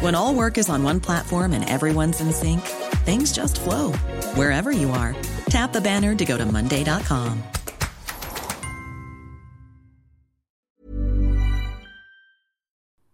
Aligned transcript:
When 0.00 0.14
all 0.14 0.34
work 0.34 0.58
is 0.58 0.68
on 0.68 0.82
one 0.82 1.00
platform 1.00 1.52
and 1.52 1.68
everyone's 1.68 2.20
in 2.20 2.32
sync, 2.32 2.60
things 3.06 3.32
just 3.32 3.60
flow 3.60 3.92
wherever 4.34 4.70
you 4.70 4.90
are. 4.90 5.14
Tap 5.48 5.72
the 5.72 5.80
banner 5.80 6.14
to 6.14 6.24
go 6.24 6.36
to 6.36 6.44
Monday.com. 6.44 7.42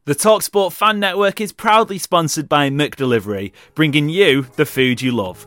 The 0.05 0.17
Talksport 0.17 0.73
Fan 0.73 0.99
Network 0.99 1.41
is 1.41 1.53
proudly 1.53 1.97
sponsored 1.99 2.49
by 2.49 2.69
McDelivery, 2.71 3.53
bringing 3.77 4.09
you 4.09 4.49
the 4.57 4.67
food 4.67 5.01
you 5.01 5.13
love. 5.13 5.47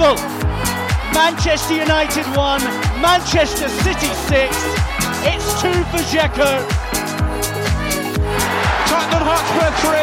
Unbelievable! 0.00 0.38
Manchester 1.12 1.74
United 1.74 2.24
1, 2.36 2.62
Manchester 3.02 3.68
City 3.68 4.06
6. 4.06 4.56
It's 5.26 5.60
2 5.60 5.72
for 5.90 5.98
Dzeko. 6.06 6.62
Tottenham 8.86 9.26
Hotspur 9.26 9.70
3, 9.82 9.98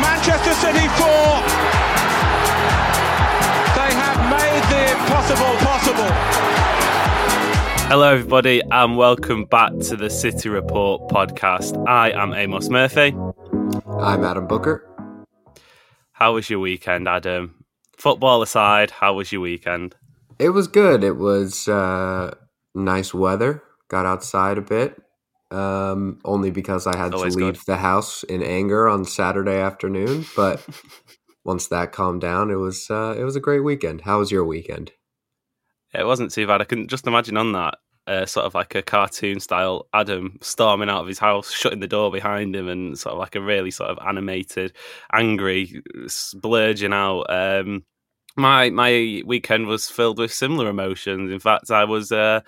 Manchester 0.00 0.54
City 0.54 0.88
4. 0.96 1.06
They 3.76 3.92
have 3.92 4.20
made 4.32 4.64
the 4.72 4.82
impossible 4.96 5.54
possible. 5.68 6.10
Hello, 7.88 8.14
everybody, 8.14 8.62
and 8.70 8.96
welcome 8.96 9.44
back 9.44 9.72
to 9.80 9.96
the 9.96 10.08
City 10.08 10.48
Report 10.48 11.10
podcast. 11.10 11.76
I 11.86 12.10
am 12.12 12.32
Amos 12.32 12.70
Murphy. 12.70 13.14
I'm 13.86 14.24
Adam 14.24 14.46
Booker. 14.46 14.86
How 16.12 16.32
was 16.34 16.48
your 16.48 16.60
weekend, 16.60 17.06
Adam? 17.06 17.59
Football 18.00 18.40
aside, 18.40 18.90
how 18.90 19.12
was 19.12 19.30
your 19.30 19.42
weekend? 19.42 19.94
It 20.38 20.48
was 20.48 20.68
good. 20.68 21.04
It 21.04 21.18
was 21.18 21.68
uh, 21.68 22.34
nice 22.74 23.12
weather. 23.12 23.62
Got 23.88 24.06
outside 24.06 24.56
a 24.56 24.62
bit, 24.62 24.98
um, 25.50 26.18
only 26.24 26.50
because 26.50 26.86
I 26.86 26.96
had 26.96 27.12
to 27.12 27.18
leave 27.18 27.36
good. 27.36 27.56
the 27.66 27.76
house 27.76 28.22
in 28.22 28.42
anger 28.42 28.88
on 28.88 29.04
Saturday 29.04 29.60
afternoon. 29.60 30.24
But 30.34 30.66
once 31.44 31.66
that 31.66 31.92
calmed 31.92 32.22
down, 32.22 32.50
it 32.50 32.54
was 32.54 32.88
uh, 32.88 33.14
it 33.18 33.24
was 33.24 33.36
a 33.36 33.40
great 33.40 33.60
weekend. 33.60 34.00
How 34.00 34.20
was 34.20 34.30
your 34.30 34.46
weekend? 34.46 34.92
It 35.92 36.06
wasn't 36.06 36.30
too 36.30 36.46
bad. 36.46 36.62
I 36.62 36.64
can 36.64 36.88
just 36.88 37.06
imagine 37.06 37.36
on 37.36 37.52
that, 37.52 37.74
uh, 38.06 38.24
sort 38.24 38.46
of 38.46 38.54
like 38.54 38.74
a 38.74 38.80
cartoon 38.80 39.40
style 39.40 39.88
Adam 39.92 40.38
storming 40.40 40.88
out 40.88 41.02
of 41.02 41.06
his 41.06 41.18
house, 41.18 41.52
shutting 41.52 41.80
the 41.80 41.86
door 41.86 42.10
behind 42.10 42.56
him, 42.56 42.66
and 42.66 42.98
sort 42.98 43.12
of 43.12 43.18
like 43.18 43.34
a 43.34 43.42
really 43.42 43.70
sort 43.70 43.90
of 43.90 43.98
animated, 44.06 44.72
angry, 45.12 45.82
splurging 46.06 46.94
out. 46.94 47.26
Um, 47.28 47.84
my 48.36 48.70
my 48.70 49.22
weekend 49.24 49.66
was 49.66 49.88
filled 49.88 50.18
with 50.18 50.32
similar 50.32 50.68
emotions. 50.68 51.30
In 51.30 51.40
fact, 51.40 51.70
I 51.70 51.84
was. 51.84 52.12
Uh, 52.12 52.40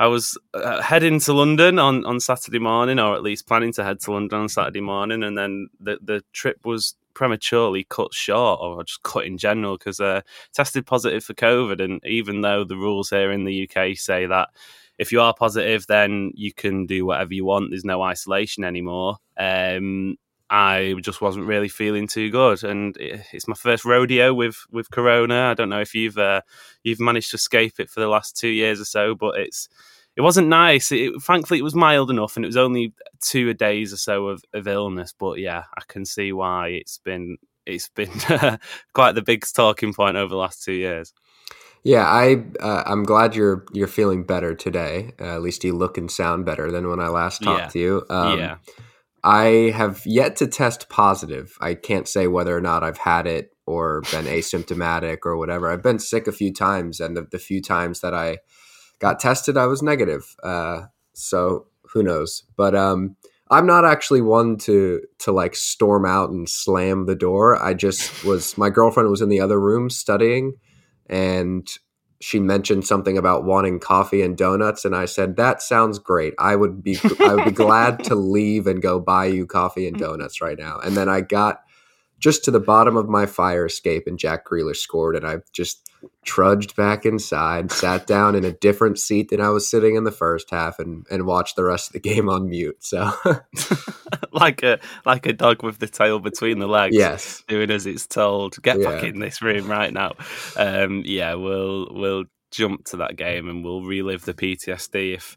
I 0.00 0.06
was 0.06 0.38
uh, 0.54 0.80
heading 0.80 1.18
to 1.18 1.32
London 1.32 1.80
on, 1.80 2.06
on 2.06 2.20
Saturday 2.20 2.60
morning, 2.60 3.00
or 3.00 3.16
at 3.16 3.22
least 3.24 3.48
planning 3.48 3.72
to 3.72 3.82
head 3.82 3.98
to 4.02 4.12
London 4.12 4.42
on 4.42 4.48
Saturday 4.48 4.80
morning, 4.80 5.24
and 5.24 5.36
then 5.36 5.70
the, 5.80 5.98
the 6.00 6.22
trip 6.32 6.64
was 6.64 6.94
prematurely 7.14 7.82
cut 7.82 8.14
short, 8.14 8.60
or 8.62 8.84
just 8.84 9.02
cut 9.02 9.24
in 9.24 9.38
general, 9.38 9.76
because 9.76 9.98
uh, 9.98 10.20
tested 10.52 10.86
positive 10.86 11.24
for 11.24 11.34
COVID. 11.34 11.82
And 11.82 12.00
even 12.04 12.42
though 12.42 12.62
the 12.62 12.76
rules 12.76 13.10
here 13.10 13.32
in 13.32 13.42
the 13.42 13.68
UK 13.68 13.96
say 13.96 14.26
that 14.26 14.50
if 14.98 15.10
you 15.10 15.20
are 15.20 15.34
positive, 15.34 15.86
then 15.88 16.30
you 16.34 16.52
can 16.52 16.86
do 16.86 17.04
whatever 17.04 17.34
you 17.34 17.44
want, 17.44 17.70
there's 17.70 17.84
no 17.84 18.02
isolation 18.02 18.62
anymore. 18.62 19.16
Um, 19.36 20.16
I 20.50 20.94
just 21.02 21.20
wasn't 21.20 21.46
really 21.46 21.68
feeling 21.68 22.06
too 22.06 22.30
good, 22.30 22.64
and 22.64 22.96
it's 22.98 23.48
my 23.48 23.54
first 23.54 23.84
rodeo 23.84 24.32
with 24.32 24.56
with 24.70 24.90
Corona. 24.90 25.50
I 25.50 25.54
don't 25.54 25.68
know 25.68 25.80
if 25.80 25.94
you've 25.94 26.18
uh, 26.18 26.40
you've 26.82 27.00
managed 27.00 27.30
to 27.30 27.36
escape 27.36 27.74
it 27.78 27.90
for 27.90 28.00
the 28.00 28.08
last 28.08 28.36
two 28.36 28.48
years 28.48 28.80
or 28.80 28.84
so, 28.86 29.14
but 29.14 29.38
it's 29.38 29.68
it 30.16 30.22
wasn't 30.22 30.48
nice. 30.48 30.90
It, 30.90 31.12
thankfully, 31.22 31.60
it 31.60 31.64
was 31.64 31.74
mild 31.74 32.10
enough, 32.10 32.36
and 32.36 32.44
it 32.44 32.48
was 32.48 32.56
only 32.56 32.94
two 33.20 33.52
days 33.54 33.92
or 33.92 33.98
so 33.98 34.28
of, 34.28 34.42
of 34.54 34.66
illness. 34.66 35.14
But 35.16 35.38
yeah, 35.38 35.64
I 35.76 35.82
can 35.86 36.04
see 36.04 36.32
why 36.32 36.68
it's 36.68 36.98
been 36.98 37.36
it's 37.66 37.88
been 37.90 38.10
quite 38.94 39.12
the 39.12 39.22
big 39.22 39.44
talking 39.54 39.92
point 39.92 40.16
over 40.16 40.30
the 40.30 40.36
last 40.36 40.64
two 40.64 40.72
years. 40.72 41.12
Yeah, 41.84 42.06
I 42.06 42.44
uh, 42.60 42.82
I'm 42.86 43.04
glad 43.04 43.36
you're 43.36 43.64
you're 43.72 43.86
feeling 43.86 44.24
better 44.24 44.54
today. 44.54 45.12
Uh, 45.20 45.34
at 45.34 45.42
least 45.42 45.62
you 45.62 45.76
look 45.76 45.96
and 45.98 46.10
sound 46.10 46.44
better 46.44 46.72
than 46.72 46.88
when 46.88 47.00
I 47.00 47.08
last 47.08 47.42
talked 47.42 47.60
Yeah. 47.60 47.68
to 47.68 47.78
you. 47.78 48.06
Um, 48.10 48.38
yeah, 48.38 48.56
I 49.24 49.72
have 49.74 50.02
yet 50.06 50.36
to 50.36 50.46
test 50.46 50.88
positive. 50.88 51.56
I 51.60 51.74
can't 51.74 52.08
say 52.08 52.26
whether 52.26 52.56
or 52.56 52.60
not 52.60 52.84
I've 52.84 52.98
had 52.98 53.26
it 53.26 53.50
or 53.66 54.02
been 54.12 54.24
asymptomatic 54.24 55.18
or 55.24 55.36
whatever. 55.36 55.70
I've 55.70 55.82
been 55.82 55.98
sick 55.98 56.26
a 56.26 56.32
few 56.32 56.52
times, 56.52 57.00
and 57.00 57.16
the, 57.16 57.26
the 57.30 57.38
few 57.38 57.60
times 57.60 58.00
that 58.00 58.14
I 58.14 58.38
got 58.98 59.20
tested, 59.20 59.56
I 59.56 59.66
was 59.66 59.82
negative. 59.82 60.34
Uh, 60.42 60.86
so 61.12 61.66
who 61.92 62.02
knows? 62.02 62.44
But 62.56 62.74
um, 62.74 63.16
I'm 63.50 63.66
not 63.66 63.84
actually 63.84 64.20
one 64.20 64.56
to 64.58 65.00
to 65.20 65.32
like 65.32 65.56
storm 65.56 66.06
out 66.06 66.30
and 66.30 66.48
slam 66.48 67.06
the 67.06 67.16
door. 67.16 67.62
I 67.62 67.74
just 67.74 68.24
was. 68.24 68.56
My 68.56 68.70
girlfriend 68.70 69.10
was 69.10 69.22
in 69.22 69.28
the 69.28 69.40
other 69.40 69.60
room 69.60 69.90
studying, 69.90 70.54
and 71.06 71.66
she 72.20 72.40
mentioned 72.40 72.86
something 72.86 73.16
about 73.16 73.44
wanting 73.44 73.78
coffee 73.78 74.22
and 74.22 74.36
donuts 74.36 74.84
and 74.84 74.94
I 74.94 75.04
said 75.04 75.36
that 75.36 75.62
sounds 75.62 75.98
great. 75.98 76.34
I 76.38 76.56
would 76.56 76.82
be 76.82 76.98
I 77.20 77.34
would 77.34 77.44
be 77.44 77.50
glad 77.66 78.02
to 78.04 78.14
leave 78.14 78.66
and 78.66 78.82
go 78.82 78.98
buy 78.98 79.26
you 79.26 79.46
coffee 79.46 79.86
and 79.86 79.96
donuts 79.96 80.40
right 80.40 80.58
now. 80.58 80.78
And 80.78 80.96
then 80.96 81.08
I 81.08 81.20
got 81.20 81.62
just 82.18 82.44
to 82.44 82.50
the 82.50 82.60
bottom 82.60 82.96
of 82.96 83.08
my 83.08 83.26
fire 83.26 83.66
escape 83.66 84.04
and 84.06 84.18
Jack 84.18 84.46
Grealish 84.46 84.78
scored 84.78 85.16
and 85.16 85.26
I 85.26 85.38
just 85.52 85.88
trudged 86.24 86.76
back 86.76 87.04
inside, 87.04 87.72
sat 87.72 88.06
down 88.06 88.34
in 88.34 88.44
a 88.44 88.52
different 88.52 88.98
seat 88.98 89.30
than 89.30 89.40
I 89.40 89.48
was 89.50 89.68
sitting 89.68 89.96
in 89.96 90.04
the 90.04 90.12
first 90.12 90.50
half 90.50 90.78
and 90.78 91.06
and 91.10 91.26
watched 91.26 91.56
the 91.56 91.64
rest 91.64 91.88
of 91.88 91.92
the 91.94 92.00
game 92.00 92.28
on 92.28 92.48
mute. 92.48 92.82
So 92.84 93.10
like 94.32 94.62
a 94.62 94.78
like 95.04 95.26
a 95.26 95.32
dog 95.32 95.62
with 95.62 95.78
the 95.78 95.88
tail 95.88 96.18
between 96.18 96.58
the 96.58 96.68
legs. 96.68 96.96
yes. 96.96 97.42
doing 97.48 97.70
as 97.70 97.86
it's 97.86 98.06
told. 98.06 98.60
Get 98.62 98.82
back 98.82 99.02
in 99.04 99.20
this 99.20 99.42
room 99.42 99.68
right 99.68 99.92
now. 99.92 100.12
Um, 100.56 101.02
yeah, 101.04 101.34
we'll 101.34 101.88
we'll 101.90 102.24
jump 102.50 102.84
to 102.86 102.98
that 102.98 103.16
game 103.16 103.48
and 103.48 103.64
we'll 103.64 103.82
relive 103.82 104.24
the 104.24 104.34
PTSD 104.34 105.14
if 105.14 105.36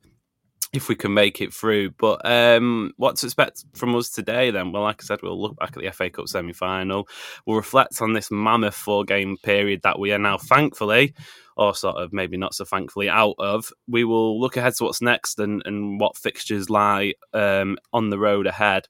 if 0.73 0.87
we 0.87 0.95
can 0.95 1.13
make 1.13 1.41
it 1.41 1.53
through. 1.53 1.91
But 1.91 2.25
um, 2.25 2.93
what 2.97 3.17
to 3.17 3.27
expect 3.27 3.65
from 3.73 3.95
us 3.95 4.09
today 4.09 4.51
then? 4.51 4.71
Well, 4.71 4.83
like 4.83 5.01
I 5.01 5.05
said, 5.05 5.19
we'll 5.21 5.41
look 5.41 5.57
back 5.57 5.75
at 5.75 5.83
the 5.83 5.91
FA 5.91 6.09
Cup 6.09 6.27
semi 6.27 6.53
final. 6.53 7.07
We'll 7.45 7.57
reflect 7.57 8.01
on 8.01 8.13
this 8.13 8.31
mammoth 8.31 8.75
four 8.75 9.03
game 9.03 9.37
period 9.37 9.81
that 9.83 9.99
we 9.99 10.11
are 10.13 10.19
now 10.19 10.37
thankfully, 10.37 11.13
or 11.57 11.75
sort 11.75 11.97
of 11.97 12.13
maybe 12.13 12.37
not 12.37 12.53
so 12.53 12.65
thankfully, 12.65 13.09
out 13.09 13.35
of. 13.37 13.71
We 13.87 14.03
will 14.03 14.39
look 14.39 14.57
ahead 14.57 14.75
to 14.75 14.85
what's 14.85 15.01
next 15.01 15.39
and, 15.39 15.61
and 15.65 15.99
what 15.99 16.17
fixtures 16.17 16.69
lie 16.69 17.13
um, 17.33 17.77
on 17.91 18.09
the 18.09 18.19
road 18.19 18.47
ahead. 18.47 18.87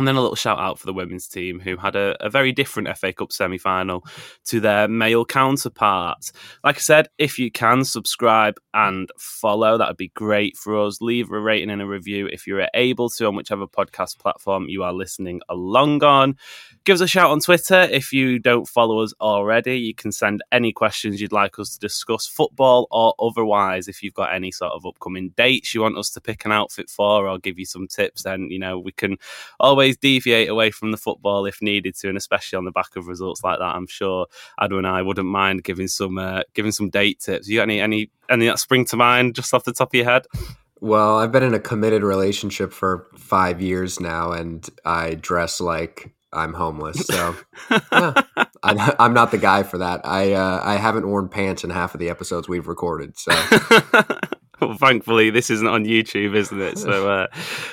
And 0.00 0.08
then 0.08 0.16
a 0.16 0.22
little 0.22 0.34
shout 0.34 0.58
out 0.58 0.78
for 0.78 0.86
the 0.86 0.94
women's 0.94 1.28
team 1.28 1.60
who 1.60 1.76
had 1.76 1.94
a, 1.94 2.16
a 2.24 2.30
very 2.30 2.52
different 2.52 2.96
FA 2.96 3.12
Cup 3.12 3.32
semi 3.32 3.58
final 3.58 4.02
to 4.46 4.58
their 4.58 4.88
male 4.88 5.26
counterparts. 5.26 6.32
Like 6.64 6.76
I 6.76 6.80
said, 6.80 7.08
if 7.18 7.38
you 7.38 7.50
can 7.50 7.84
subscribe 7.84 8.54
and 8.72 9.10
follow, 9.18 9.76
that 9.76 9.88
would 9.88 9.98
be 9.98 10.08
great 10.08 10.56
for 10.56 10.80
us. 10.80 11.02
Leave 11.02 11.30
a 11.30 11.38
rating 11.38 11.68
and 11.68 11.82
a 11.82 11.86
review 11.86 12.26
if 12.28 12.46
you're 12.46 12.66
able 12.72 13.10
to 13.10 13.26
on 13.26 13.36
whichever 13.36 13.66
podcast 13.66 14.18
platform 14.18 14.70
you 14.70 14.82
are 14.82 14.94
listening 14.94 15.42
along 15.50 16.02
on. 16.02 16.34
Give 16.84 16.94
us 16.94 17.02
a 17.02 17.06
shout 17.06 17.30
on 17.30 17.40
Twitter 17.40 17.80
if 17.80 18.10
you 18.10 18.38
don't 18.38 18.66
follow 18.66 19.00
us 19.00 19.12
already. 19.20 19.78
You 19.78 19.94
can 19.94 20.12
send 20.12 20.42
any 20.50 20.72
questions 20.72 21.20
you'd 21.20 21.30
like 21.30 21.58
us 21.58 21.74
to 21.74 21.78
discuss, 21.78 22.26
football 22.26 22.88
or 22.90 23.14
otherwise. 23.20 23.86
If 23.86 24.02
you've 24.02 24.14
got 24.14 24.32
any 24.32 24.50
sort 24.50 24.72
of 24.72 24.86
upcoming 24.86 25.34
dates 25.36 25.74
you 25.74 25.82
want 25.82 25.98
us 25.98 26.08
to 26.12 26.22
pick 26.22 26.46
an 26.46 26.52
outfit 26.52 26.88
for 26.88 27.28
or 27.28 27.38
give 27.38 27.58
you 27.58 27.66
some 27.66 27.86
tips, 27.86 28.22
then 28.22 28.48
you 28.50 28.58
know 28.58 28.78
we 28.78 28.92
can 28.92 29.18
always 29.58 29.89
deviate 29.96 30.48
away 30.48 30.70
from 30.70 30.90
the 30.90 30.96
football 30.96 31.46
if 31.46 31.62
needed 31.62 31.94
to, 31.96 32.08
and 32.08 32.18
especially 32.18 32.56
on 32.56 32.64
the 32.64 32.70
back 32.70 32.96
of 32.96 33.06
results 33.06 33.42
like 33.42 33.58
that. 33.58 33.64
I'm 33.64 33.86
sure 33.86 34.26
Adu 34.60 34.78
and 34.78 34.86
I 34.86 35.02
wouldn't 35.02 35.28
mind 35.28 35.64
giving 35.64 35.88
some 35.88 36.18
uh, 36.18 36.42
giving 36.54 36.72
some 36.72 36.90
date 36.90 37.20
tips. 37.20 37.48
You 37.48 37.58
got 37.58 37.62
any 37.64 37.80
any 37.80 38.10
any 38.28 38.46
that 38.46 38.58
spring 38.58 38.84
to 38.86 38.96
mind 38.96 39.34
just 39.34 39.52
off 39.54 39.64
the 39.64 39.72
top 39.72 39.90
of 39.90 39.94
your 39.94 40.04
head? 40.04 40.26
Well, 40.80 41.18
I've 41.18 41.32
been 41.32 41.42
in 41.42 41.52
a 41.52 41.60
committed 41.60 42.02
relationship 42.02 42.72
for 42.72 43.06
five 43.16 43.60
years 43.60 44.00
now, 44.00 44.32
and 44.32 44.66
I 44.84 45.14
dress 45.14 45.60
like 45.60 46.14
I'm 46.32 46.54
homeless. 46.54 47.06
So 47.06 47.36
yeah, 47.70 48.22
I, 48.62 48.94
I'm 48.98 49.12
not 49.12 49.30
the 49.30 49.38
guy 49.38 49.62
for 49.62 49.78
that. 49.78 50.00
I 50.04 50.32
uh, 50.32 50.60
I 50.62 50.76
haven't 50.76 51.08
worn 51.08 51.28
pants 51.28 51.64
in 51.64 51.70
half 51.70 51.94
of 51.94 52.00
the 52.00 52.08
episodes 52.08 52.48
we've 52.48 52.68
recorded. 52.68 53.18
So 53.18 53.32
well, 54.60 54.74
thankfully, 54.74 55.30
this 55.30 55.50
isn't 55.50 55.66
on 55.66 55.84
YouTube, 55.84 56.34
isn't 56.34 56.60
it? 56.60 56.78
So, 56.78 57.10
uh, 57.10 57.26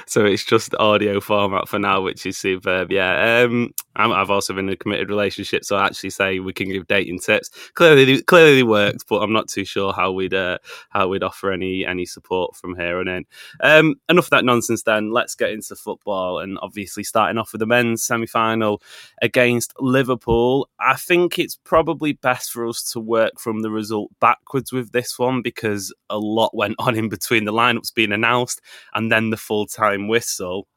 so 0.05 0.25
it's 0.25 0.43
just 0.43 0.75
audio 0.75 1.19
format 1.19 1.67
for 1.67 1.79
now, 1.79 2.01
which 2.01 2.25
is 2.25 2.37
superb. 2.37 2.91
Yeah, 2.91 3.43
um, 3.43 3.73
i 3.95 4.07
have 4.07 4.29
also 4.29 4.53
been 4.53 4.67
in 4.67 4.73
a 4.73 4.77
committed 4.77 5.09
relationship, 5.09 5.65
so 5.65 5.75
I 5.75 5.85
actually 5.85 6.11
say 6.11 6.39
we 6.39 6.53
can 6.53 6.69
give 6.69 6.87
dating 6.87 7.19
tips. 7.19 7.49
Clearly, 7.73 8.21
clearly 8.21 8.63
worked, 8.63 9.05
but 9.09 9.21
I'm 9.21 9.33
not 9.33 9.47
too 9.47 9.65
sure 9.65 9.91
how 9.93 10.11
we'd 10.11 10.33
uh, 10.33 10.59
how 10.89 11.07
we'd 11.07 11.23
offer 11.23 11.51
any 11.51 11.85
any 11.85 12.05
support 12.05 12.55
from 12.55 12.75
here 12.75 12.99
on 12.99 13.07
in. 13.07 13.25
Um, 13.61 13.95
enough 14.09 14.25
of 14.25 14.31
that 14.31 14.45
nonsense. 14.45 14.83
Then 14.83 15.11
let's 15.11 15.35
get 15.35 15.51
into 15.51 15.75
football, 15.75 16.39
and 16.39 16.57
obviously 16.61 17.03
starting 17.03 17.37
off 17.37 17.51
with 17.51 17.59
the 17.59 17.65
men's 17.65 18.03
semi 18.03 18.27
final 18.27 18.81
against 19.21 19.73
Liverpool. 19.79 20.69
I 20.79 20.95
think 20.95 21.39
it's 21.39 21.57
probably 21.63 22.13
best 22.13 22.51
for 22.51 22.67
us 22.67 22.83
to 22.91 22.99
work 22.99 23.39
from 23.39 23.61
the 23.61 23.71
result 23.71 24.11
backwards 24.19 24.71
with 24.71 24.91
this 24.91 25.17
one 25.17 25.41
because 25.41 25.93
a 26.09 26.17
lot 26.17 26.55
went 26.55 26.75
on 26.79 26.95
in 26.95 27.09
between 27.09 27.45
the 27.45 27.53
lineups 27.53 27.93
being 27.93 28.11
announced 28.11 28.61
and 28.93 29.11
then 29.11 29.29
the 29.29 29.37
full 29.37 29.65
time 29.65 30.07
whistle. 30.07 30.67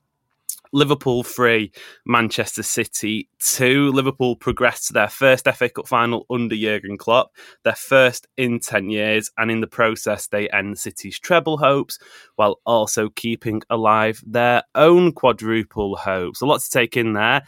Liverpool 0.72 1.24
three, 1.24 1.72
Manchester 2.06 2.62
City 2.62 3.28
two. 3.40 3.90
Liverpool 3.90 4.36
progressed 4.36 4.86
to 4.86 4.92
their 4.92 5.08
first 5.08 5.48
FA 5.52 5.68
Cup 5.68 5.88
final 5.88 6.26
under 6.30 6.54
Jurgen 6.54 6.96
Klopp, 6.96 7.32
their 7.64 7.74
first 7.74 8.28
in 8.36 8.60
10 8.60 8.88
years, 8.88 9.32
and 9.36 9.50
in 9.50 9.60
the 9.60 9.66
process, 9.66 10.28
they 10.28 10.48
end 10.50 10.78
City's 10.78 11.18
treble 11.18 11.58
hopes 11.58 11.98
while 12.36 12.60
also 12.66 13.08
keeping 13.08 13.62
alive 13.68 14.22
their 14.24 14.62
own 14.76 15.12
quadruple 15.12 15.96
hopes. 15.96 16.40
A 16.40 16.46
lot 16.46 16.60
to 16.60 16.70
take 16.70 16.96
in 16.96 17.14
there 17.14 17.42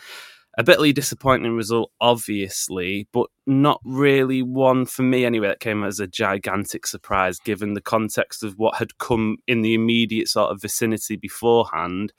a 0.58 0.64
bitly 0.64 0.92
disappointing 0.92 1.56
result, 1.56 1.90
obviously, 2.00 3.08
but 3.12 3.28
not 3.46 3.80
really 3.84 4.42
one 4.42 4.84
for 4.84 5.02
me 5.02 5.24
anyway 5.24 5.48
that 5.48 5.60
came 5.60 5.82
as 5.82 5.98
a 5.98 6.06
gigantic 6.06 6.86
surprise 6.86 7.38
given 7.38 7.72
the 7.72 7.80
context 7.80 8.42
of 8.42 8.58
what 8.58 8.76
had 8.76 8.98
come 8.98 9.38
in 9.46 9.62
the 9.62 9.74
immediate 9.74 10.28
sort 10.28 10.50
of 10.50 10.60
vicinity 10.60 11.16
beforehand. 11.16 12.12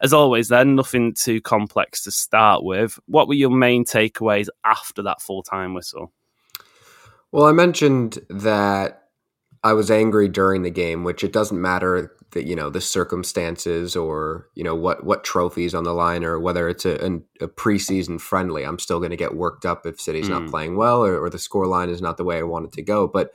As 0.00 0.12
always, 0.12 0.48
then, 0.48 0.74
nothing 0.74 1.14
too 1.14 1.40
complex 1.40 2.02
to 2.04 2.10
start 2.10 2.64
with. 2.64 2.98
What 3.06 3.28
were 3.28 3.34
your 3.34 3.50
main 3.50 3.84
takeaways 3.84 4.48
after 4.64 5.02
that 5.02 5.22
full 5.22 5.42
time 5.42 5.72
whistle? 5.72 6.12
Well, 7.32 7.46
I 7.46 7.52
mentioned 7.52 8.18
that 8.28 9.04
I 9.62 9.72
was 9.72 9.90
angry 9.90 10.28
during 10.28 10.62
the 10.62 10.70
game, 10.70 11.04
which 11.04 11.24
it 11.24 11.32
doesn't 11.32 11.60
matter 11.60 12.15
that 12.36 12.46
you 12.46 12.54
know 12.54 12.70
the 12.70 12.80
circumstances 12.80 13.96
or 13.96 14.48
you 14.54 14.62
know 14.62 14.74
what 14.74 15.04
what 15.04 15.24
trophies 15.24 15.74
on 15.74 15.84
the 15.84 15.94
line 15.94 16.22
or 16.22 16.38
whether 16.38 16.68
it's 16.68 16.84
a, 16.84 16.96
a 17.40 17.48
preseason 17.48 18.20
friendly. 18.20 18.64
I'm 18.64 18.78
still 18.78 18.98
going 18.98 19.10
to 19.10 19.16
get 19.16 19.34
worked 19.34 19.64
up 19.64 19.86
if 19.86 20.00
City's 20.00 20.26
mm. 20.26 20.40
not 20.40 20.50
playing 20.50 20.76
well 20.76 21.04
or, 21.04 21.18
or 21.18 21.30
the 21.30 21.38
score 21.38 21.66
line 21.66 21.88
is 21.88 22.02
not 22.02 22.18
the 22.18 22.24
way 22.24 22.38
I 22.38 22.42
want 22.42 22.66
it 22.66 22.72
to 22.72 22.82
go. 22.82 23.08
But 23.08 23.32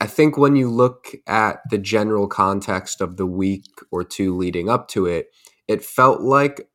I 0.00 0.06
think 0.06 0.36
when 0.36 0.56
you 0.56 0.68
look 0.68 1.08
at 1.26 1.60
the 1.70 1.78
general 1.78 2.28
context 2.28 3.00
of 3.00 3.16
the 3.16 3.26
week 3.26 3.64
or 3.90 4.04
two 4.04 4.36
leading 4.36 4.68
up 4.68 4.88
to 4.88 5.06
it, 5.06 5.28
it 5.68 5.84
felt 5.84 6.20
like 6.20 6.68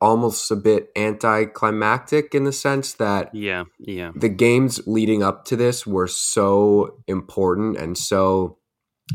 almost 0.00 0.50
a 0.50 0.56
bit 0.56 0.88
anticlimactic 0.96 2.34
in 2.34 2.42
the 2.42 2.52
sense 2.52 2.94
that 2.94 3.32
yeah 3.32 3.62
yeah 3.78 4.10
the 4.16 4.28
games 4.28 4.80
leading 4.84 5.22
up 5.22 5.44
to 5.44 5.54
this 5.54 5.86
were 5.86 6.08
so 6.08 6.98
important 7.06 7.76
and 7.76 7.96
so 7.96 8.58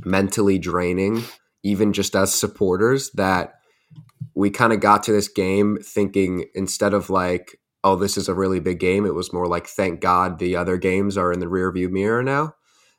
mentally 0.06 0.58
draining 0.58 1.22
even 1.68 1.92
just 1.92 2.16
as 2.16 2.34
supporters 2.34 3.12
that 3.12 3.56
we 4.34 4.50
kind 4.50 4.72
of 4.72 4.80
got 4.80 5.04
to 5.04 5.12
this 5.12 5.28
game 5.28 5.78
thinking 5.84 6.46
instead 6.56 6.94
of 6.94 7.10
like 7.10 7.60
oh 7.84 7.98
this 7.98 8.18
is 8.18 8.30
a 8.30 8.34
really 8.34 8.62
big 8.62 8.80
game 8.80 9.06
it 9.06 9.14
was 9.14 9.34
more 9.34 9.48
like 9.48 9.68
thank 9.68 10.00
god 10.00 10.40
the 10.40 10.56
other 10.56 10.78
games 10.78 11.18
are 11.18 11.34
in 11.34 11.40
the 11.40 11.48
rear 11.48 11.70
view 11.72 11.90
mirror 11.90 12.24
now 12.24 12.54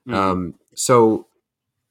mm. 0.06 0.14
um, 0.14 0.54
so 0.74 1.26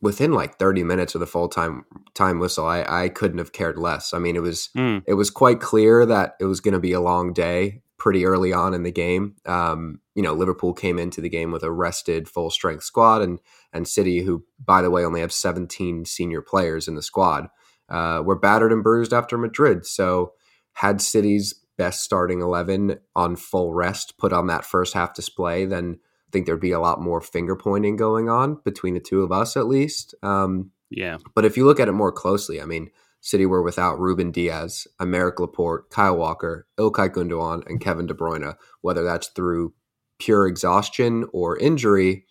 within 0.02 0.32
like 0.34 0.60
30 0.60 0.84
minutes 0.84 1.16
of 1.16 1.20
the 1.20 1.26
full 1.26 1.50
time 1.50 1.84
time 2.14 2.38
whistle 2.38 2.68
I, 2.68 2.84
I 2.84 3.10
couldn't 3.10 3.40
have 3.40 3.54
cared 3.54 3.80
less 3.80 4.14
i 4.14 4.20
mean 4.20 4.36
it 4.36 4.44
was 4.44 4.70
mm. 4.78 5.04
it 5.08 5.16
was 5.16 5.32
quite 5.32 5.60
clear 5.60 6.06
that 6.06 6.36
it 6.40 6.46
was 6.46 6.60
going 6.60 6.76
to 6.76 6.80
be 6.80 6.94
a 6.94 7.02
long 7.02 7.34
day 7.34 7.82
pretty 7.98 8.26
early 8.26 8.54
on 8.54 8.74
in 8.74 8.84
the 8.84 8.92
game 8.92 9.36
um, 9.46 10.00
you 10.16 10.22
know 10.22 10.34
liverpool 10.34 10.74
came 10.74 11.00
into 11.00 11.22
the 11.22 11.30
game 11.30 11.52
with 11.52 11.64
a 11.64 11.72
rested 11.72 12.28
full 12.28 12.50
strength 12.50 12.84
squad 12.84 13.22
and 13.22 13.40
and 13.74 13.88
city 13.88 14.22
who 14.22 14.44
by 14.64 14.82
the 14.82 14.92
way 14.92 15.04
only 15.04 15.22
have 15.22 15.32
17 15.32 16.06
senior 16.06 16.42
players 16.42 16.88
in 16.88 16.96
the 16.96 17.02
squad 17.02 17.48
uh, 17.90 18.22
were 18.24 18.38
battered 18.38 18.72
and 18.72 18.84
bruised 18.84 19.14
after 19.14 19.38
madrid 19.38 19.86
so 19.86 20.34
had 20.74 21.02
city's 21.02 21.54
best 21.78 22.04
starting 22.04 22.42
11 22.42 23.00
on 23.16 23.36
full 23.36 23.74
rest 23.74 24.18
put 24.18 24.34
on 24.34 24.48
that 24.48 24.66
first 24.66 24.94
half 24.94 25.14
display 25.14 25.66
then 25.66 26.00
I 26.28 26.30
think 26.32 26.46
there'd 26.46 26.60
be 26.60 26.72
a 26.72 26.80
lot 26.80 27.02
more 27.02 27.22
finger 27.22 27.56
pointing 27.56 27.96
going 27.96 28.30
on 28.30 28.60
between 28.66 28.94
the 28.94 29.00
two 29.00 29.22
of 29.22 29.32
us, 29.32 29.56
at 29.56 29.68
least. 29.68 30.14
Um, 30.22 30.72
yeah. 30.90 31.18
But 31.36 31.46
if 31.46 31.56
you 31.56 31.66
look 31.66 31.80
at 31.80 31.88
it 31.88 31.94
more 31.94 32.12
closely, 32.12 32.62
I 32.62 32.66
mean, 32.66 32.90
City 33.28 33.46
were 33.46 33.62
without 33.62 34.00
Ruben 34.00 34.32
Dias, 34.32 34.88
Aymeric 35.02 35.40
Laporte, 35.40 35.90
Kyle 35.90 36.16
Walker, 36.16 36.68
Ilkay 36.80 37.10
Gundogan, 37.10 37.66
and 37.68 37.82
Kevin 37.82 38.08
De 38.08 38.14
Bruyne. 38.14 38.56
Whether 38.82 39.04
that's 39.04 39.28
through 39.28 39.74
pure 40.18 40.48
exhaustion 40.48 41.26
or 41.34 41.58
injury, 41.58 42.26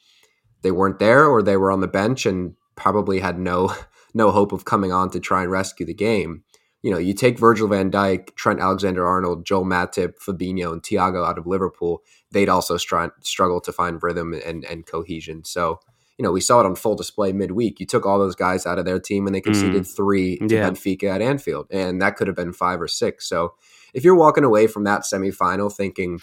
they 0.63 0.71
weren't 0.71 0.99
there, 0.99 1.27
or 1.27 1.43
they 1.43 1.57
were 1.57 1.71
on 1.71 1.81
the 1.81 1.87
bench 1.87 2.25
and 2.25 2.55
probably 2.77 3.21
had 3.21 3.39
no 3.39 3.75
no 4.15 4.31
hope 4.31 4.53
of 4.53 4.65
coming 4.65 4.93
on 4.93 5.11
to 5.11 5.21
try 5.21 5.43
and 5.43 5.51
rescue 5.51 5.85
the 5.85 5.95
game 5.95 6.45
you 6.87 6.93
know, 6.93 6.99
you 6.99 7.15
take 7.15 7.37
Virgil 7.37 7.67
van 7.67 7.91
Dijk, 7.91 8.37
Trent 8.37 8.61
Alexander 8.61 9.05
Arnold, 9.05 9.45
Joel 9.45 9.65
Matip, 9.65 10.21
Fabinho, 10.25 10.73
and 10.73 10.81
Thiago 10.85 11.27
out 11.27 11.37
of 11.37 11.45
Liverpool, 11.45 12.03
they'd 12.31 12.49
also 12.49 12.77
str- 12.77 13.07
struggle 13.23 13.61
to 13.63 13.73
find 13.73 14.01
rhythm 14.01 14.33
and, 14.33 14.65
and 14.65 14.87
cohesion. 14.87 15.45
So, 15.45 15.81
you 16.19 16.23
know, 16.23 16.33
we 16.33 16.41
saw 16.41 16.61
it 16.61 16.67
on 16.67 16.75
full 16.75 16.95
display 16.95 17.33
midweek. 17.33 17.79
You 17.79 17.87
took 17.87 18.07
all 18.07 18.19
those 18.19 18.35
guys 18.35 18.67
out 18.67 18.79
of 18.79 18.85
their 18.85 18.99
team 18.99 19.27
and 19.27 19.35
they 19.35 19.41
conceded 19.41 19.83
mm. 19.83 19.97
three 19.97 20.39
to 20.39 20.55
yeah. 20.55 20.71
Benfica 20.71 21.15
at 21.15 21.23
Anfield, 21.23 21.67
and 21.71 22.01
that 22.01 22.17
could 22.17 22.27
have 22.27 22.37
been 22.37 22.53
five 22.53 22.81
or 22.81 22.89
six. 22.89 23.29
So, 23.29 23.55
if 23.95 24.05
you're 24.05 24.15
walking 24.15 24.45
away 24.45 24.67
from 24.67 24.85
that 24.85 25.03
semifinal 25.03 25.75
thinking 25.75 26.21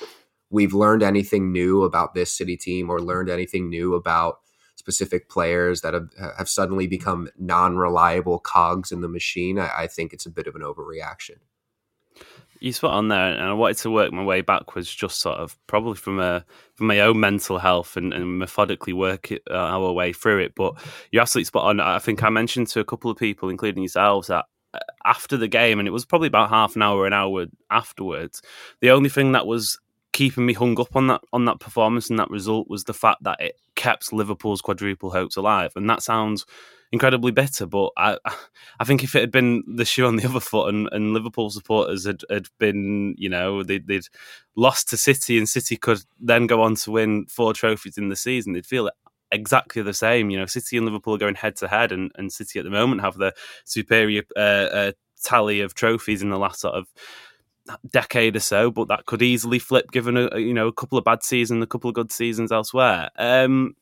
we've 0.50 0.74
learned 0.74 1.02
anything 1.02 1.52
new 1.52 1.82
about 1.84 2.14
this 2.14 2.32
city 2.32 2.56
team 2.56 2.90
or 2.90 3.02
learned 3.02 3.30
anything 3.30 3.70
new 3.70 3.96
about 3.96 4.40
specific 4.76 5.28
players 5.28 5.82
that 5.82 5.94
have, 5.94 6.10
have 6.38 6.48
suddenly 6.48 6.86
become 6.86 7.30
non-reliable 7.40 8.38
cogs 8.38 8.92
in 8.92 9.02
the 9.02 9.08
machine, 9.08 9.58
I, 9.58 9.72
I 9.76 9.88
think 9.88 10.14
it's 10.14 10.26
a 10.26 10.30
bit 10.30 10.46
of 10.46 10.56
an 10.56 10.62
overreaction. 10.62 11.38
You 12.64 12.72
spot 12.72 12.94
on 12.94 13.10
there, 13.10 13.34
and 13.34 13.42
I 13.42 13.52
wanted 13.52 13.76
to 13.80 13.92
work 13.92 14.14
my 14.14 14.24
way 14.24 14.40
backwards, 14.40 14.90
just 14.90 15.20
sort 15.20 15.38
of 15.38 15.58
probably 15.68 15.96
from 15.96 16.22
a 16.22 16.46
from 16.76 16.88
my 16.88 17.02
own 17.02 17.20
mental 17.20 17.58
health 17.58 17.98
and, 17.98 18.14
and 18.14 18.40
methodically 18.40 18.94
work 18.94 19.34
it, 19.34 19.42
uh, 19.52 19.56
our 19.56 19.92
way 19.92 20.14
through 20.14 20.40
it. 20.40 20.54
But 20.56 20.76
you're 21.12 21.22
absolutely 21.22 21.48
spot 21.48 21.66
on. 21.66 21.82
I 21.82 22.00
think 22.00 22.24
I 22.24 22.30
mentioned 22.30 22.68
to 22.70 22.80
a 22.80 22.86
couple 22.86 23.12
of 23.12 23.18
people, 23.18 23.50
including 23.50 23.84
yourselves, 23.84 24.30
that 24.30 24.46
uh, 24.74 24.80
after 25.04 25.36
the 25.36 25.50
game, 25.50 25.80
and 25.80 25.90
it 25.90 25.92
was 25.92 26.06
probably 26.06 26.30
about 26.30 26.52
half 26.52 26.78
an 26.78 26.84
hour, 26.84 27.06
an 27.06 27.12
hour 27.12 27.48
afterwards, 27.70 28.42
the 28.80 28.92
only 28.92 29.10
thing 29.10 29.34
that 29.34 29.46
was 29.46 29.78
keeping 30.14 30.46
me 30.46 30.54
hung 30.54 30.80
up 30.80 30.96
on 30.96 31.08
that 31.08 31.20
on 31.34 31.44
that 31.44 31.60
performance 31.60 32.10
and 32.10 32.18
that 32.18 32.30
result 32.30 32.70
was 32.70 32.86
the 32.86 32.94
fact 32.94 33.24
that 33.24 33.42
it 33.42 33.58
kept 33.76 34.14
Liverpool's 34.14 34.62
quadruple 34.62 35.12
hopes 35.12 35.36
alive, 35.36 35.74
and 35.76 35.90
that 35.90 36.02
sounds 36.02 36.46
incredibly 36.94 37.32
bitter. 37.32 37.66
But 37.66 37.90
I, 37.98 38.18
I 38.80 38.86
think 38.86 39.04
if 39.04 39.16
it 39.16 39.22
had 39.22 39.32
been 39.32 39.64
the 39.68 39.84
shoe 39.84 40.06
on 40.06 40.16
the 40.16 40.26
other 40.30 40.40
foot, 40.40 40.74
and, 40.74 40.88
and 40.94 41.14
Liverpool 41.14 41.50
supporters 41.50 42.06
had, 42.06 42.22
had 42.30 42.48
been, 42.60 43.16
you 43.18 43.28
know, 43.28 43.64
they'd, 43.64 43.88
they'd 43.88 44.08
lost 44.56 44.90
to 44.90 44.98
City, 44.98 45.38
and 45.38 45.50
City 45.50 45.76
could 45.76 46.00
then 46.22 46.48
go 46.48 46.62
on 46.62 46.76
to 46.76 46.92
win 46.92 47.26
four 47.26 47.54
trophies 47.54 47.98
in 47.98 48.08
the 48.08 48.16
season, 48.16 48.54
they'd 48.54 48.66
feel 48.66 48.90
exactly 49.32 49.82
the 49.82 49.94
same. 49.94 50.30
You 50.30 50.40
know, 50.40 50.46
City 50.46 50.78
and 50.78 50.86
Liverpool 50.86 51.16
are 51.16 51.20
going 51.20 51.36
head 51.36 51.58
to 51.58 51.68
head, 51.68 51.92
and 51.92 52.12
and 52.16 52.32
City 52.32 52.60
at 52.60 52.66
the 52.66 52.72
moment 52.72 53.02
have 53.02 53.18
the 53.18 53.34
superior 53.66 54.22
uh, 54.38 54.40
uh, 54.40 54.92
tally 55.24 55.60
of 55.62 55.74
trophies 55.74 56.22
in 56.22 56.30
the 56.30 56.38
last 56.38 56.62
sort 56.62 56.76
of 56.76 56.88
decade 57.90 58.36
or 58.36 58.42
so, 58.42 58.70
but 58.70 58.90
that 58.90 59.06
could 59.06 59.22
easily 59.22 59.58
flip 59.58 59.92
given 59.92 60.18
a 60.18 60.38
you 60.38 60.54
know 60.54 60.68
a 60.68 60.74
couple 60.74 60.98
of 60.98 61.04
bad 61.04 61.24
seasons, 61.24 61.64
a 61.64 61.68
couple 61.68 61.90
of 61.90 61.96
good 61.96 62.12
seasons 62.12 62.52
elsewhere. 62.52 63.10
Um, 63.18 63.76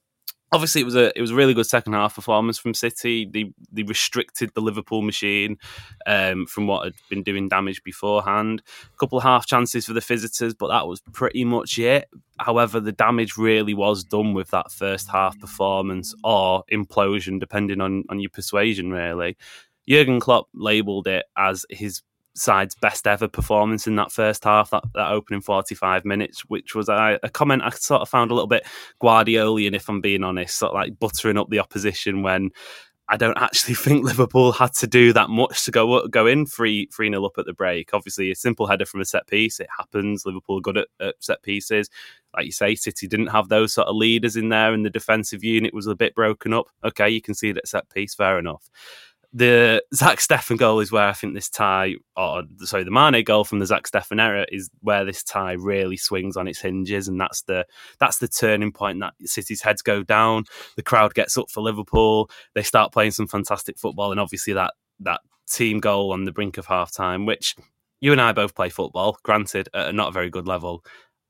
obviously, 0.51 0.81
it 0.81 0.85
was 0.85 0.95
a 0.95 1.17
it 1.17 1.21
was 1.21 1.31
a 1.31 1.35
really 1.35 1.53
good 1.53 1.65
second 1.65 1.93
half 1.93 2.15
performance 2.15 2.57
from 2.57 2.73
City. 2.73 3.27
They 3.31 3.53
they 3.71 3.83
restricted 3.83 4.51
the 4.53 4.61
Liverpool 4.61 5.01
machine 5.01 5.57
um, 6.05 6.45
from 6.45 6.67
what 6.67 6.85
had 6.85 6.93
been 7.09 7.23
doing 7.23 7.49
damage 7.49 7.83
beforehand. 7.83 8.61
A 8.93 8.97
couple 8.97 9.17
of 9.17 9.23
half 9.23 9.45
chances 9.45 9.85
for 9.85 9.93
the 9.93 10.01
visitors, 10.01 10.53
but 10.53 10.67
that 10.67 10.87
was 10.87 11.01
pretty 11.13 11.45
much 11.45 11.77
it. 11.79 12.09
However, 12.39 12.79
the 12.79 12.91
damage 12.91 13.37
really 13.37 13.73
was 13.73 14.03
done 14.03 14.33
with 14.33 14.49
that 14.51 14.71
first 14.71 15.09
half 15.09 15.39
performance 15.39 16.13
or 16.23 16.63
implosion, 16.71 17.39
depending 17.39 17.81
on 17.81 18.03
on 18.09 18.19
your 18.19 18.31
persuasion. 18.31 18.91
Really, 18.91 19.37
Jurgen 19.87 20.19
Klopp 20.19 20.47
labelled 20.53 21.07
it 21.07 21.25
as 21.37 21.65
his 21.69 22.01
side's 22.35 22.75
best 22.75 23.07
ever 23.07 23.27
performance 23.27 23.87
in 23.87 23.95
that 23.97 24.11
first 24.11 24.43
half, 24.43 24.69
that, 24.71 24.83
that 24.93 25.11
opening 25.11 25.41
45 25.41 26.05
minutes, 26.05 26.41
which 26.41 26.75
was 26.75 26.89
a, 26.89 27.19
a 27.23 27.29
comment 27.29 27.63
I 27.63 27.69
sort 27.71 28.01
of 28.01 28.09
found 28.09 28.31
a 28.31 28.33
little 28.33 28.47
bit 28.47 28.65
Guardiolian, 29.01 29.75
if 29.75 29.89
I'm 29.89 30.01
being 30.01 30.23
honest, 30.23 30.57
sort 30.57 30.71
of 30.71 30.75
like 30.75 30.99
buttering 30.99 31.37
up 31.37 31.49
the 31.49 31.59
opposition 31.59 32.23
when 32.23 32.51
I 33.11 33.17
don't 33.17 33.37
actually 33.37 33.73
think 33.75 34.05
Liverpool 34.05 34.53
had 34.53 34.73
to 34.75 34.87
do 34.87 35.11
that 35.13 35.29
much 35.29 35.65
to 35.65 35.71
go 35.71 36.07
go 36.07 36.25
in 36.25 36.45
three 36.45 36.87
three 36.87 37.09
nil 37.09 37.25
up 37.25 37.37
at 37.37 37.45
the 37.45 37.53
break. 37.53 37.93
Obviously, 37.93 38.31
a 38.31 38.35
simple 38.35 38.67
header 38.67 38.85
from 38.85 39.01
a 39.01 39.05
set 39.05 39.27
piece, 39.27 39.59
it 39.59 39.67
happens. 39.77 40.25
Liverpool 40.25 40.61
good 40.61 40.77
at, 40.77 40.87
at 40.99 41.15
set 41.19 41.43
pieces. 41.43 41.89
Like 42.33 42.45
you 42.45 42.53
say, 42.53 42.75
City 42.75 43.07
didn't 43.07 43.27
have 43.27 43.49
those 43.49 43.73
sort 43.73 43.89
of 43.89 43.97
leaders 43.97 44.37
in 44.37 44.47
there, 44.47 44.73
and 44.73 44.85
the 44.85 44.89
defensive 44.89 45.43
unit 45.43 45.73
was 45.73 45.87
a 45.87 45.95
bit 45.95 46.15
broken 46.15 46.53
up. 46.53 46.67
Okay, 46.85 47.09
you 47.09 47.21
can 47.21 47.33
see 47.33 47.49
it 47.49 47.57
at 47.57 47.67
set 47.67 47.89
piece, 47.89 48.15
fair 48.15 48.39
enough 48.39 48.69
the 49.33 49.81
Zach 49.93 50.19
Steffen 50.19 50.57
goal 50.57 50.81
is 50.81 50.91
where 50.91 51.07
I 51.07 51.13
think 51.13 51.33
this 51.33 51.49
tie, 51.49 51.95
or 52.17 52.43
sorry, 52.59 52.83
the 52.83 52.91
Mane 52.91 53.23
goal 53.23 53.45
from 53.45 53.59
the 53.59 53.65
Zach 53.65 53.87
Steffen 53.87 54.21
era 54.21 54.45
is 54.51 54.69
where 54.81 55.05
this 55.05 55.23
tie 55.23 55.53
really 55.53 55.95
swings 55.95 56.35
on 56.35 56.47
its 56.47 56.59
hinges, 56.59 57.07
and 57.07 57.19
that's 57.19 57.43
the 57.43 57.65
that's 57.99 58.17
the 58.17 58.27
turning 58.27 58.73
point. 58.73 58.99
That 58.99 59.13
City's 59.23 59.61
heads 59.61 59.81
go 59.81 60.03
down, 60.03 60.45
the 60.75 60.83
crowd 60.83 61.13
gets 61.13 61.37
up 61.37 61.49
for 61.49 61.61
Liverpool, 61.61 62.29
they 62.55 62.63
start 62.63 62.91
playing 62.91 63.11
some 63.11 63.27
fantastic 63.27 63.79
football, 63.79 64.11
and 64.11 64.19
obviously 64.19 64.53
that 64.53 64.73
that 64.99 65.21
team 65.49 65.79
goal 65.79 66.11
on 66.11 66.25
the 66.25 66.31
brink 66.33 66.57
of 66.57 66.65
half 66.65 66.91
time, 66.91 67.25
which 67.25 67.55
you 68.01 68.11
and 68.11 68.19
I 68.19 68.33
both 68.33 68.55
play 68.55 68.69
football, 68.69 69.17
granted 69.23 69.69
at 69.73 69.95
not 69.95 70.09
a 70.09 70.13
very 70.13 70.29
good 70.29 70.47
level. 70.47 70.83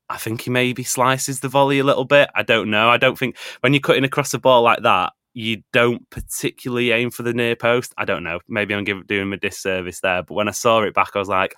I 0.08 0.16
think 0.16 0.42
he 0.42 0.50
maybe 0.50 0.82
slices 0.82 1.40
the 1.40 1.48
volley 1.48 1.78
a 1.78 1.84
little 1.84 2.04
bit. 2.04 2.28
I 2.34 2.42
don't 2.42 2.70
know. 2.70 2.88
I 2.88 2.96
don't 2.96 3.18
think 3.18 3.36
when 3.60 3.72
you're 3.72 3.80
cutting 3.80 4.04
across 4.04 4.34
a 4.34 4.38
ball 4.38 4.62
like 4.62 4.82
that, 4.82 5.12
you 5.34 5.62
don't 5.72 6.08
particularly 6.10 6.92
aim 6.92 7.10
for 7.10 7.22
the 7.22 7.32
near 7.32 7.56
post. 7.56 7.94
I 7.96 8.04
don't 8.04 8.24
know. 8.24 8.40
Maybe 8.48 8.74
I'm 8.74 8.84
giving, 8.84 9.04
doing 9.04 9.22
him 9.22 9.32
a 9.32 9.38
disservice 9.38 10.00
there. 10.00 10.22
But 10.22 10.34
when 10.34 10.48
I 10.48 10.52
saw 10.52 10.82
it 10.82 10.94
back, 10.94 11.10
I 11.14 11.18
was 11.18 11.28
like, 11.28 11.54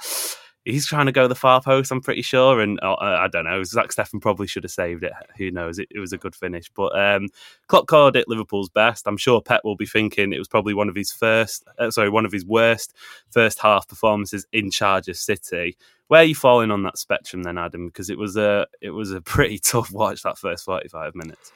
he's 0.65 0.87
trying 0.87 1.07
to 1.07 1.13
go 1.13 1.29
the 1.29 1.35
far 1.35 1.61
post, 1.61 1.91
I'm 1.91 2.01
pretty 2.01 2.23
sure. 2.23 2.61
And 2.61 2.79
uh, 2.83 2.97
I 2.99 3.29
don't 3.29 3.45
know. 3.45 3.63
Zach 3.65 3.91
Steffen 3.91 4.21
probably 4.21 4.47
should 4.47 4.65
have 4.65 4.71
saved 4.71 5.05
it. 5.05 5.13
Who 5.37 5.51
knows? 5.51 5.79
It, 5.79 5.89
it 5.91 5.99
was 5.99 6.13
a 6.13 6.19
good 6.19 6.35
finish. 6.35 6.71
But 6.75 6.99
um, 6.99 7.29
Klopp 7.67 7.87
called 7.87 8.17
it 8.17 8.29
Liverpool's 8.29 8.71
best. 8.71 9.07
I'm 9.07 9.17
sure 9.17 9.43
Pep 9.43 9.63
will 9.65 9.77
be 9.77 9.87
thinking 9.87 10.33
it 10.33 10.39
was 10.39 10.49
probably 10.49 10.75
one 10.75 10.89
of 10.89 10.95
his 10.95 11.13
first, 11.13 11.65
uh, 11.79 11.91
sorry, 11.91 12.11
one 12.11 12.25
of 12.25 12.33
his 12.33 12.47
worst 12.47 12.95
first 13.31 13.59
half 13.61 13.87
performances 13.89 14.47
in 14.53 14.71
charge 14.71 15.09
of 15.09 15.17
City. 15.17 15.77
Where 16.09 16.21
are 16.21 16.25
you 16.25 16.35
falling 16.35 16.71
on 16.71 16.83
that 16.85 16.99
spectrum 16.99 17.43
then, 17.43 17.59
Adam? 17.59 17.87
Because 17.87 18.11
it 18.11 18.19
was 18.19 18.37
a 18.37 18.67
it 18.81 18.91
was 18.91 19.13
a 19.13 19.21
pretty 19.21 19.59
tough 19.63 19.93
watch 19.93 20.23
that 20.23 20.39
first 20.39 20.65
45 20.65 21.15
minutes. 21.15 21.53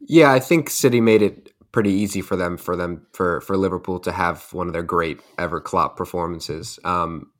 Yeah, 0.00 0.30
I 0.30 0.38
think 0.38 0.70
City 0.70 1.00
made 1.00 1.22
it 1.22 1.52
pretty 1.72 1.90
easy 1.90 2.22
for 2.22 2.36
them 2.36 2.56
for 2.56 2.76
them 2.76 3.06
for 3.12 3.40
for 3.42 3.56
Liverpool 3.56 4.00
to 4.00 4.12
have 4.12 4.52
one 4.52 4.66
of 4.66 4.72
their 4.72 4.82
great 4.82 5.20
ever 5.38 5.60
Klopp 5.60 5.96
performances. 5.96 6.78
Um, 6.84 7.30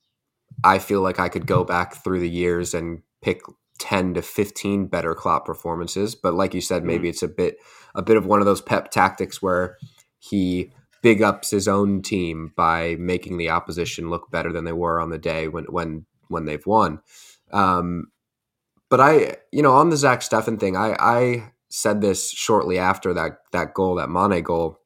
I 0.64 0.78
feel 0.78 1.00
like 1.00 1.18
I 1.18 1.28
could 1.28 1.46
go 1.46 1.64
back 1.64 2.02
through 2.02 2.20
the 2.20 2.28
years 2.28 2.74
and 2.74 3.02
pick 3.22 3.40
10 3.78 4.14
to 4.14 4.22
15 4.22 4.86
better 4.86 5.14
Klopp 5.14 5.46
performances, 5.46 6.14
but 6.14 6.34
like 6.34 6.52
you 6.52 6.60
said, 6.60 6.84
maybe 6.84 7.06
mm. 7.06 7.10
it's 7.10 7.22
a 7.22 7.28
bit 7.28 7.56
a 7.94 8.02
bit 8.02 8.16
of 8.16 8.26
one 8.26 8.40
of 8.40 8.46
those 8.46 8.60
pep 8.60 8.90
tactics 8.90 9.40
where 9.40 9.76
he 10.18 10.72
big 11.02 11.22
ups 11.22 11.50
his 11.50 11.68
own 11.68 12.02
team 12.02 12.52
by 12.56 12.96
making 12.98 13.38
the 13.38 13.50
opposition 13.50 14.10
look 14.10 14.30
better 14.30 14.52
than 14.52 14.64
they 14.64 14.72
were 14.72 15.00
on 15.00 15.10
the 15.10 15.18
day 15.18 15.48
when 15.48 15.64
when 15.64 16.06
when 16.28 16.44
they've 16.44 16.66
won. 16.66 17.00
Um, 17.52 18.08
but 18.90 19.00
I, 19.00 19.36
you 19.52 19.62
know, 19.62 19.72
on 19.72 19.90
the 19.90 19.96
Zach 19.96 20.20
Steffen 20.20 20.58
thing, 20.58 20.76
I 20.76 20.96
I 20.98 21.52
said 21.68 22.00
this 22.00 22.30
shortly 22.30 22.78
after 22.78 23.12
that 23.14 23.38
that 23.52 23.74
goal, 23.74 23.96
that 23.96 24.10
Mane 24.10 24.42
goal, 24.42 24.80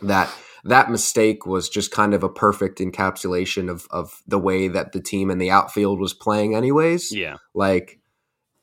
that 0.00 0.32
that 0.64 0.90
mistake 0.90 1.46
was 1.46 1.68
just 1.68 1.90
kind 1.90 2.14
of 2.14 2.22
a 2.22 2.28
perfect 2.28 2.78
encapsulation 2.78 3.70
of 3.70 3.86
of 3.90 4.22
the 4.26 4.38
way 4.38 4.68
that 4.68 4.92
the 4.92 5.00
team 5.00 5.30
in 5.30 5.38
the 5.38 5.50
outfield 5.50 6.00
was 6.00 6.14
playing 6.14 6.54
anyways. 6.54 7.12
Yeah. 7.12 7.36
Like 7.54 8.00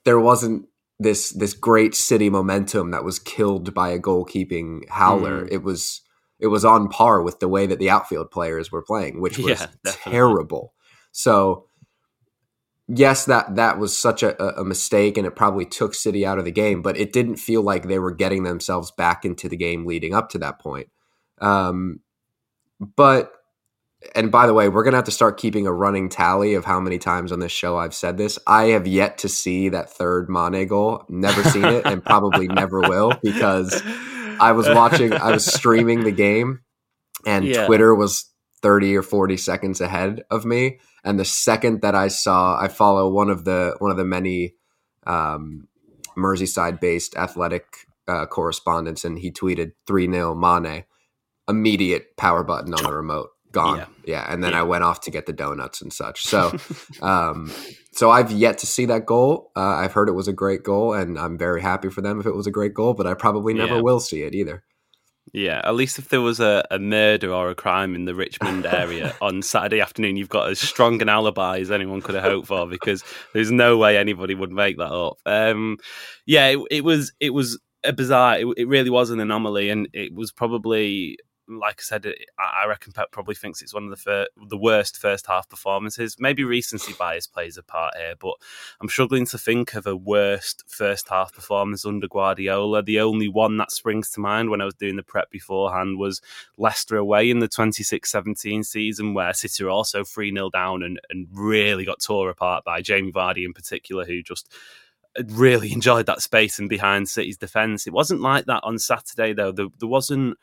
there 0.05 0.19
wasn't 0.19 0.67
this 0.99 1.31
this 1.31 1.53
great 1.53 1.95
city 1.95 2.29
momentum 2.29 2.91
that 2.91 3.03
was 3.03 3.19
killed 3.19 3.73
by 3.73 3.89
a 3.89 3.99
goalkeeping 3.99 4.87
howler. 4.89 5.45
Mm. 5.45 5.51
It 5.51 5.63
was 5.63 6.01
it 6.39 6.47
was 6.47 6.63
on 6.63 6.87
par 6.87 7.21
with 7.21 7.39
the 7.39 7.49
way 7.49 7.65
that 7.67 7.79
the 7.79 7.89
outfield 7.89 8.31
players 8.31 8.71
were 8.71 8.81
playing, 8.81 9.21
which 9.21 9.37
was 9.37 9.59
yeah, 9.59 9.67
terrible. 9.85 10.73
So 11.11 11.65
yes, 12.89 13.25
that 13.25 13.55
that 13.55 13.77
was 13.77 13.95
such 13.95 14.23
a, 14.23 14.59
a, 14.59 14.65
mistake, 14.65 15.17
and 15.17 15.25
it 15.25 15.35
probably 15.35 15.65
took 15.65 15.93
City 15.93 16.25
out 16.25 16.39
of 16.39 16.45
the 16.45 16.51
game. 16.51 16.81
But 16.81 16.97
it 16.97 17.13
didn't 17.13 17.37
feel 17.37 17.61
like 17.61 17.87
they 17.87 17.99
were 17.99 18.11
getting 18.11 18.43
themselves 18.43 18.91
back 18.91 19.23
into 19.23 19.47
the 19.47 19.57
game 19.57 19.85
leading 19.85 20.13
up 20.13 20.29
to 20.29 20.39
that 20.39 20.59
point. 20.59 20.89
Um, 21.39 22.01
but 22.79 23.31
and 24.15 24.31
by 24.31 24.47
the 24.47 24.53
way, 24.53 24.69
we're 24.69 24.83
gonna 24.83 24.97
have 24.97 25.05
to 25.05 25.11
start 25.11 25.37
keeping 25.37 25.67
a 25.67 25.73
running 25.73 26.09
tally 26.09 26.55
of 26.55 26.65
how 26.65 26.79
many 26.79 26.97
times 26.97 27.31
on 27.31 27.39
this 27.39 27.51
show 27.51 27.77
I've 27.77 27.93
said 27.93 28.17
this. 28.17 28.39
I 28.47 28.65
have 28.67 28.87
yet 28.87 29.19
to 29.19 29.29
see 29.29 29.69
that 29.69 29.91
third 29.91 30.29
Mane 30.29 30.67
goal. 30.67 31.05
Never 31.09 31.43
seen 31.43 31.65
it, 31.65 31.85
and 31.85 32.03
probably 32.03 32.47
never 32.47 32.81
will 32.81 33.13
because 33.21 33.81
I 34.39 34.53
was 34.53 34.67
watching. 34.67 35.13
I 35.13 35.31
was 35.31 35.45
streaming 35.53 36.03
the 36.03 36.11
game, 36.11 36.61
and 37.25 37.45
yeah. 37.45 37.65
Twitter 37.65 37.93
was 37.93 38.25
30 38.61 38.97
or 38.97 39.03
40 39.03 39.37
seconds 39.37 39.81
ahead 39.81 40.23
of 40.29 40.45
me 40.45 40.79
and 41.03 41.19
the 41.19 41.25
second 41.25 41.81
that 41.81 41.95
i 41.95 42.07
saw 42.07 42.59
i 42.59 42.67
follow 42.67 43.09
one 43.09 43.29
of 43.29 43.45
the 43.45 43.75
one 43.79 43.91
of 43.91 43.97
the 43.97 44.05
many 44.05 44.55
um, 45.05 45.67
merseyside 46.17 46.79
based 46.79 47.15
athletic 47.15 47.87
uh, 48.07 48.25
correspondents 48.25 49.05
and 49.05 49.19
he 49.19 49.31
tweeted 49.31 49.71
3-0 49.87 50.37
mane 50.37 50.83
immediate 51.47 52.15
power 52.17 52.43
button 52.43 52.73
on 52.73 52.83
the 52.83 52.93
remote 52.93 53.29
gone 53.51 53.77
yeah, 53.77 53.85
yeah. 54.05 54.31
and 54.31 54.43
then 54.43 54.51
yeah. 54.51 54.59
i 54.59 54.63
went 54.63 54.83
off 54.83 55.01
to 55.01 55.11
get 55.11 55.25
the 55.25 55.33
donuts 55.33 55.81
and 55.81 55.91
such 55.91 56.23
so 56.23 56.55
um, 57.01 57.51
so 57.91 58.11
i've 58.11 58.31
yet 58.31 58.59
to 58.59 58.67
see 58.67 58.85
that 58.85 59.05
goal 59.05 59.51
uh, 59.55 59.75
i've 59.77 59.93
heard 59.93 60.09
it 60.09 60.13
was 60.13 60.27
a 60.27 60.33
great 60.33 60.63
goal 60.63 60.93
and 60.93 61.17
i'm 61.17 61.37
very 61.37 61.61
happy 61.61 61.89
for 61.89 62.01
them 62.01 62.19
if 62.19 62.25
it 62.25 62.35
was 62.35 62.45
a 62.45 62.51
great 62.51 62.73
goal 62.73 62.93
but 62.93 63.07
i 63.07 63.13
probably 63.13 63.53
never 63.53 63.75
yeah. 63.75 63.81
will 63.81 63.99
see 63.99 64.21
it 64.21 64.35
either 64.35 64.63
yeah, 65.33 65.61
at 65.63 65.75
least 65.75 65.99
if 65.99 66.09
there 66.09 66.21
was 66.21 66.39
a, 66.39 66.65
a 66.71 66.79
murder 66.79 67.33
or 67.33 67.49
a 67.49 67.55
crime 67.55 67.95
in 67.95 68.05
the 68.05 68.15
Richmond 68.15 68.65
area 68.65 69.15
on 69.21 69.41
Saturday 69.41 69.81
afternoon, 69.81 70.17
you've 70.17 70.29
got 70.29 70.49
as 70.49 70.59
strong 70.59 71.01
an 71.01 71.09
alibi 71.09 71.59
as 71.59 71.71
anyone 71.71 72.01
could 72.01 72.15
have 72.15 72.23
hoped 72.23 72.47
for 72.47 72.67
because 72.67 73.03
there's 73.33 73.51
no 73.51 73.77
way 73.77 73.97
anybody 73.97 74.35
would 74.35 74.51
make 74.51 74.77
that 74.77 74.91
up. 74.91 75.17
Um, 75.25 75.77
yeah, 76.25 76.47
it, 76.47 76.59
it, 76.71 76.83
was 76.83 77.13
it 77.19 77.31
was 77.31 77.59
a 77.83 77.93
bizarre. 77.93 78.39
It, 78.39 78.47
it 78.57 78.67
really 78.67 78.89
was 78.89 79.09
an 79.09 79.19
anomaly, 79.19 79.69
and 79.69 79.87
it 79.93 80.13
was 80.13 80.31
probably 80.31 81.17
like 81.49 81.79
I 81.79 81.83
said, 81.83 82.05
I 82.37 82.67
reckon 82.67 82.93
Pep 82.93 83.11
probably 83.11 83.35
thinks 83.35 83.61
it's 83.61 83.73
one 83.73 83.85
of 83.85 83.89
the 83.89 83.95
fir- 83.95 84.27
the 84.47 84.57
worst 84.57 84.97
first 84.97 85.25
half 85.25 85.49
performances. 85.49 86.15
Maybe 86.19 86.43
recency 86.43 86.93
bias 86.93 87.27
plays 87.27 87.57
a 87.57 87.63
part 87.63 87.95
here, 87.97 88.13
but 88.19 88.35
I'm 88.79 88.89
struggling 88.89 89.25
to 89.27 89.37
think 89.37 89.73
of 89.73 89.87
a 89.87 89.95
worst 89.95 90.63
first 90.67 91.09
half 91.09 91.33
performance 91.33 91.85
under 91.85 92.07
Guardiola. 92.07 92.83
The 92.83 92.99
only 92.99 93.27
one 93.27 93.57
that 93.57 93.71
springs 93.71 94.11
to 94.11 94.19
mind 94.19 94.49
when 94.49 94.61
I 94.61 94.65
was 94.65 94.75
doing 94.75 94.95
the 94.95 95.03
prep 95.03 95.31
beforehand 95.31 95.97
was 95.97 96.21
Leicester 96.57 96.97
away 96.97 97.29
in 97.29 97.39
the 97.39 97.49
26-17 97.49 98.65
season, 98.65 99.13
where 99.13 99.33
City 99.33 99.63
were 99.63 99.71
also 99.71 100.03
3 100.03 100.31
0 100.31 100.49
down 100.51 100.83
and, 100.83 100.99
and 101.09 101.27
really 101.31 101.85
got 101.85 102.01
tore 102.01 102.29
apart 102.29 102.63
by 102.63 102.81
Jamie 102.81 103.11
Vardy 103.11 103.45
in 103.45 103.53
particular, 103.53 104.05
who 104.05 104.21
just 104.21 104.53
really 105.25 105.71
enjoyed 105.73 106.05
that 106.05 106.21
space 106.21 106.59
and 106.59 106.69
behind 106.69 107.09
City's 107.09 107.37
defence. 107.37 107.87
It 107.87 107.93
wasn't 107.93 108.21
like 108.21 108.45
that 108.45 108.63
on 108.63 108.79
Saturday 108.79 109.33
though. 109.33 109.51
There, 109.51 109.67
there, 109.77 109.89
wasn't 109.89 110.37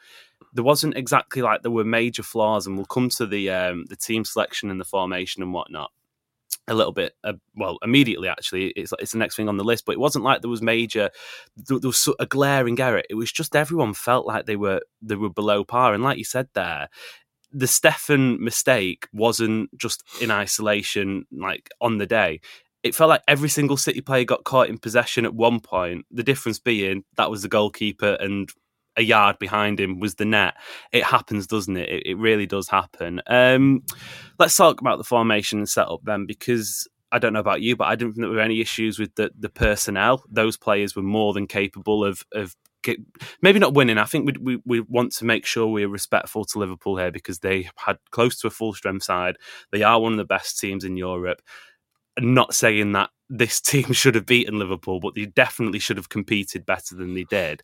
there 0.53 0.65
wasn't 0.65 0.97
exactly 0.97 1.43
like 1.43 1.63
there 1.63 1.71
were 1.71 1.85
major 1.85 2.23
flaws, 2.23 2.67
and 2.67 2.77
we'll 2.77 2.87
come 2.87 3.09
to 3.11 3.27
the 3.27 3.51
um, 3.51 3.85
the 3.89 3.97
team 3.97 4.25
selection 4.25 4.71
and 4.71 4.81
the 4.81 4.85
formation 4.85 5.43
and 5.43 5.53
whatnot 5.53 5.91
a 6.69 6.75
little 6.75 6.93
bit. 6.93 7.15
Uh, 7.23 7.35
well, 7.55 7.79
immediately 7.83 8.29
actually, 8.29 8.69
it's 8.69 8.93
it's 8.99 9.13
the 9.13 9.19
next 9.19 9.37
thing 9.37 9.49
on 9.49 9.57
the 9.57 9.65
list. 9.65 9.85
But 9.87 9.93
it 9.93 10.01
wasn't 10.01 10.25
like 10.25 10.43
there 10.43 10.51
was 10.51 10.63
major. 10.63 11.11
There, 11.57 11.79
there 11.79 11.89
was 11.89 12.09
a 12.19 12.27
glaring 12.27 12.81
error. 12.81 13.03
It 13.09 13.15
was 13.15 13.33
just 13.33 13.57
everyone 13.57 13.95
felt 13.95 14.27
like 14.27 14.47
they 14.47 14.57
were 14.57 14.81
they 15.03 15.17
were 15.17 15.31
below 15.31 15.65
par, 15.65 15.95
and 15.95 16.03
like 16.03 16.19
you 16.19 16.25
said 16.25 16.49
there, 16.55 16.89
the 17.53 17.67
Steffen 17.67 18.39
mistake 18.39 19.07
wasn't 19.13 19.77
just 19.79 20.03
in 20.21 20.31
isolation, 20.31 21.27
like 21.31 21.71
on 21.81 21.99
the 21.99 22.07
day 22.07 22.41
it 22.83 22.95
felt 22.95 23.09
like 23.09 23.23
every 23.27 23.49
single 23.49 23.77
City 23.77 24.01
player 24.01 24.25
got 24.25 24.45
caught 24.45 24.69
in 24.69 24.79
possession 24.79 25.25
at 25.25 25.35
one 25.35 25.59
point. 25.59 26.07
The 26.13 26.23
difference 26.23 26.61
being 26.61 27.03
that 27.17 27.31
was 27.31 27.43
the 27.43 27.49
goalkeeper 27.49 28.17
and 28.21 28.49
a 28.97 29.03
yard 29.03 29.39
behind 29.39 29.79
him 29.79 30.01
was 30.01 30.15
the 30.15 30.25
net. 30.25 30.55
It 30.93 31.05
happens, 31.05 31.47
doesn't 31.47 31.77
it? 31.77 31.89
It, 31.89 32.03
it 32.07 32.19
really 32.19 32.47
does 32.47 32.69
happen. 32.69 33.21
Um, 33.27 33.83
let's 34.39 34.57
talk 34.57 34.81
about 34.81 34.99
the 34.99 35.05
formation 35.05 35.59
and 35.59 35.69
setup 35.69 36.01
then, 36.05 36.27
because 36.27 36.89
I 37.13 37.19
don't 37.19 37.33
know 37.33 37.41
about 37.41 37.63
you, 37.63 37.77
but 37.77 37.87
I 37.87 37.95
didn't 37.95 38.15
think 38.15 38.25
there 38.25 38.31
were 38.31 38.41
any 38.41 38.61
issues 38.61 38.99
with 38.99 39.15
the, 39.15 39.31
the 39.39 39.49
personnel. 39.49 40.25
Those 40.31 40.57
players 40.57 40.97
were 40.97 41.03
more 41.03 41.33
than 41.33 41.47
capable 41.47 42.05
of 42.05 42.25
of 42.33 42.57
get, 42.83 42.99
maybe 43.43 43.59
not 43.59 43.75
winning. 43.75 43.99
I 43.99 44.05
think 44.05 44.27
we, 44.27 44.35
we 44.41 44.63
we 44.65 44.81
want 44.81 45.13
to 45.13 45.25
make 45.25 45.47
sure 45.47 45.67
we're 45.67 45.89
respectful 45.89 46.45
to 46.47 46.59
Liverpool 46.59 46.97
here 46.97 47.13
because 47.13 47.39
they 47.41 47.69
had 47.77 47.99
close 48.11 48.39
to 48.41 48.49
a 48.49 48.51
full 48.51 48.73
strength 48.73 49.05
side. 49.05 49.37
They 49.73 49.83
are 49.83 50.01
one 50.01 50.13
of 50.13 50.19
the 50.19 50.25
best 50.25 50.59
teams 50.59 50.85
in 50.85 50.97
Europe. 50.97 51.43
Not 52.21 52.55
saying 52.55 52.93
that 52.93 53.11
this 53.29 53.61
team 53.63 53.93
should 53.93 54.15
have 54.15 54.27
beaten 54.27 54.59
Liverpool, 54.59 55.01
but 55.01 55.15
they 55.15 55.27
definitely 55.27 55.79
should 55.79 55.97
have 55.97 56.09
competed 56.09 56.67
better 56.67 56.95
than 56.95 57.15
they 57.15 57.25
did. 57.25 57.63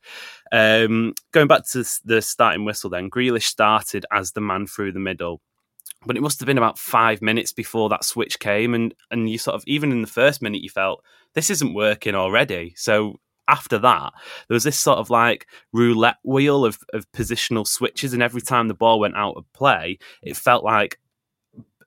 Um, 0.51 1.15
going 1.33 1.49
back 1.49 1.67
to 1.69 1.85
the 2.05 2.23
starting 2.23 2.65
whistle, 2.65 2.91
then 2.91 3.11
Grealish 3.11 3.45
started 3.45 4.07
as 4.13 4.33
the 4.33 4.41
man 4.41 4.67
through 4.67 4.93
the 4.93 5.01
middle 5.01 5.41
but 6.07 6.17
it 6.17 6.23
must 6.23 6.41
have 6.41 6.47
been 6.47 6.59
about 6.59 6.79
five 6.79 7.23
minutes 7.23 7.53
before 7.53 7.89
that 7.89 8.05
switch 8.05 8.39
came 8.39 8.75
and 8.75 8.95
and 9.11 9.31
you 9.31 9.39
sort 9.39 9.55
of 9.55 9.63
even 9.67 9.93
in 9.93 10.03
the 10.03 10.09
first 10.09 10.43
minute 10.43 10.63
you 10.63 10.69
felt 10.69 11.05
this 11.35 11.51
isn't 11.51 11.75
working 11.75 12.15
already 12.15 12.73
so 12.77 13.19
after 13.49 13.79
that 13.79 14.13
there 14.49 14.55
was 14.55 14.65
this 14.65 14.79
sort 14.79 14.99
of 14.99 15.11
like 15.11 15.47
roulette 15.73 16.17
wheel 16.25 16.65
of, 16.65 16.79
of 16.93 17.11
positional 17.13 17.67
switches 17.67 18.13
and 18.13 18.23
every 18.23 18.41
time 18.41 18.69
the 18.69 18.75
ball 18.75 19.01
went 19.01 19.17
out 19.17 19.37
of 19.37 19.45
play 19.53 19.99
it 20.23 20.37
felt 20.37 20.65
like 20.65 20.99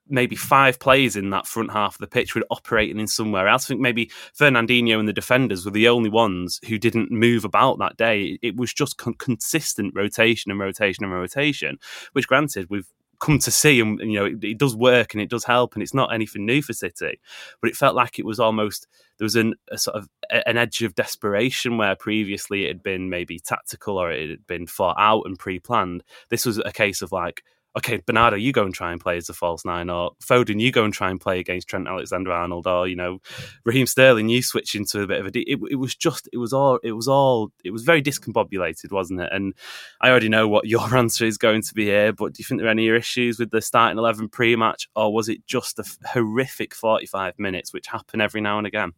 maybe 0.08 0.36
five 0.36 0.78
players 0.78 1.16
in 1.16 1.30
that 1.30 1.46
front 1.46 1.72
half 1.72 1.96
of 1.96 2.00
the 2.00 2.06
pitch 2.06 2.34
were 2.34 2.44
operating 2.50 2.98
in 2.98 3.06
somewhere 3.06 3.48
else. 3.48 3.66
I 3.66 3.68
think 3.68 3.80
maybe 3.80 4.10
Fernandinho 4.38 4.98
and 4.98 5.08
the 5.08 5.12
defenders 5.12 5.64
were 5.64 5.70
the 5.70 5.88
only 5.88 6.10
ones 6.10 6.60
who 6.68 6.78
didn't 6.78 7.10
move 7.10 7.44
about 7.44 7.78
that 7.78 7.96
day. 7.96 8.38
It 8.42 8.56
was 8.56 8.72
just 8.72 8.98
con- 8.98 9.14
consistent 9.14 9.94
rotation 9.94 10.50
and 10.50 10.60
rotation 10.60 11.04
and 11.04 11.12
rotation, 11.12 11.78
which 12.12 12.28
granted, 12.28 12.68
we've 12.70 12.88
come 13.18 13.38
to 13.38 13.50
see 13.50 13.80
and 13.80 13.98
you 14.00 14.18
know 14.18 14.26
it, 14.26 14.42
it, 14.42 14.58
does 14.58 14.76
work 14.76 15.14
and 15.14 15.22
it 15.22 15.30
does 15.30 15.44
help 15.44 15.74
and 15.74 15.82
it's 15.82 15.94
not 15.94 16.12
anything 16.12 16.44
new 16.44 16.60
for 16.60 16.72
city 16.72 17.18
but 17.60 17.70
it 17.70 17.76
felt 17.76 17.94
like 17.94 18.18
it 18.18 18.26
was 18.26 18.38
almost 18.38 18.86
there 19.18 19.24
was 19.24 19.36
an, 19.36 19.54
a 19.70 19.78
sort 19.78 19.96
of 19.96 20.08
an 20.30 20.56
edge 20.58 20.82
of 20.82 20.94
desperation 20.94 21.78
where 21.78 21.96
previously 21.96 22.64
it 22.64 22.68
had 22.68 22.82
been 22.82 23.08
maybe 23.08 23.38
tactical 23.38 23.96
or 23.98 24.10
it 24.10 24.30
had 24.30 24.46
been 24.46 24.66
thought 24.66 24.96
out 24.98 25.22
and 25.24 25.38
pre-planned 25.38 26.02
this 26.28 26.44
was 26.44 26.58
a 26.58 26.72
case 26.72 27.00
of 27.00 27.12
like 27.12 27.42
okay, 27.76 28.00
Bernardo, 28.06 28.36
you 28.36 28.52
go 28.52 28.64
and 28.64 28.74
try 28.74 28.90
and 28.90 29.00
play 29.00 29.16
as 29.18 29.28
a 29.28 29.34
false 29.34 29.64
nine, 29.64 29.90
or 29.90 30.12
Foden, 30.22 30.60
you 30.60 30.72
go 30.72 30.84
and 30.84 30.94
try 30.94 31.10
and 31.10 31.20
play 31.20 31.38
against 31.38 31.68
Trent 31.68 31.86
Alexander 31.86 32.32
Arnold, 32.32 32.66
or 32.66 32.88
you 32.88 32.96
know, 32.96 33.18
Raheem 33.64 33.86
Sterling, 33.86 34.28
you 34.28 34.42
switch 34.42 34.74
into 34.74 35.02
a 35.02 35.06
bit 35.06 35.20
of 35.20 35.26
a. 35.26 35.38
It, 35.38 35.58
it 35.70 35.76
was 35.76 35.94
just, 35.94 36.28
it 36.32 36.38
was 36.38 36.52
all, 36.52 36.78
it 36.82 36.92
was 36.92 37.06
all, 37.06 37.52
it 37.64 37.70
was 37.70 37.82
very 37.82 38.02
discombobulated, 38.02 38.92
wasn't 38.92 39.20
it? 39.20 39.28
And 39.30 39.54
I 40.00 40.10
already 40.10 40.28
know 40.28 40.48
what 40.48 40.66
your 40.68 40.96
answer 40.96 41.26
is 41.26 41.36
going 41.38 41.62
to 41.62 41.74
be 41.74 41.84
here, 41.84 42.12
but 42.12 42.32
do 42.32 42.40
you 42.40 42.44
think 42.44 42.60
there 42.60 42.68
are 42.68 42.70
any 42.70 42.88
issues 42.88 43.38
with 43.38 43.50
the 43.50 43.60
starting 43.60 43.98
eleven 43.98 44.28
pre-match, 44.28 44.88
or 44.96 45.12
was 45.12 45.28
it 45.28 45.46
just 45.46 45.78
a 45.78 45.84
horrific 46.06 46.74
forty-five 46.74 47.38
minutes, 47.38 47.72
which 47.72 47.88
happen 47.88 48.20
every 48.20 48.40
now 48.40 48.58
and 48.58 48.66
again? 48.66 48.92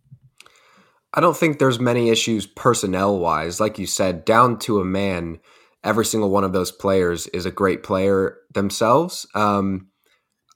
I 1.15 1.21
don't 1.21 1.37
think 1.37 1.59
there's 1.59 1.81
many 1.81 2.11
issues 2.11 2.47
personnel 2.47 3.19
wise. 3.19 3.61
Like 3.61 3.79
you 3.79 3.87
said, 3.87 4.25
down 4.27 4.59
to 4.61 4.79
a 4.81 4.85
man 4.85 5.41
every 5.85 6.05
single 6.05 6.31
one 6.31 6.45
of 6.45 6.53
those 6.53 6.73
players 6.73 7.27
is 7.29 7.47
a 7.47 7.51
great 7.51 7.83
player 7.83 8.39
themselves. 8.53 9.27
Um, 9.35 9.89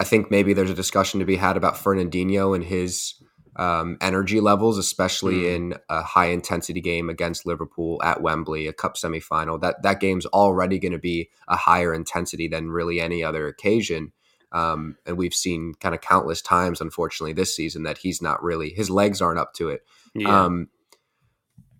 I 0.00 0.05
think 0.05 0.31
maybe 0.31 0.52
there's 0.52 0.71
a 0.71 0.75
discussion 0.75 1.21
to 1.21 1.26
be 1.26 1.37
had 1.37 1.57
about 1.57 1.76
Fernandinho 1.76 2.55
and 2.55 2.64
his 2.64 3.14
um, 3.57 3.99
energy 4.00 4.41
levels, 4.41 4.79
especially 4.79 5.43
mm. 5.43 5.55
in 5.55 5.75
a 5.88 6.02
high 6.02 6.26
intensity 6.26 6.81
game 6.81 7.09
against 7.09 7.47
Liverpool 7.47 8.00
at 8.02 8.23
Wembley, 8.23 8.67
a 8.67 8.73
cup 8.73 8.97
semifinal. 8.97 9.61
That 9.61 9.83
that 9.83 10.00
game's 10.00 10.26
already 10.26 10.79
going 10.79 10.93
to 10.93 10.99
be 10.99 11.31
a 11.49 11.57
higher 11.57 11.93
intensity 11.93 12.49
than 12.49 12.71
really 12.71 13.00
any 13.00 13.23
other 13.23 13.47
occasion. 13.47 14.12
Um, 14.52 14.97
and 15.07 15.17
we've 15.17 15.35
seen 15.35 15.75
kind 15.81 15.95
of 15.95 16.00
countless 16.00 16.43
times, 16.43 16.81
unfortunately, 16.81 17.33
this 17.33 17.55
season 17.55 17.85
that 17.85 17.99
he's 17.99 18.21
not 18.21 18.43
really 18.43 18.71
his 18.71 18.91
legs 18.91 19.21
aren't 19.21 19.38
up 19.38 19.55
to 19.55 19.69
it. 19.69 19.83
Yeah. 20.14 20.45
Um, 20.45 20.69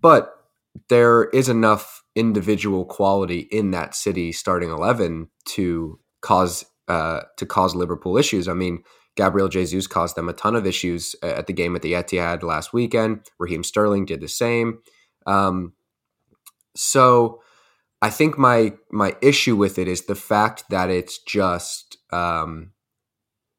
but 0.01 0.35
there 0.89 1.25
is 1.25 1.49
enough 1.49 2.02
individual 2.15 2.85
quality 2.85 3.41
in 3.51 3.71
that 3.71 3.95
city 3.95 4.33
starting 4.33 4.71
11 4.71 5.29
to 5.47 5.99
cause 6.21 6.65
uh, 6.89 7.23
to 7.37 7.47
cause 7.47 7.75
Liverpool 7.75 8.19
issues. 8.19 8.49
I 8.49 8.55
mean, 8.55 8.83
Gabriel 9.17 9.49
Jesus 9.49 9.87
caused 9.87 10.17
them 10.17 10.29
a 10.29 10.33
ton 10.33 10.57
of 10.57 10.67
issues 10.67 11.15
at 11.23 11.47
the 11.47 11.53
game 11.53 11.77
at 11.77 11.83
the 11.83 11.93
Etihad 11.93 12.43
last 12.43 12.73
weekend. 12.73 13.27
Raheem 13.39 13.65
Sterling 13.65 14.05
did 14.05 14.21
the 14.21 14.29
same. 14.29 14.81
Um, 15.27 15.75
so 16.75 17.41
I 18.01 18.11
think 18.11 18.39
my 18.39 18.75
my 18.91 19.17
issue 19.21 19.57
with 19.57 19.79
it 19.79 19.89
is 19.89 20.07
the 20.07 20.15
fact 20.15 20.65
that 20.71 20.91
it's 20.91 21.19
just 21.19 21.99
um, 22.11 22.73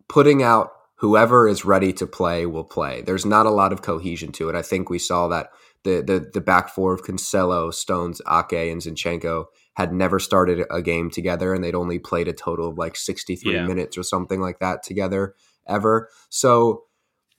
putting 0.09 0.43
out 0.43 0.71
whoever 0.97 1.47
is 1.47 1.65
ready 1.65 1.93
to 1.93 2.07
play 2.07 2.45
will 2.45 2.63
play. 2.63 3.01
There's 3.01 3.25
not 3.25 3.45
a 3.45 3.51
lot 3.51 3.73
of 3.73 3.81
cohesion 3.81 4.31
to 4.33 4.49
it. 4.49 4.55
I 4.55 4.61
think 4.61 4.89
we 4.89 4.99
saw 4.99 5.27
that 5.27 5.49
the 5.83 6.01
the 6.01 6.29
the 6.33 6.41
back 6.41 6.69
four 6.69 6.93
of 6.93 7.03
Cancelo, 7.03 7.73
Stones, 7.73 8.21
Ake, 8.29 8.71
and 8.71 8.81
Zinchenko 8.81 9.45
had 9.75 9.93
never 9.93 10.19
started 10.19 10.65
a 10.69 10.81
game 10.81 11.09
together, 11.09 11.53
and 11.53 11.63
they'd 11.63 11.75
only 11.75 11.99
played 11.99 12.27
a 12.27 12.33
total 12.33 12.69
of 12.69 12.77
like 12.77 12.95
63 12.95 13.53
yeah. 13.53 13.65
minutes 13.65 13.97
or 13.97 14.03
something 14.03 14.39
like 14.39 14.59
that 14.59 14.83
together 14.83 15.35
ever. 15.67 16.09
So 16.29 16.83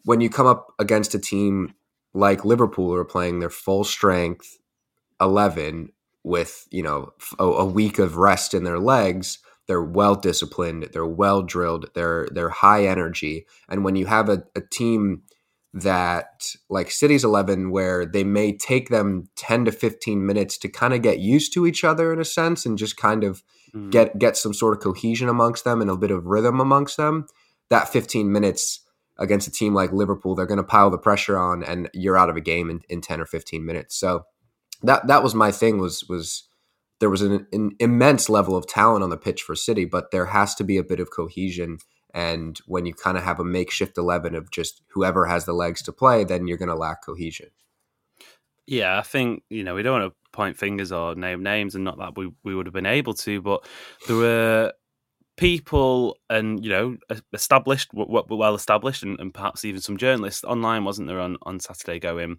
when 0.04 0.20
you 0.20 0.28
come 0.28 0.46
up 0.46 0.74
against 0.78 1.14
a 1.14 1.18
team 1.18 1.74
like 2.12 2.44
Liverpool, 2.44 2.88
who 2.88 2.94
are 2.94 3.04
playing 3.04 3.40
their 3.40 3.50
full 3.50 3.85
strength 3.85 4.59
11 5.20 5.90
with 6.22 6.66
you 6.70 6.83
know 6.83 7.12
a, 7.38 7.44
a 7.44 7.64
week 7.64 7.98
of 7.98 8.16
rest 8.16 8.54
in 8.54 8.64
their 8.64 8.78
legs, 8.78 9.38
they're 9.66 9.83
well 9.83 10.14
disciplined, 10.14 10.88
they're 10.92 11.07
well 11.07 11.42
drilled, 11.42 11.90
they're 11.94 12.28
they're 12.33 12.50
high 12.50 12.87
energy, 12.87 13.46
and 13.68 13.85
when 13.85 13.96
you 13.96 14.07
have 14.07 14.28
a, 14.28 14.44
a 14.54 14.61
team 14.61 15.22
that 15.74 16.54
like 16.70 16.88
City's 16.92 17.24
11 17.24 17.72
where 17.72 18.06
they 18.06 18.22
may 18.22 18.56
take 18.56 18.90
them 18.90 19.28
10 19.34 19.64
to 19.64 19.72
15 19.72 20.24
minutes 20.24 20.56
to 20.58 20.68
kind 20.68 20.94
of 20.94 21.02
get 21.02 21.18
used 21.18 21.52
to 21.52 21.66
each 21.66 21.82
other 21.82 22.12
in 22.12 22.20
a 22.20 22.24
sense 22.24 22.64
and 22.64 22.78
just 22.78 22.96
kind 22.96 23.24
of 23.24 23.42
mm. 23.74 23.90
get 23.90 24.16
get 24.16 24.37
some 24.37 24.54
sort 24.54 24.76
of 24.76 24.82
cohesion 24.82 25.28
amongst 25.28 25.64
them 25.64 25.80
and 25.80 25.90
a 25.90 25.96
bit 25.96 26.12
of 26.12 26.26
rhythm 26.26 26.60
amongst 26.60 26.96
them 26.96 27.26
that 27.70 27.88
15 27.88 28.30
minutes 28.30 28.82
against 29.18 29.48
a 29.48 29.50
team 29.50 29.74
like 29.74 29.92
Liverpool 29.92 30.37
they're 30.37 30.46
going 30.46 30.58
to 30.58 30.62
pile 30.62 30.90
the 30.90 30.98
pressure 30.98 31.37
on 31.37 31.64
and 31.64 31.90
you're 31.92 32.16
out 32.16 32.30
of 32.30 32.37
a 32.37 32.40
game 32.40 32.70
in, 32.70 32.80
in 32.88 33.00
10 33.00 33.20
or 33.20 33.26
15 33.26 33.66
minutes 33.66 33.98
so 33.98 34.26
that 34.84 35.08
that 35.08 35.24
was 35.24 35.34
my 35.34 35.50
thing 35.50 35.78
was 35.78 36.04
was 36.08 36.48
there 37.00 37.10
was 37.10 37.20
an, 37.20 37.48
an 37.52 37.72
immense 37.80 38.28
level 38.28 38.56
of 38.56 38.68
talent 38.68 39.02
on 39.02 39.10
the 39.10 39.16
pitch 39.16 39.42
for 39.42 39.56
City 39.56 39.84
but 39.84 40.12
there 40.12 40.26
has 40.26 40.54
to 40.54 40.62
be 40.62 40.76
a 40.76 40.84
bit 40.84 41.00
of 41.00 41.10
cohesion 41.10 41.78
and 42.14 42.61
when 42.66 42.87
you 42.87 42.94
kind 42.94 43.18
of 43.18 43.24
have 43.24 43.40
a 43.40 43.44
makeshift 43.44 43.98
11 43.98 44.37
of 44.37 44.50
just 44.53 44.83
whoever 44.92 45.27
has 45.27 45.44
the 45.44 45.53
legs 45.53 45.83
to 45.83 45.92
play, 45.92 46.22
then 46.22 46.46
you're 46.46 46.57
going 46.57 46.68
to 46.68 46.77
lack 46.77 47.05
cohesion. 47.05 47.50
Yeah, 48.66 48.96
I 48.96 49.03
think, 49.03 49.42
you 49.50 49.64
know, 49.64 49.74
we 49.74 49.83
don't 49.83 50.00
want 50.00 50.12
to 50.12 50.31
point 50.33 50.57
fingers 50.57 50.92
or 50.92 51.16
name 51.16 51.42
names, 51.42 51.74
and 51.74 51.85
not 51.85 51.98
that 51.98 52.16
we, 52.16 52.31
we 52.44 52.55
would 52.55 52.66
have 52.66 52.72
been 52.72 52.87
able 52.87 53.14
to, 53.14 53.42
but 53.42 53.66
there 54.07 54.16
were 54.16 54.72
people 55.37 56.16
and, 56.31 56.64
you 56.64 56.70
know, 56.70 56.96
established, 57.33 57.90
well 57.92 58.55
established, 58.55 59.03
and, 59.03 59.18
and 59.18 59.35
perhaps 59.35 59.64
even 59.64 59.81
some 59.81 59.96
journalists 59.96 60.44
online, 60.44 60.85
wasn't 60.85 61.09
there, 61.09 61.20
on, 61.20 61.37
on 61.42 61.59
Saturday 61.59 61.98
going, 61.98 62.38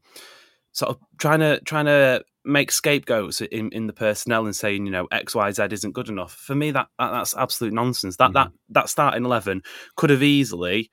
sort 0.76 0.90
of 0.90 0.98
trying 1.18 1.40
to 1.40 1.60
trying 1.62 1.86
to 1.86 2.24
make 2.44 2.70
scapegoats 2.72 3.42
in, 3.42 3.72
in 3.72 3.88
the 3.88 3.94
personnel 3.94 4.46
and 4.46 4.56
saying 4.56 4.86
you 4.86 4.92
know 4.92 5.08
X 5.12 5.34
Y 5.34 5.52
Z 5.52 5.64
isn't 5.72 5.94
good 5.94 6.10
enough. 6.10 6.34
For 6.34 6.54
me, 6.54 6.72
that, 6.72 6.88
that 7.00 7.12
that's 7.12 7.36
absolute 7.36 7.74
nonsense. 7.74 8.18
That 8.18 8.32
mm-hmm. 8.32 8.34
that 8.34 8.52
that 8.70 8.90
starting 8.90 9.26
eleven 9.26 9.64
could 9.96 10.10
have 10.10 10.22
easily 10.22 10.92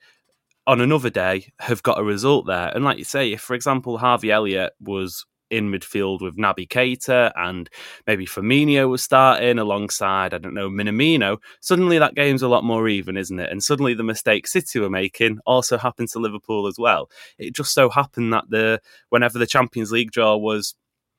on 0.67 0.81
another 0.81 1.11
day 1.11 1.53
have 1.59 1.83
got 1.83 1.99
a 1.99 2.05
result 2.05 2.47
there. 2.47 2.71
And 2.73 2.85
like 2.85 2.97
you 2.97 3.05
say, 3.05 3.33
if 3.33 3.41
for 3.41 3.55
example 3.55 3.99
Harvey 3.99 4.31
Elliott 4.31 4.73
was 4.81 5.27
in 5.53 5.71
midfield 5.71 6.23
with 6.23 6.37
Naby 6.37 6.67
Keita 6.67 7.31
and 7.37 7.69
maybe 8.07 8.27
Firmino 8.27 8.89
was 8.89 9.03
starting 9.03 9.59
alongside, 9.59 10.35
I 10.35 10.39
don't 10.39 10.55
know, 10.55 10.71
Minamino, 10.71 11.39
suddenly 11.61 11.99
that 11.99 12.15
game's 12.15 12.43
a 12.43 12.49
lot 12.49 12.65
more 12.65 12.89
even, 12.89 13.17
isn't 13.17 13.39
it? 13.39 13.51
And 13.51 13.63
suddenly 13.63 13.95
the 13.95 14.03
mistakes 14.03 14.51
City 14.53 14.81
were 14.81 14.91
making 14.91 15.39
also 15.47 15.79
happened 15.79 16.09
to 16.11 16.19
Liverpool 16.19 16.67
as 16.67 16.79
well. 16.79 17.11
It 17.39 17.55
just 17.55 17.75
so 17.75 17.91
happened 17.91 18.33
that 18.33 18.45
the 18.49 18.81
whenever 19.11 19.39
the 19.39 19.47
Champions 19.47 19.93
League 19.93 20.11
draw 20.11 20.37
was 20.37 20.75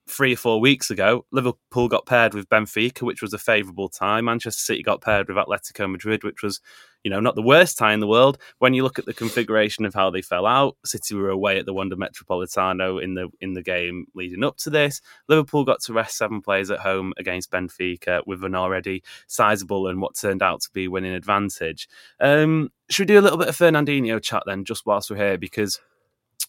three 0.07 0.33
or 0.33 0.37
four 0.37 0.59
weeks 0.59 0.89
ago, 0.89 1.25
Liverpool 1.31 1.87
got 1.87 2.05
paired 2.05 2.33
with 2.33 2.49
Benfica, 2.49 3.03
which 3.03 3.21
was 3.21 3.33
a 3.33 3.37
favourable 3.37 3.89
tie. 3.89 4.21
Manchester 4.21 4.61
City 4.61 4.83
got 4.83 5.01
paired 5.01 5.27
with 5.27 5.37
Atletico 5.37 5.89
Madrid, 5.89 6.23
which 6.23 6.43
was, 6.43 6.59
you 7.03 7.11
know, 7.11 7.19
not 7.19 7.35
the 7.35 7.41
worst 7.41 7.77
tie 7.77 7.93
in 7.93 7.99
the 7.99 8.07
world. 8.07 8.37
When 8.59 8.73
you 8.73 8.83
look 8.83 8.97
at 8.97 9.05
the 9.05 9.13
configuration 9.13 9.85
of 9.85 9.93
how 9.93 10.09
they 10.09 10.21
fell 10.21 10.45
out, 10.45 10.77
City 10.85 11.15
were 11.15 11.29
away 11.29 11.59
at 11.59 11.65
the 11.65 11.73
Wanda 11.73 11.95
Metropolitano 11.95 13.01
in 13.01 13.13
the 13.13 13.29
in 13.41 13.53
the 13.53 13.61
game 13.61 14.05
leading 14.15 14.43
up 14.43 14.57
to 14.57 14.69
this. 14.69 15.01
Liverpool 15.27 15.65
got 15.65 15.81
to 15.81 15.93
rest 15.93 16.17
seven 16.17 16.41
players 16.41 16.71
at 16.71 16.79
home 16.79 17.13
against 17.17 17.51
Benfica 17.51 18.21
with 18.25 18.43
an 18.43 18.55
already 18.55 19.03
sizable 19.27 19.87
and 19.87 20.01
what 20.01 20.15
turned 20.15 20.41
out 20.41 20.61
to 20.61 20.69
be 20.71 20.87
winning 20.87 21.13
advantage. 21.13 21.87
Um, 22.19 22.71
should 22.89 23.09
we 23.09 23.13
do 23.13 23.19
a 23.19 23.21
little 23.21 23.37
bit 23.37 23.49
of 23.49 23.57
Fernandinho 23.57 24.21
chat 24.21 24.43
then, 24.45 24.63
just 24.63 24.85
whilst 24.85 25.09
we're 25.09 25.17
here, 25.17 25.37
because 25.37 25.79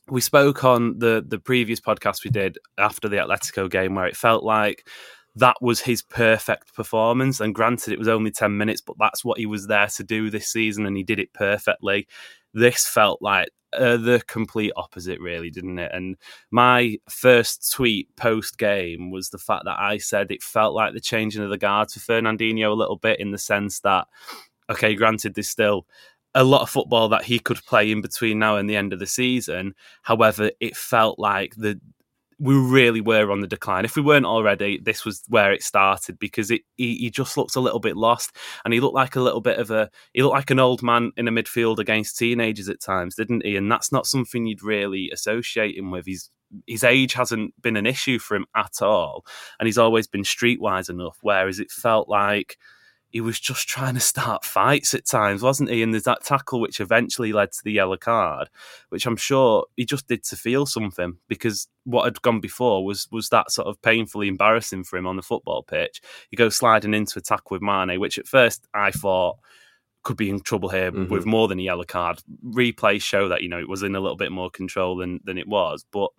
we 0.08 0.20
spoke 0.20 0.64
on 0.64 0.98
the 0.98 1.24
the 1.26 1.38
previous 1.38 1.80
podcast 1.80 2.24
we 2.24 2.30
did 2.30 2.58
after 2.78 3.08
the 3.08 3.16
Atletico 3.16 3.70
game 3.70 3.94
where 3.94 4.06
it 4.06 4.16
felt 4.16 4.44
like 4.44 4.86
that 5.36 5.56
was 5.60 5.80
his 5.80 6.02
perfect 6.02 6.74
performance. 6.74 7.40
And 7.40 7.54
granted, 7.54 7.92
it 7.92 7.98
was 7.98 8.08
only 8.08 8.30
10 8.30 8.56
minutes, 8.56 8.80
but 8.80 8.96
that's 8.98 9.24
what 9.24 9.38
he 9.38 9.46
was 9.46 9.66
there 9.66 9.88
to 9.88 10.04
do 10.04 10.30
this 10.30 10.48
season, 10.48 10.86
and 10.86 10.96
he 10.96 11.02
did 11.02 11.18
it 11.18 11.32
perfectly. 11.32 12.06
This 12.52 12.86
felt 12.86 13.20
like 13.20 13.48
uh, 13.72 13.96
the 13.96 14.22
complete 14.26 14.72
opposite, 14.76 15.20
really, 15.20 15.50
didn't 15.50 15.78
it? 15.78 15.90
And 15.92 16.16
my 16.50 16.98
first 17.08 17.72
tweet 17.72 18.14
post 18.16 18.58
game 18.58 19.10
was 19.10 19.30
the 19.30 19.38
fact 19.38 19.64
that 19.64 19.78
I 19.78 19.98
said 19.98 20.30
it 20.30 20.42
felt 20.42 20.74
like 20.74 20.94
the 20.94 21.00
changing 21.00 21.42
of 21.42 21.50
the 21.50 21.58
guard 21.58 21.90
for 21.90 22.00
Fernandinho 22.00 22.70
a 22.70 22.74
little 22.74 22.96
bit 22.96 23.18
in 23.18 23.32
the 23.32 23.38
sense 23.38 23.80
that, 23.80 24.06
okay, 24.70 24.94
granted, 24.94 25.34
there's 25.34 25.50
still 25.50 25.86
a 26.36 26.44
lot 26.44 26.62
of 26.62 26.70
football 26.70 27.08
that 27.08 27.24
he 27.24 27.38
could 27.38 27.64
play 27.64 27.90
in 27.90 28.00
between 28.00 28.38
now 28.38 28.56
and 28.56 28.68
the 28.68 28.76
end 28.76 28.92
of 28.92 28.98
the 28.98 29.06
season. 29.06 29.74
However, 30.02 30.50
it 30.60 30.76
felt 30.76 31.18
like 31.18 31.54
the 31.56 31.80
we 32.44 32.54
really 32.54 33.00
were 33.00 33.30
on 33.30 33.40
the 33.40 33.46
decline. 33.46 33.87
If 33.87 33.96
we 33.96 34.02
weren't 34.02 34.26
already, 34.26 34.78
this 34.78 35.02
was 35.02 35.22
where 35.28 35.50
it 35.50 35.62
started 35.62 36.18
because 36.18 36.50
it 36.50 36.61
he, 36.76 36.96
he, 36.96 37.11
just 37.11 37.38
looked 37.38 37.57
a 37.57 37.61
little 37.61 37.80
bit 37.80 37.96
lost, 37.96 38.37
and 38.64 38.74
he 38.74 38.80
looked 38.80 38.94
like 38.94 39.16
a 39.16 39.22
little 39.22 39.40
bit 39.40 39.59
of 39.59 39.70
a 39.70 39.88
he 40.12 40.22
looked 40.22 40.35
like 40.35 40.50
an 40.50 40.61
old 40.61 40.83
man 40.83 41.11
in 41.16 41.26
a 41.26 41.33
midfield 41.33 41.78
against 41.78 42.18
teenagers 42.18 42.68
at 42.68 42.83
times, 42.83 43.14
didn't 43.14 43.46
he? 43.46 43.57
And 43.57 43.72
that's 43.72 43.90
not 43.90 44.07
something 44.07 44.44
you'd 44.44 44.62
really 44.62 45.11
associate 45.11 45.78
him 45.78 45.90
with. 45.90 46.04
He's 46.04 46.30
his 46.66 46.85
age 46.85 47.14
hasn't 47.14 47.61
been 47.62 47.78
an 47.78 47.87
issue 47.87 48.18
for 48.18 48.37
him 48.37 48.44
at 48.54 48.83
all, 48.83 49.24
and 49.59 49.66
he's 49.66 49.78
always 49.78 50.07
been 50.07 50.22
streetwise 50.22 50.90
enough. 50.90 51.16
Whereas 51.22 51.59
it 51.59 51.70
felt 51.70 52.11
like 52.11 52.59
he 53.14 53.20
was 53.20 53.38
just 53.38 53.68
trying 53.68 53.94
to 53.94 54.00
start 54.00 54.44
fights 54.44 54.92
at 54.92 55.07
times, 55.07 55.40
wasn't 55.40 55.70
he? 55.70 55.85
And 55.85 55.94
there's 55.94 56.03
that 56.03 56.24
tackle 56.24 56.61
which 56.61 56.81
eventually 56.81 57.33
led 57.33 57.53
to 57.53 57.61
the 57.62 57.70
yellow 57.70 57.96
card, 57.96 58.48
which 58.88 59.07
I'm 59.07 59.16
sure 59.16 59.66
he 59.77 59.85
just 59.85 60.09
did 60.09 60.24
to 60.24 60.37
feel 60.37 60.66
something 60.66 61.18
because 61.29 61.68
what 61.85 62.07
had 62.07 62.20
gone 62.22 62.40
before 62.40 62.85
was 62.85 63.07
was 63.12 63.29
that 63.29 63.53
sort 63.53 63.68
of 63.68 63.81
painfully 63.83 64.27
embarrassing 64.27 64.83
for 64.83 64.96
him 64.96 65.07
on 65.07 65.14
the 65.14 65.22
football 65.22 65.62
pitch. 65.62 66.00
He 66.29 66.37
goes 66.37 66.57
sliding 66.57 66.92
into 66.92 67.20
a 67.20 67.22
tackle 67.22 67.55
with 67.55 67.62
Mane, 67.62 68.00
which 68.00 68.18
at 68.18 68.27
first 68.27 68.66
I 68.74 68.90
thought 68.90 69.38
could 70.03 70.16
be 70.16 70.29
in 70.29 70.40
trouble 70.40 70.70
here 70.70 70.90
mm-hmm. 70.90 71.09
with 71.09 71.24
more 71.24 71.46
than 71.46 71.61
a 71.61 71.62
yellow 71.62 71.85
card. 71.85 72.20
Replays 72.44 73.03
show 73.03 73.29
that 73.29 73.42
you 73.42 73.48
know 73.48 73.61
it 73.61 73.68
was 73.68 73.85
in 73.85 73.94
a 73.94 74.00
little 74.00 74.16
bit 74.16 74.33
more 74.33 74.50
control 74.50 74.96
than 74.96 75.20
than 75.22 75.38
it 75.38 75.46
was, 75.46 75.87
but 75.92 76.11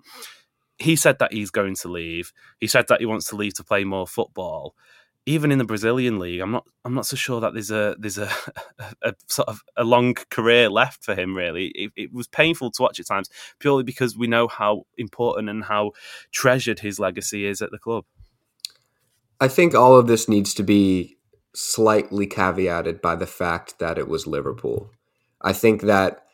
he 0.78 0.96
said 0.96 1.20
that 1.20 1.34
he's 1.34 1.52
going 1.52 1.76
to 1.76 1.90
leave. 1.90 2.32
He 2.62 2.68
said 2.68 2.88
that 2.88 3.02
he 3.02 3.06
wants 3.06 3.28
to 3.32 3.36
leave 3.36 3.56
to 3.56 3.66
play 3.66 3.84
more 3.84 4.08
football 4.08 4.76
even 5.26 5.52
in 5.52 5.58
the 5.58 5.66
Brazilian 5.66 6.20
league, 6.20 6.40
I'm 6.40 6.52
not 6.52 6.66
I'm 6.84 6.94
not 6.94 7.06
so 7.06 7.16
sure 7.16 7.42
that 7.42 7.54
there's 7.54 7.72
a 7.72 7.96
there's 7.98 8.18
a, 8.18 8.30
a, 8.80 8.96
a 9.10 9.14
sort 9.28 9.48
of 9.48 9.62
a 9.76 9.84
long 9.84 10.14
career 10.30 10.70
left 10.70 11.04
for 11.04 11.16
him. 11.16 11.36
Really, 11.36 11.68
it, 11.68 11.92
it, 11.96 12.14
was 12.14 12.28
painful 12.28 12.72
to 12.72 12.82
watch 12.82 13.00
at 13.00 13.08
times, 13.08 13.30
purely 13.60 13.84
because 13.84 14.16
we 14.16 14.28
know 14.28 14.48
how 14.48 14.86
important 14.98 15.50
and 15.50 15.64
how 15.64 15.92
treasured 16.32 16.80
his 16.80 17.00
legacy 17.00 17.46
is 17.46 17.62
at 17.62 17.72
the 17.72 17.80
club. 17.80 18.06
I 19.42 19.48
think 19.48 19.74
all 19.74 19.96
of 19.96 20.08
this 20.08 20.30
needs 20.30 20.54
to 20.56 20.64
be 20.64 21.18
slightly 21.54 22.28
caveated 22.28 23.02
by 23.02 23.16
the 23.16 23.28
fact 23.28 23.80
that 23.80 23.98
it 23.98 24.08
was 24.08 24.28
Liverpool. 24.28 24.92
I 25.42 25.54
think 25.54 25.82
that 25.84 26.26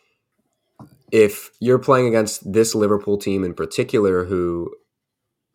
if 1.11 1.51
you're 1.59 1.79
playing 1.79 2.07
against 2.07 2.51
this 2.51 2.75
Liverpool 2.75 3.17
team 3.17 3.43
in 3.43 3.53
particular, 3.53 4.25
who 4.25 4.73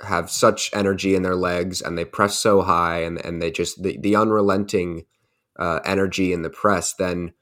have 0.03 0.31
such 0.31 0.71
energy 0.75 1.15
in 1.15 1.23
their 1.23 1.37
legs 1.37 1.81
and 1.81 1.97
they 1.97 2.05
press 2.05 2.39
so 2.39 2.63
high 2.63 2.99
and, 2.99 3.25
and 3.25 3.41
they 3.41 3.51
just 3.51 3.83
the, 3.83 3.97
the 3.99 4.15
unrelenting 4.15 5.05
uh, 5.59 5.81
energy 5.85 6.33
in 6.33 6.43
the 6.43 6.51
press, 6.51 6.95
then 6.95 7.33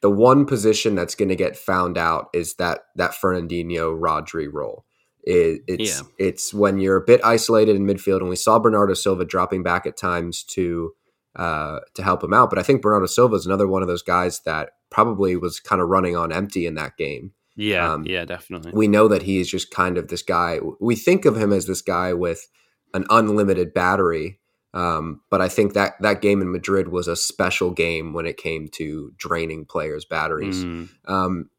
the 0.00 0.10
one 0.10 0.46
position 0.46 0.94
that's 0.94 1.14
going 1.14 1.28
to 1.28 1.36
get 1.36 1.56
found 1.56 1.98
out 1.98 2.28
is 2.32 2.54
that 2.54 2.82
that 2.96 3.12
Fernandinho 3.12 3.98
Rodri 3.98 4.48
role. 4.50 4.84
It, 5.24 5.62
it's 5.66 6.00
yeah. 6.00 6.06
it's 6.18 6.54
when 6.54 6.78
you're 6.78 6.96
a 6.96 7.04
bit 7.04 7.20
isolated 7.24 7.76
in 7.76 7.86
midfield, 7.86 8.20
and 8.20 8.28
we 8.28 8.36
saw 8.36 8.58
Bernardo 8.58 8.94
Silva 8.94 9.24
dropping 9.24 9.62
back 9.62 9.84
at 9.86 9.96
times 9.96 10.44
to 10.44 10.92
uh, 11.36 11.80
to 11.94 12.02
help 12.02 12.22
him 12.22 12.32
out. 12.32 12.48
But 12.48 12.58
I 12.58 12.62
think 12.62 12.80
Bernardo 12.80 13.06
Silva 13.06 13.34
is 13.34 13.44
another 13.44 13.66
one 13.66 13.82
of 13.82 13.88
those 13.88 14.02
guys 14.02 14.40
that 14.46 14.70
probably 14.90 15.36
was 15.36 15.60
kind 15.60 15.82
of 15.82 15.88
running 15.88 16.16
on 16.16 16.32
empty 16.32 16.66
in 16.66 16.74
that 16.76 16.96
game. 16.96 17.32
Yeah, 17.58 17.92
um, 17.92 18.06
yeah, 18.06 18.24
definitely. 18.24 18.70
We 18.72 18.86
know 18.86 19.08
that 19.08 19.22
he 19.22 19.40
is 19.40 19.50
just 19.50 19.72
kind 19.72 19.98
of 19.98 20.06
this 20.06 20.22
guy. 20.22 20.60
We 20.80 20.94
think 20.94 21.24
of 21.24 21.36
him 21.36 21.52
as 21.52 21.66
this 21.66 21.82
guy 21.82 22.12
with 22.12 22.46
an 22.94 23.04
unlimited 23.10 23.74
battery, 23.74 24.38
um, 24.72 25.22
but 25.28 25.40
I 25.40 25.48
think 25.48 25.74
that 25.74 25.94
that 26.00 26.22
game 26.22 26.40
in 26.40 26.52
Madrid 26.52 26.88
was 26.88 27.08
a 27.08 27.16
special 27.16 27.72
game 27.72 28.12
when 28.12 28.26
it 28.26 28.36
came 28.36 28.68
to 28.74 29.12
draining 29.16 29.64
players' 29.64 30.04
batteries. 30.04 30.64
Mm. 30.64 30.88
Um, 31.08 31.50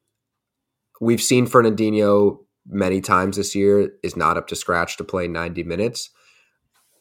we've 1.01 1.21
seen 1.21 1.47
Fernandinho 1.47 2.37
many 2.65 3.01
times 3.01 3.35
this 3.35 3.53
year 3.53 3.91
is 4.01 4.15
not 4.15 4.37
up 4.37 4.47
to 4.47 4.55
scratch 4.55 4.95
to 4.97 5.03
play 5.03 5.27
90 5.27 5.63
minutes. 5.63 6.11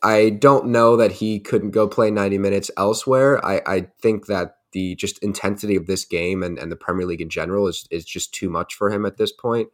I 0.02 0.30
don't 0.30 0.66
know 0.66 0.96
that 0.96 1.12
he 1.12 1.38
couldn't 1.38 1.70
go 1.70 1.86
play 1.86 2.10
90 2.10 2.38
minutes 2.38 2.70
elsewhere. 2.76 3.44
I, 3.44 3.62
I 3.64 3.86
think 4.02 4.26
that 4.26 4.56
the 4.72 4.94
just 4.96 5.18
intensity 5.22 5.76
of 5.76 5.86
this 5.86 6.04
game 6.04 6.42
and, 6.42 6.58
and 6.58 6.70
the 6.70 6.76
Premier 6.76 7.06
League 7.06 7.20
in 7.20 7.30
general 7.30 7.66
is 7.66 7.86
is 7.90 8.04
just 8.04 8.32
too 8.34 8.50
much 8.50 8.74
for 8.74 8.90
him 8.90 9.06
at 9.06 9.16
this 9.16 9.32
point. 9.32 9.68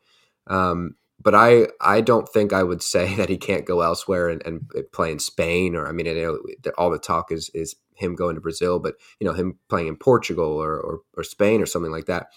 Um, 0.47 0.97
but 1.21 1.35
I 1.35 1.69
I 1.81 2.01
don't 2.01 2.29
think 2.29 2.53
I 2.53 2.63
would 2.63 2.83
say 2.95 3.15
that 3.17 3.29
he 3.29 3.37
can't 3.37 3.67
go 3.67 3.81
elsewhere 3.81 4.29
and, 4.29 4.45
and 4.47 4.71
play 4.93 5.11
in 5.11 5.19
Spain 5.19 5.75
or 5.75 5.87
I 5.87 5.93
mean 5.93 6.09
I 6.09 6.13
know 6.13 6.39
all 6.79 6.91
the 6.91 6.99
talk 6.99 7.33
is 7.33 7.51
is 7.55 7.77
him 7.95 8.15
going 8.15 8.35
to 8.35 8.41
Brazil, 8.41 8.79
but 8.79 8.95
you 9.21 9.27
know 9.27 9.35
him 9.35 9.59
playing 9.69 9.89
in 9.89 9.97
Portugal 9.97 10.53
or, 10.53 10.77
or, 10.79 11.01
or 11.17 11.25
Spain 11.25 11.61
or 11.61 11.67
something 11.67 11.93
like 11.93 12.07
that. 12.07 12.29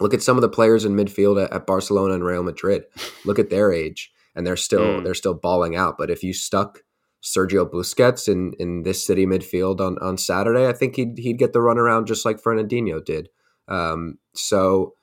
Look 0.00 0.14
at 0.14 0.22
some 0.22 0.36
of 0.36 0.42
the 0.42 0.48
players 0.48 0.84
in 0.84 0.96
midfield 0.96 1.42
at, 1.42 1.52
at 1.52 1.66
Barcelona 1.66 2.14
and 2.14 2.24
Real 2.24 2.42
Madrid. 2.42 2.84
Look 3.24 3.38
at 3.38 3.50
their 3.50 3.72
age, 3.72 4.12
and 4.34 4.46
they're 4.46 4.56
still 4.56 4.80
mm. 4.80 5.04
they're 5.04 5.14
still 5.14 5.34
balling 5.34 5.76
out. 5.76 5.96
But 5.98 6.10
if 6.10 6.22
you 6.22 6.32
stuck 6.32 6.82
Sergio 7.22 7.70
Busquets 7.70 8.28
in, 8.28 8.52
in 8.58 8.82
this 8.82 9.06
city 9.06 9.26
midfield 9.26 9.80
on, 9.80 9.96
on 9.98 10.18
Saturday, 10.18 10.66
I 10.66 10.72
think 10.72 10.96
he'd 10.96 11.18
he'd 11.18 11.38
get 11.38 11.52
the 11.52 11.60
runaround 11.60 12.06
just 12.06 12.24
like 12.24 12.42
Fernandinho 12.42 13.04
did. 13.04 13.28
Um, 13.68 14.18
so 14.34 14.94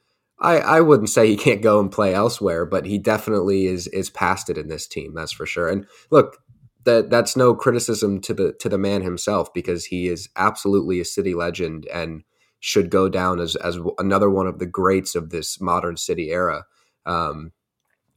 I, 0.42 0.58
I 0.60 0.82
wouldn't 0.82 1.10
say 1.10 1.28
he 1.28 1.38
can't 1.38 1.62
go 1.62 1.80
and 1.80 1.92
play 1.92 2.14
elsewhere, 2.14 2.66
but 2.66 2.86
he 2.86 2.98
definitely 2.98 3.66
is 3.66 3.88
is 3.88 4.10
past 4.10 4.50
it 4.50 4.58
in 4.58 4.68
this 4.68 4.88
team, 4.88 5.14
that's 5.14 5.32
for 5.32 5.46
sure. 5.46 5.70
And 5.70 5.86
look, 6.12 6.38
that 6.86 7.10
that's 7.10 7.38
no 7.38 7.54
criticism 7.54 8.20
to 8.22 8.34
the 8.34 8.54
to 8.60 8.70
the 8.70 8.78
man 8.78 9.02
himself 9.02 9.54
because 9.54 9.86
he 9.86 10.08
is 10.08 10.30
absolutely 10.36 11.00
a 11.00 11.06
city 11.06 11.34
legend 11.34 11.88
and 11.88 12.24
should 12.60 12.90
go 12.90 13.08
down 13.10 13.40
as 13.40 13.56
as 13.58 13.78
another 13.98 14.30
one 14.30 14.48
of 14.48 14.60
the 14.60 14.66
greats 14.66 15.16
of 15.16 15.30
this 15.30 15.62
modern 15.62 15.98
city 15.98 16.32
era. 16.32 16.66
Um, 17.06 17.52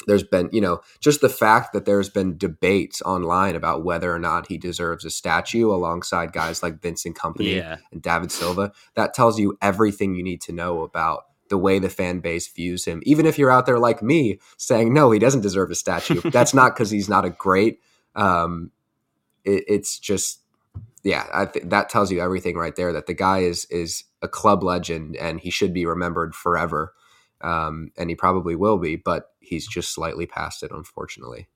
there's 0.06 0.22
been, 0.22 0.48
you 0.52 0.60
know, 0.60 0.80
just 1.00 1.20
the 1.20 1.28
fact 1.28 1.72
that 1.72 1.84
there's 1.84 2.08
been 2.08 2.36
debates 2.36 3.02
online 3.02 3.56
about 3.56 3.84
whether 3.84 4.14
or 4.14 4.18
not 4.18 4.46
he 4.46 4.58
deserves 4.58 5.04
a 5.04 5.10
statue 5.10 5.70
alongside 5.70 6.32
guys 6.32 6.62
like 6.62 6.80
Vincent 6.80 7.16
Kompany 7.16 7.56
yeah. 7.56 7.76
and 7.90 8.02
David 8.02 8.30
Silva. 8.30 8.72
That 8.94 9.14
tells 9.14 9.38
you 9.38 9.56
everything 9.60 10.14
you 10.14 10.22
need 10.22 10.40
to 10.42 10.52
know 10.52 10.82
about 10.82 11.24
the 11.48 11.58
way 11.58 11.78
the 11.78 11.90
fan 11.90 12.20
base 12.20 12.48
views 12.48 12.86
him. 12.86 13.02
Even 13.04 13.26
if 13.26 13.38
you're 13.38 13.50
out 13.50 13.66
there 13.66 13.78
like 13.78 14.02
me 14.02 14.38
saying, 14.56 14.94
no, 14.94 15.10
he 15.10 15.18
doesn't 15.18 15.42
deserve 15.42 15.70
a 15.70 15.74
statue, 15.74 16.20
that's 16.30 16.54
not 16.54 16.74
because 16.74 16.90
he's 16.90 17.08
not 17.08 17.24
a 17.24 17.30
great. 17.30 17.80
Um, 18.14 18.70
it, 19.44 19.64
it's 19.68 19.98
just, 19.98 20.40
yeah, 21.02 21.26
I 21.32 21.46
th- 21.46 21.66
that 21.68 21.88
tells 21.88 22.10
you 22.10 22.20
everything 22.20 22.56
right 22.56 22.74
there. 22.74 22.92
That 22.92 23.06
the 23.06 23.14
guy 23.14 23.40
is 23.40 23.66
is 23.66 24.04
a 24.22 24.28
club 24.28 24.62
legend 24.62 25.16
and 25.16 25.40
he 25.40 25.50
should 25.50 25.74
be 25.74 25.84
remembered 25.84 26.34
forever 26.34 26.94
um, 27.42 27.90
and 27.96 28.10
he 28.10 28.16
probably 28.16 28.56
will 28.56 28.78
be, 28.78 28.96
but 28.96 29.30
he's 29.40 29.66
just 29.66 29.94
slightly 29.94 30.26
past 30.26 30.62
it, 30.62 30.70
unfortunately. 30.70 31.48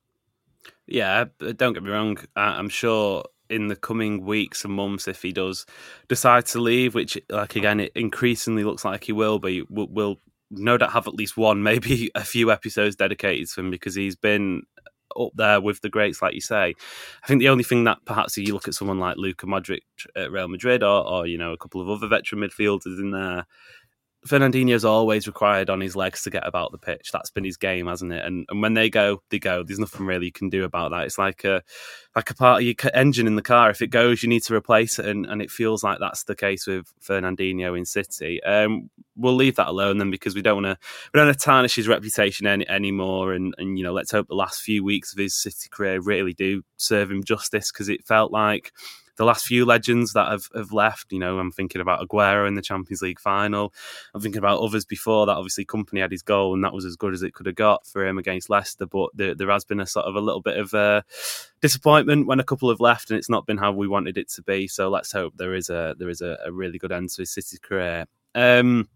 Yeah, 0.87 1.27
don't 1.57 1.73
get 1.73 1.83
me 1.83 1.91
wrong. 1.91 2.19
I'm 2.37 2.69
sure 2.69 3.25
in 3.49 3.69
the 3.69 3.77
coming 3.77 4.25
weeks 4.25 4.65
and 4.65 4.75
months, 4.75 5.09
if 5.09 5.23
he 5.23 5.33
does 5.33 5.67
decide 6.09 6.47
to 6.47 6.61
leave, 6.61 6.95
which, 6.95 7.19
like 7.31 7.57
again, 7.57 7.81
it 7.81 7.93
increasingly 7.95 8.65
looks 8.65 8.85
like 8.85 9.05
he 9.05 9.13
will 9.13 9.39
be, 9.39 9.65
we'll, 9.69 9.89
we'll 9.89 10.21
no 10.51 10.79
doubt 10.79 10.93
have 10.93 11.07
at 11.07 11.15
least 11.15 11.37
one, 11.37 11.63
maybe 11.63 12.11
a 12.15 12.25
few 12.25 12.51
episodes 12.51 12.97
dedicated 12.97 13.49
to 13.49 13.61
him 13.61 13.71
because 13.71 13.95
he's 13.95 14.17
been 14.17 14.63
up 15.19 15.33
there 15.35 15.61
with 15.61 15.81
the 15.81 15.89
greats, 15.89 16.21
like 16.21 16.35
you 16.35 16.41
say. 16.41 16.75
I 17.23 17.27
think 17.27 17.41
the 17.41 17.49
only 17.49 17.65
thing 17.65 17.85
that 17.85 17.99
perhaps 18.05 18.37
if 18.37 18.47
you 18.47 18.55
look 18.55 18.69
at 18.69 18.75
someone 18.75 18.99
like 18.99 19.17
Luka 19.17 19.47
Modric 19.47 19.81
at 20.15 20.31
Real 20.31 20.49
Madrid 20.49 20.83
or, 20.83 21.07
or 21.07 21.27
you 21.27 21.39
know 21.39 21.53
a 21.53 21.57
couple 21.57 21.81
of 21.81 21.89
other 21.89 22.09
veteran 22.09 22.43
midfielders 22.43 22.99
in 22.99 23.13
there, 23.13 23.47
Fernandinho's 24.27 24.85
always 24.85 25.27
required 25.27 25.71
on 25.71 25.81
his 25.81 25.97
legs 25.97 26.23
to 26.23 26.31
get 26.31 26.47
about 26.47 26.73
the 26.73 26.79
pitch. 26.79 27.11
That's 27.13 27.31
been 27.31 27.45
his 27.45 27.57
game, 27.57 27.87
hasn't 27.87 28.13
it? 28.13 28.25
And 28.25 28.47
and 28.49 28.61
when 28.63 28.75
they 28.75 28.91
go, 28.91 29.23
they 29.31 29.39
go. 29.39 29.63
There's 29.63 29.79
nothing 29.79 30.07
really 30.07 30.27
you 30.27 30.33
can 30.33 30.49
do 30.49 30.65
about 30.65 30.91
that. 30.91 31.05
It's 31.05 31.19
like 31.19 31.45
a 31.45 31.63
like 32.15 32.31
a 32.31 32.35
part 32.35 32.63
of 32.63 32.67
your 32.67 32.75
engine 32.95 33.27
in 33.27 33.37
the 33.37 33.43
car. 33.43 33.71
If 33.71 33.83
it 33.83 33.89
goes, 33.89 34.23
you 34.23 34.29
need 34.29 34.43
to 34.45 34.55
replace 34.55 34.99
it, 34.99 35.07
and, 35.07 35.27
and 35.27 35.41
it 35.41 35.51
feels 35.51 35.85
like 35.85 35.99
that's 35.99 36.25
the 36.25 36.35
case 36.35 36.67
with 36.67 36.87
Fernandinho 37.01 37.77
in 37.77 37.85
City. 37.85 38.43
Um, 38.43 38.91
we'll 39.17 39.35
leave 39.35 39.57
that 39.57 39.69
alone 39.69 39.99
then 39.99 40.11
because 40.11 40.35
we 40.35 40.43
don't 40.43 40.63
want 40.63 40.79
to 40.79 40.87
we 41.13 41.19
don't 41.19 41.29
want 41.29 41.39
to 41.39 41.45
tarnish 41.45 41.77
his 41.77 41.89
reputation 41.89 42.47
any, 42.47 42.69
anymore. 42.69 43.33
And 43.33 43.55
and 43.59 43.79
you 43.79 43.85
know, 43.85 43.93
let's 43.93 44.11
hope 44.11 44.29
the 44.29 44.35
last 44.35 44.61
few 44.61 44.85
weeks 44.85 45.13
of 45.13 45.19
his 45.19 45.35
City 45.35 45.69
career 45.71 46.01
really 46.01 46.35
do 46.35 46.63
serve 46.77 47.11
him 47.11 47.25
justice 47.25 47.71
because 47.71 47.89
it 47.89 48.07
felt 48.07 48.33
like 48.33 48.73
the 49.17 49.25
last 49.25 49.47
few 49.47 49.65
legends 49.65 50.13
that 50.13 50.29
have, 50.29 50.49
have 50.55 50.73
left. 50.73 51.13
You 51.13 51.19
know, 51.19 51.39
I'm 51.39 51.53
thinking 51.53 51.81
about 51.81 52.07
Aguero 52.07 52.47
in 52.47 52.55
the 52.55 52.63
Champions 52.63 53.03
League 53.03 53.21
final. 53.21 53.73
I'm 54.15 54.21
thinking 54.21 54.39
about 54.39 54.61
others 54.61 54.85
before 54.85 55.27
that. 55.27 55.37
Obviously, 55.37 55.65
Kompany 55.65 56.01
had 56.01 56.13
his 56.13 56.23
goal, 56.23 56.55
and 56.55 56.65
that 56.65 56.73
was 56.73 56.85
as 56.85 56.97
good 56.97 57.15
as 57.15 57.23
it 57.23 57.35
could 57.35 57.47
have 57.47 57.55
got 57.55 57.87
for 57.87 58.07
him 58.07 58.19
against 58.19 58.51
Leicester. 58.51 58.87
But 58.87 59.11
there, 59.15 59.35
there 59.35 59.51
has 59.51 59.65
been 59.65 59.81
a 59.81 59.87
sort 59.87 60.07
of 60.07 60.15
a 60.15 60.21
little 60.21 60.43
bit 60.43 60.59
of 60.59 60.75
a 60.75 61.05
disappointment 61.61 62.27
when 62.27 62.41
a 62.41 62.45
couple 62.45 62.71
have 62.71 62.81
left, 62.81 63.11
and 63.11 63.19
it's 63.19 63.31
not 63.31 63.47
been 63.47 63.59
how 63.59 63.73
we 63.73 63.89
wanted 63.89 64.19
it 64.19 64.29
to 64.31 64.43
be. 64.43 64.69
So 64.69 64.89
let's 64.89 65.13
hope 65.13 65.35
there 65.37 65.55
is 65.55 65.71
a 65.71 65.95
there 65.99 66.11
is 66.11 66.21
a, 66.21 66.39
a 66.45 66.53
really 66.53 66.79
good 66.79 66.93
end 66.93 67.11
to 67.11 67.23
his 67.23 67.33
City 67.33 67.59
career. 67.61 68.07
Um, 68.35 68.89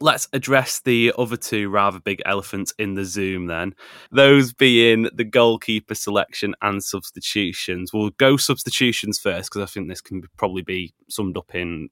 let's 0.00 0.28
address 0.32 0.80
the 0.80 1.12
other 1.18 1.36
two 1.36 1.68
rather 1.68 2.00
big 2.00 2.22
elephants 2.24 2.72
in 2.78 2.94
the 2.94 3.04
Zoom 3.04 3.46
then. 3.46 3.74
Those 4.10 4.52
being 4.52 5.08
the 5.12 5.24
goalkeeper 5.24 5.94
selection 5.94 6.54
and 6.62 6.82
substitutions. 6.82 7.92
We'll 7.92 8.10
go 8.10 8.36
substitutions 8.36 9.18
first 9.18 9.50
because 9.50 9.62
I 9.62 9.72
think 9.72 9.88
this 9.88 10.00
can 10.00 10.22
probably 10.36 10.62
be 10.62 10.94
summed 11.08 11.36
up 11.36 11.54
in 11.54 11.88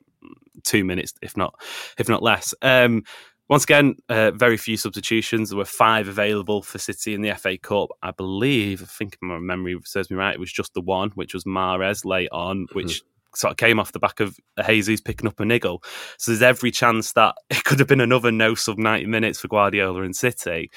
two 0.65 0.85
minutes, 0.85 1.15
if 1.23 1.37
not 1.37 1.55
if 1.99 2.09
not 2.09 2.23
less. 2.23 2.55
Um, 2.63 3.05
once 3.49 3.65
again, 3.65 3.97
uh, 4.11 4.31
very 4.33 4.59
few 4.59 4.77
substitutions. 4.77 5.49
There 5.49 5.59
were 5.59 5.65
five 5.65 6.07
available 6.07 6.63
for 6.63 6.79
City 6.79 7.15
in 7.15 7.23
the 7.23 7.35
FA 7.35 7.57
Cup. 7.57 7.89
I 8.03 8.11
believe, 8.11 8.83
I 8.83 8.87
think 8.87 9.17
my 9.23 9.39
memory 9.39 9.79
serves 9.85 10.11
me 10.11 10.19
right, 10.19 10.35
it 10.35 10.41
was 10.41 10.53
just 10.53 10.75
the 10.75 10.83
one, 10.83 11.11
which 11.15 11.33
was 11.33 11.45
Mahrez 11.45 12.05
late 12.05 12.29
on, 12.31 12.67
which 12.75 13.03
sort 13.35 13.53
of 13.53 13.57
came 13.57 13.79
off 13.79 13.93
the 13.93 13.99
back 13.99 14.21
of 14.21 14.37
Jesus 14.67 15.01
picking 15.01 15.29
up 15.29 15.41
a 15.41 15.45
niggle. 15.45 15.83
So 16.19 16.33
there's 16.33 16.43
every 16.43 16.71
chance 16.71 17.13
that 17.13 17.35
it 17.51 17.65
could 17.65 17.79
have 17.79 17.89
been 17.89 18.01
another 18.01 18.33
no 18.33 18.55
sub 18.55 18.79
90 18.79 19.07
minutes 19.07 19.41
for 19.41 19.49
Guardiola 19.49 20.03
and 20.03 20.17
City. 20.17 20.71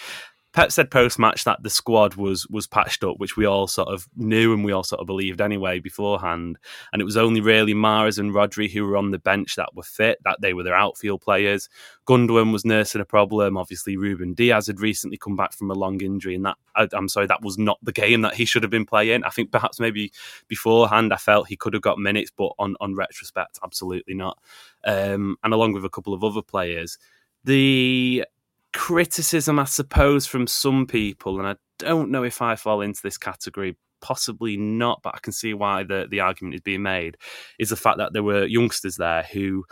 Pep 0.53 0.71
said 0.71 0.91
post 0.91 1.17
match 1.17 1.45
that 1.45 1.63
the 1.63 1.69
squad 1.69 2.15
was 2.15 2.45
was 2.49 2.67
patched 2.67 3.03
up, 3.03 3.17
which 3.19 3.37
we 3.37 3.45
all 3.45 3.67
sort 3.67 3.87
of 3.87 4.07
knew 4.17 4.53
and 4.53 4.65
we 4.65 4.73
all 4.73 4.83
sort 4.83 4.99
of 4.99 5.07
believed 5.07 5.39
anyway 5.39 5.79
beforehand. 5.79 6.57
And 6.91 7.01
it 7.01 7.05
was 7.05 7.15
only 7.15 7.39
really 7.39 7.73
Mahrez 7.73 8.19
and 8.19 8.33
Rodri 8.33 8.69
who 8.69 8.85
were 8.85 8.97
on 8.97 9.11
the 9.11 9.19
bench 9.19 9.55
that 9.55 9.73
were 9.73 9.83
fit, 9.83 10.19
that 10.25 10.41
they 10.41 10.53
were 10.53 10.63
their 10.63 10.75
outfield 10.75 11.21
players. 11.21 11.69
Gundogan 12.05 12.51
was 12.51 12.65
nursing 12.65 12.99
a 12.99 13.05
problem. 13.05 13.55
Obviously, 13.55 13.95
Ruben 13.95 14.33
Dias 14.33 14.67
had 14.67 14.81
recently 14.81 15.17
come 15.17 15.37
back 15.37 15.53
from 15.53 15.71
a 15.71 15.75
long 15.75 16.01
injury, 16.01 16.35
and 16.35 16.45
that 16.45 16.57
I, 16.75 16.87
am 16.93 17.07
sorry, 17.07 17.27
that 17.27 17.41
was 17.41 17.57
not 17.57 17.79
the 17.81 17.93
game 17.93 18.21
that 18.21 18.33
he 18.33 18.43
should 18.43 18.63
have 18.63 18.71
been 18.71 18.85
playing. 18.85 19.23
I 19.23 19.29
think 19.29 19.51
perhaps 19.51 19.79
maybe 19.79 20.11
beforehand 20.49 21.13
I 21.13 21.17
felt 21.17 21.47
he 21.47 21.55
could 21.55 21.73
have 21.73 21.81
got 21.81 21.97
minutes, 21.97 22.31
but 22.35 22.51
on 22.59 22.75
on 22.81 22.95
retrospect, 22.95 23.59
absolutely 23.63 24.15
not. 24.15 24.37
Um, 24.83 25.37
and 25.43 25.53
along 25.53 25.73
with 25.73 25.85
a 25.85 25.89
couple 25.89 26.13
of 26.13 26.25
other 26.25 26.41
players, 26.41 26.97
the 27.45 28.25
criticism, 28.73 29.59
I 29.59 29.65
suppose, 29.65 30.25
from 30.25 30.47
some 30.47 30.85
people, 30.87 31.39
and 31.39 31.47
I 31.47 31.55
don't 31.79 32.11
know 32.11 32.23
if 32.23 32.41
I 32.41 32.55
fall 32.55 32.81
into 32.81 33.01
this 33.03 33.17
category. 33.17 33.77
Possibly 34.01 34.57
not, 34.57 35.01
but 35.03 35.13
I 35.13 35.19
can 35.21 35.31
see 35.31 35.53
why 35.53 35.83
the, 35.83 36.07
the 36.09 36.21
argument 36.21 36.55
is 36.55 36.61
being 36.61 36.81
made. 36.81 37.17
Is 37.59 37.69
the 37.69 37.75
fact 37.75 37.99
that 37.99 38.13
there 38.13 38.23
were 38.23 38.45
youngsters 38.45 38.95
there 38.95 39.23
who, 39.31 39.63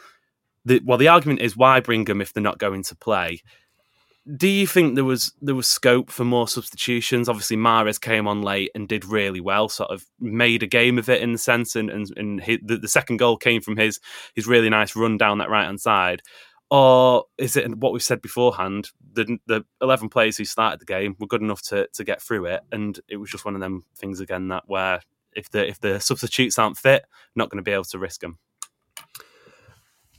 the, 0.65 0.81
well, 0.85 0.99
the 0.99 1.07
argument 1.07 1.41
is 1.41 1.57
why 1.57 1.79
bring 1.79 2.05
them 2.05 2.21
if 2.21 2.31
they're 2.31 2.43
not 2.43 2.59
going 2.59 2.83
to 2.83 2.95
play. 2.95 3.41
Do 4.37 4.47
you 4.47 4.67
think 4.67 4.93
there 4.93 5.05
was 5.05 5.33
there 5.41 5.55
was 5.55 5.67
scope 5.67 6.11
for 6.11 6.23
more 6.23 6.47
substitutions? 6.47 7.27
Obviously, 7.27 7.57
Mahrez 7.57 7.99
came 7.99 8.27
on 8.27 8.43
late 8.43 8.69
and 8.75 8.87
did 8.87 9.03
really 9.03 9.41
well, 9.41 9.67
sort 9.69 9.89
of 9.89 10.05
made 10.19 10.61
a 10.61 10.67
game 10.67 10.99
of 10.99 11.09
it 11.09 11.23
in 11.23 11.31
the 11.31 11.39
sense, 11.39 11.75
and 11.75 11.89
and, 11.89 12.11
and 12.15 12.39
the, 12.61 12.77
the 12.77 12.87
second 12.87 13.17
goal 13.17 13.37
came 13.37 13.61
from 13.61 13.77
his 13.77 13.99
his 14.35 14.45
really 14.45 14.69
nice 14.69 14.95
run 14.95 15.17
down 15.17 15.39
that 15.39 15.49
right 15.49 15.65
hand 15.65 15.81
side 15.81 16.21
or 16.69 17.25
is 17.37 17.55
it 17.55 17.77
what 17.77 17.93
we've 17.93 18.03
said 18.03 18.21
beforehand? 18.21 18.89
The 19.13 19.39
the 19.47 19.65
eleven 19.81 20.09
players 20.09 20.37
who 20.37 20.45
started 20.45 20.79
the 20.79 20.85
game 20.85 21.15
were 21.19 21.27
good 21.27 21.41
enough 21.41 21.61
to 21.63 21.87
to 21.93 22.03
get 22.03 22.21
through 22.21 22.45
it, 22.45 22.61
and 22.71 22.99
it 23.07 23.17
was 23.17 23.29
just 23.29 23.45
one 23.45 23.55
of 23.55 23.61
them 23.61 23.85
things 23.95 24.19
again 24.19 24.49
that 24.49 24.63
where 24.67 25.01
if 25.33 25.49
the 25.49 25.67
if 25.67 25.79
the 25.79 25.99
substitutes 25.99 26.59
aren't 26.59 26.77
fit, 26.77 27.05
not 27.35 27.49
going 27.49 27.57
to 27.57 27.63
be 27.63 27.71
able 27.71 27.83
to 27.85 27.99
risk 27.99 28.21
them. 28.21 28.37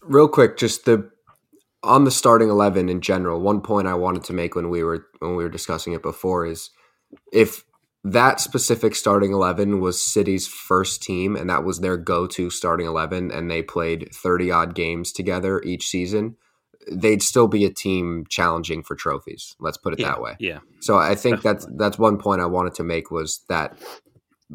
Real 0.02 0.28
quick, 0.28 0.56
just 0.56 0.84
the 0.84 1.10
on 1.82 2.04
the 2.04 2.10
starting 2.10 2.48
eleven 2.48 2.88
in 2.88 3.00
general. 3.00 3.40
One 3.40 3.60
point 3.60 3.86
I 3.86 3.94
wanted 3.94 4.24
to 4.24 4.32
make 4.32 4.54
when 4.54 4.70
we 4.70 4.82
were 4.82 5.06
when 5.20 5.36
we 5.36 5.44
were 5.44 5.50
discussing 5.50 5.92
it 5.92 6.02
before 6.02 6.46
is 6.46 6.70
if 7.32 7.64
that 8.02 8.40
specific 8.40 8.94
starting 8.94 9.32
11 9.32 9.80
was 9.80 10.02
City's 10.02 10.46
first 10.46 11.02
team, 11.02 11.36
and 11.36 11.50
that 11.50 11.64
was 11.64 11.80
their 11.80 11.96
go 11.96 12.26
to 12.28 12.48
starting 12.48 12.86
11, 12.86 13.30
and 13.30 13.50
they 13.50 13.62
played 13.62 14.08
30 14.14 14.50
odd 14.50 14.74
games 14.74 15.12
together 15.12 15.60
each 15.62 15.86
season, 15.86 16.36
they'd 16.90 17.22
still 17.22 17.46
be 17.46 17.64
a 17.64 17.70
team 17.70 18.24
challenging 18.28 18.82
for 18.82 18.94
trophies. 18.94 19.54
Let's 19.60 19.76
put 19.76 19.92
it 19.92 19.98
yeah, 19.98 20.08
that 20.08 20.22
way. 20.22 20.36
Yeah. 20.38 20.60
So 20.80 20.96
I 20.96 21.14
think 21.14 21.36
Definitely. 21.36 21.52
that's 21.52 21.66
that's 21.76 21.98
one 21.98 22.18
point 22.18 22.40
I 22.40 22.46
wanted 22.46 22.74
to 22.74 22.84
make 22.84 23.10
was 23.10 23.44
that 23.48 23.76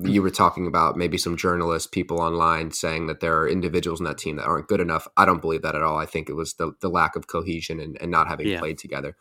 you 0.04 0.22
were 0.22 0.30
talking 0.30 0.68
about 0.68 0.98
maybe 0.98 1.18
some 1.18 1.38
journalists, 1.38 1.88
people 1.88 2.20
online 2.20 2.72
saying 2.72 3.08
that 3.08 3.22
there 3.22 3.40
are 3.40 3.48
individuals 3.48 4.00
in 4.00 4.06
that 4.06 4.18
team 4.18 4.36
that 4.36 4.46
aren't 4.46 4.68
good 4.68 4.82
enough. 4.82 5.08
I 5.16 5.26
don't 5.26 5.42
believe 5.42 5.62
that 5.62 5.76
at 5.76 5.84
all. 5.84 5.98
I 5.98 6.06
think 6.06 6.30
it 6.30 6.34
was 6.34 6.56
the, 6.56 6.74
the 6.82 6.90
lack 6.90 7.16
of 7.16 7.28
cohesion 7.28 7.80
and, 7.80 7.98
and 8.02 8.12
not 8.12 8.28
having 8.28 8.48
yeah. 8.48 8.60
played 8.60 8.78
together. 8.78 9.16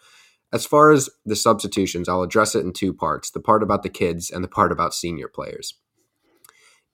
As 0.53 0.67
far 0.67 0.93
as 0.93 1.11
the 1.25 1.37
substitutions, 1.37 2.09
I'll 2.09 2.23
address 2.23 2.55
it 2.55 2.65
in 2.65 2.73
two 2.73 2.93
parts 2.93 3.31
the 3.31 3.41
part 3.41 3.63
about 3.63 3.83
the 3.83 3.89
kids 3.89 4.31
and 4.31 4.45
the 4.45 4.49
part 4.49 4.73
about 4.73 4.95
senior 4.95 5.29
players. 5.29 5.75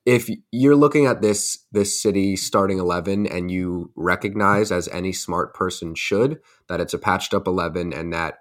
If 0.07 0.31
you're 0.51 0.77
looking 0.77 1.07
at 1.07 1.21
this 1.21 1.67
this 1.71 2.01
city 2.01 2.37
starting 2.37 2.79
11 2.79 3.27
and 3.27 3.51
you 3.51 3.93
recognize 3.97 4.73
as 4.73 4.89
any 4.89 5.13
smart 5.13 5.53
person 5.55 5.95
should 5.95 6.41
that 6.69 6.81
it's 6.81 6.95
a 6.95 6.99
patched 6.99 7.35
up 7.35 7.47
11 7.47 7.93
and 7.93 8.13
that 8.15 8.39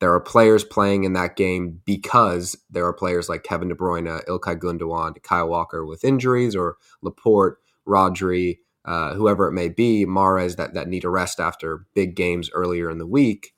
there 0.00 0.12
are 0.12 0.20
players 0.20 0.64
playing 0.64 1.04
in 1.04 1.14
that 1.14 1.34
game 1.34 1.80
because 1.84 2.56
there 2.70 2.86
are 2.86 2.92
players 2.92 3.28
like 3.28 3.42
Kevin 3.42 3.68
De 3.68 3.74
Bruyne, 3.74 4.24
Ilkay 4.26 4.56
Gundogan, 4.56 5.20
Kyle 5.22 5.48
Walker 5.48 5.84
with 5.84 6.04
injuries 6.04 6.54
or 6.54 6.76
Laporte, 7.02 7.58
Rodri, 7.86 8.58
uh, 8.84 9.14
whoever 9.14 9.48
it 9.48 9.52
may 9.52 9.68
be, 9.68 10.06
Mahrez 10.06 10.56
that, 10.56 10.74
that 10.74 10.88
need 10.88 11.04
a 11.04 11.10
rest 11.10 11.40
after 11.40 11.86
big 11.94 12.14
games 12.14 12.48
earlier 12.52 12.90
in 12.90 12.98
the 12.98 13.06
week 13.06 13.54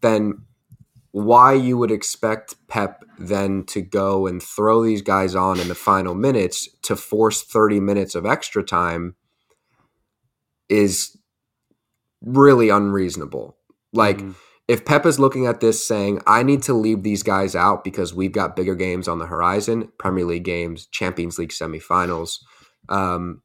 then 0.00 0.42
why 1.12 1.52
you 1.52 1.78
would 1.78 1.90
expect 1.90 2.54
Pep 2.68 3.04
then 3.18 3.64
to 3.64 3.80
go 3.80 4.26
and 4.26 4.42
throw 4.42 4.82
these 4.82 5.02
guys 5.02 5.34
on 5.34 5.58
in 5.58 5.68
the 5.68 5.74
final 5.74 6.14
minutes 6.14 6.68
to 6.82 6.96
force 6.96 7.42
30 7.42 7.80
minutes 7.80 8.14
of 8.14 8.26
extra 8.26 8.62
time 8.62 9.16
is 10.68 11.16
really 12.20 12.68
unreasonable. 12.68 13.56
Like, 13.92 14.18
mm. 14.18 14.34
if 14.68 14.84
Pep 14.84 15.06
is 15.06 15.18
looking 15.18 15.46
at 15.46 15.60
this 15.60 15.84
saying, 15.84 16.20
I 16.26 16.42
need 16.42 16.62
to 16.64 16.74
leave 16.74 17.02
these 17.02 17.22
guys 17.22 17.56
out 17.56 17.84
because 17.84 18.14
we've 18.14 18.32
got 18.32 18.56
bigger 18.56 18.74
games 18.74 19.08
on 19.08 19.18
the 19.18 19.26
horizon, 19.26 19.90
Premier 19.98 20.26
League 20.26 20.44
games, 20.44 20.86
Champions 20.86 21.38
League 21.38 21.50
semifinals, 21.50 22.38
um, 22.88 23.42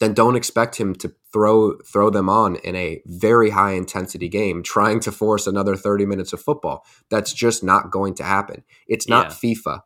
then 0.00 0.14
don't 0.14 0.36
expect 0.36 0.76
him 0.76 0.94
to 0.94 1.12
throw 1.32 1.76
throw 1.78 2.10
them 2.10 2.28
on 2.28 2.56
in 2.56 2.76
a 2.76 3.02
very 3.06 3.50
high 3.50 3.72
intensity 3.72 4.28
game 4.28 4.62
trying 4.62 5.00
to 5.00 5.12
force 5.12 5.46
another 5.46 5.76
30 5.76 6.06
minutes 6.06 6.32
of 6.32 6.40
football 6.40 6.84
that's 7.10 7.32
just 7.32 7.62
not 7.62 7.90
going 7.90 8.14
to 8.14 8.24
happen 8.24 8.62
it's 8.86 9.08
not 9.08 9.26
yeah. 9.26 9.32
fifa 9.32 9.80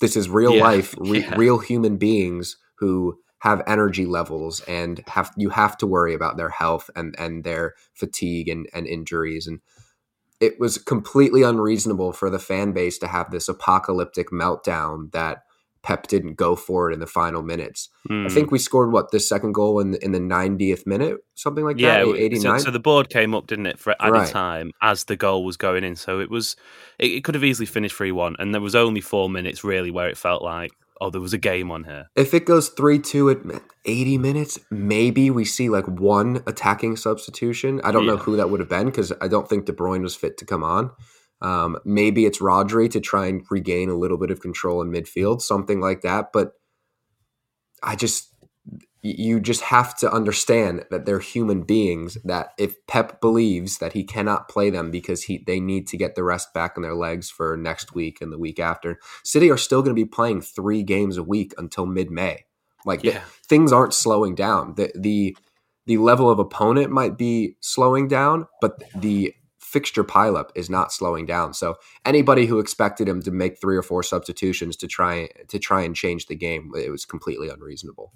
this 0.00 0.16
is 0.16 0.28
real 0.28 0.54
yeah. 0.54 0.62
life 0.62 0.94
re- 0.98 1.20
yeah. 1.20 1.34
real 1.36 1.58
human 1.58 1.96
beings 1.96 2.56
who 2.76 3.18
have 3.40 3.62
energy 3.66 4.04
levels 4.04 4.60
and 4.66 5.02
have 5.06 5.32
you 5.36 5.50
have 5.50 5.76
to 5.76 5.86
worry 5.86 6.14
about 6.14 6.36
their 6.36 6.50
health 6.50 6.90
and 6.96 7.14
and 7.18 7.44
their 7.44 7.74
fatigue 7.94 8.48
and 8.48 8.68
and 8.72 8.86
injuries 8.86 9.46
and 9.46 9.60
it 10.40 10.58
was 10.60 10.78
completely 10.78 11.42
unreasonable 11.42 12.12
for 12.12 12.30
the 12.30 12.38
fan 12.38 12.72
base 12.72 12.98
to 12.98 13.08
have 13.08 13.30
this 13.30 13.48
apocalyptic 13.48 14.30
meltdown 14.30 15.10
that 15.12 15.42
Pep 15.88 16.06
didn't 16.06 16.34
go 16.34 16.54
for 16.54 16.90
it 16.90 16.92
in 16.92 17.00
the 17.00 17.06
final 17.06 17.42
minutes. 17.42 17.88
Mm. 18.10 18.26
I 18.26 18.28
think 18.28 18.48
hmm. 18.48 18.52
we 18.52 18.58
scored 18.58 18.92
what 18.92 19.10
the 19.10 19.18
second 19.18 19.52
goal 19.52 19.80
in 19.80 19.94
in 20.02 20.12
the 20.12 20.18
90th 20.18 20.86
minute, 20.86 21.16
something 21.34 21.64
like 21.64 21.78
yeah, 21.78 22.04
that. 22.04 22.14
89. 22.14 22.58
So, 22.58 22.64
so, 22.66 22.70
the 22.70 22.78
board 22.78 23.08
came 23.08 23.34
up, 23.34 23.46
didn't 23.46 23.64
it, 23.64 23.78
for 23.78 23.96
at 23.98 24.12
right. 24.12 24.28
a 24.28 24.30
time 24.30 24.72
as 24.82 25.04
the 25.04 25.16
goal 25.16 25.46
was 25.46 25.56
going 25.56 25.84
in. 25.84 25.96
So 25.96 26.20
it 26.20 26.28
was 26.28 26.56
it, 26.98 27.06
it 27.06 27.24
could 27.24 27.34
have 27.34 27.42
easily 27.42 27.64
finished 27.64 27.96
three 27.96 28.12
one, 28.12 28.36
and 28.38 28.52
there 28.52 28.60
was 28.60 28.74
only 28.74 29.00
four 29.00 29.30
minutes 29.30 29.64
really 29.64 29.90
where 29.90 30.10
it 30.10 30.18
felt 30.18 30.42
like 30.42 30.72
oh 31.00 31.08
there 31.08 31.22
was 31.22 31.32
a 31.32 31.38
game 31.38 31.70
on 31.70 31.84
here. 31.84 32.10
If 32.16 32.34
it 32.34 32.44
goes 32.44 32.68
three 32.68 32.98
two 32.98 33.30
at 33.30 33.38
80 33.86 34.18
minutes, 34.18 34.58
maybe 34.70 35.30
we 35.30 35.46
see 35.46 35.70
like 35.70 35.88
one 35.88 36.42
attacking 36.46 36.96
substitution. 36.96 37.80
I 37.82 37.92
don't 37.92 38.04
yeah. 38.04 38.10
know 38.10 38.16
who 38.18 38.36
that 38.36 38.50
would 38.50 38.60
have 38.60 38.68
been 38.68 38.86
because 38.86 39.10
I 39.22 39.28
don't 39.28 39.48
think 39.48 39.64
De 39.64 39.72
Bruyne 39.72 40.02
was 40.02 40.14
fit 40.14 40.36
to 40.36 40.44
come 40.44 40.62
on. 40.62 40.90
Um, 41.40 41.78
maybe 41.84 42.26
it's 42.26 42.40
Rodri 42.40 42.90
to 42.90 43.00
try 43.00 43.26
and 43.26 43.44
regain 43.50 43.90
a 43.90 43.96
little 43.96 44.18
bit 44.18 44.30
of 44.30 44.40
control 44.40 44.82
in 44.82 44.90
midfield, 44.90 45.40
something 45.40 45.80
like 45.80 46.00
that. 46.02 46.32
But 46.32 46.52
I 47.82 47.94
just, 47.94 48.34
you 49.02 49.38
just 49.38 49.62
have 49.62 49.96
to 49.98 50.10
understand 50.10 50.84
that 50.90 51.06
they're 51.06 51.20
human 51.20 51.62
beings. 51.62 52.18
That 52.24 52.52
if 52.58 52.74
Pep 52.86 53.20
believes 53.20 53.78
that 53.78 53.92
he 53.92 54.02
cannot 54.02 54.48
play 54.48 54.70
them 54.70 54.90
because 54.90 55.24
he 55.24 55.44
they 55.46 55.60
need 55.60 55.86
to 55.88 55.96
get 55.96 56.16
the 56.16 56.24
rest 56.24 56.52
back 56.52 56.76
in 56.76 56.82
their 56.82 56.96
legs 56.96 57.30
for 57.30 57.56
next 57.56 57.94
week 57.94 58.20
and 58.20 58.32
the 58.32 58.38
week 58.38 58.58
after, 58.58 58.98
City 59.24 59.50
are 59.50 59.56
still 59.56 59.82
going 59.82 59.94
to 59.94 60.02
be 60.02 60.08
playing 60.08 60.40
three 60.40 60.82
games 60.82 61.16
a 61.16 61.22
week 61.22 61.54
until 61.56 61.86
mid 61.86 62.10
May. 62.10 62.44
Like 62.84 63.04
yeah. 63.04 63.20
things 63.46 63.72
aren't 63.72 63.94
slowing 63.94 64.34
down. 64.34 64.74
The 64.74 64.90
the 64.94 65.36
the 65.86 65.98
level 65.98 66.28
of 66.28 66.38
opponent 66.38 66.90
might 66.90 67.16
be 67.16 67.56
slowing 67.60 68.08
down, 68.08 68.46
but 68.60 68.82
the 68.94 69.34
fixture 69.68 70.02
pileup 70.02 70.48
is 70.54 70.70
not 70.70 70.92
slowing 70.92 71.26
down. 71.26 71.52
So 71.52 71.76
anybody 72.06 72.46
who 72.46 72.58
expected 72.58 73.06
him 73.06 73.20
to 73.22 73.30
make 73.30 73.60
three 73.60 73.76
or 73.76 73.82
four 73.82 74.02
substitutions 74.02 74.76
to 74.76 74.86
try 74.86 75.28
to 75.48 75.58
try 75.58 75.82
and 75.82 75.94
change 75.94 76.26
the 76.26 76.34
game, 76.34 76.72
it 76.74 76.90
was 76.90 77.04
completely 77.04 77.50
unreasonable. 77.50 78.12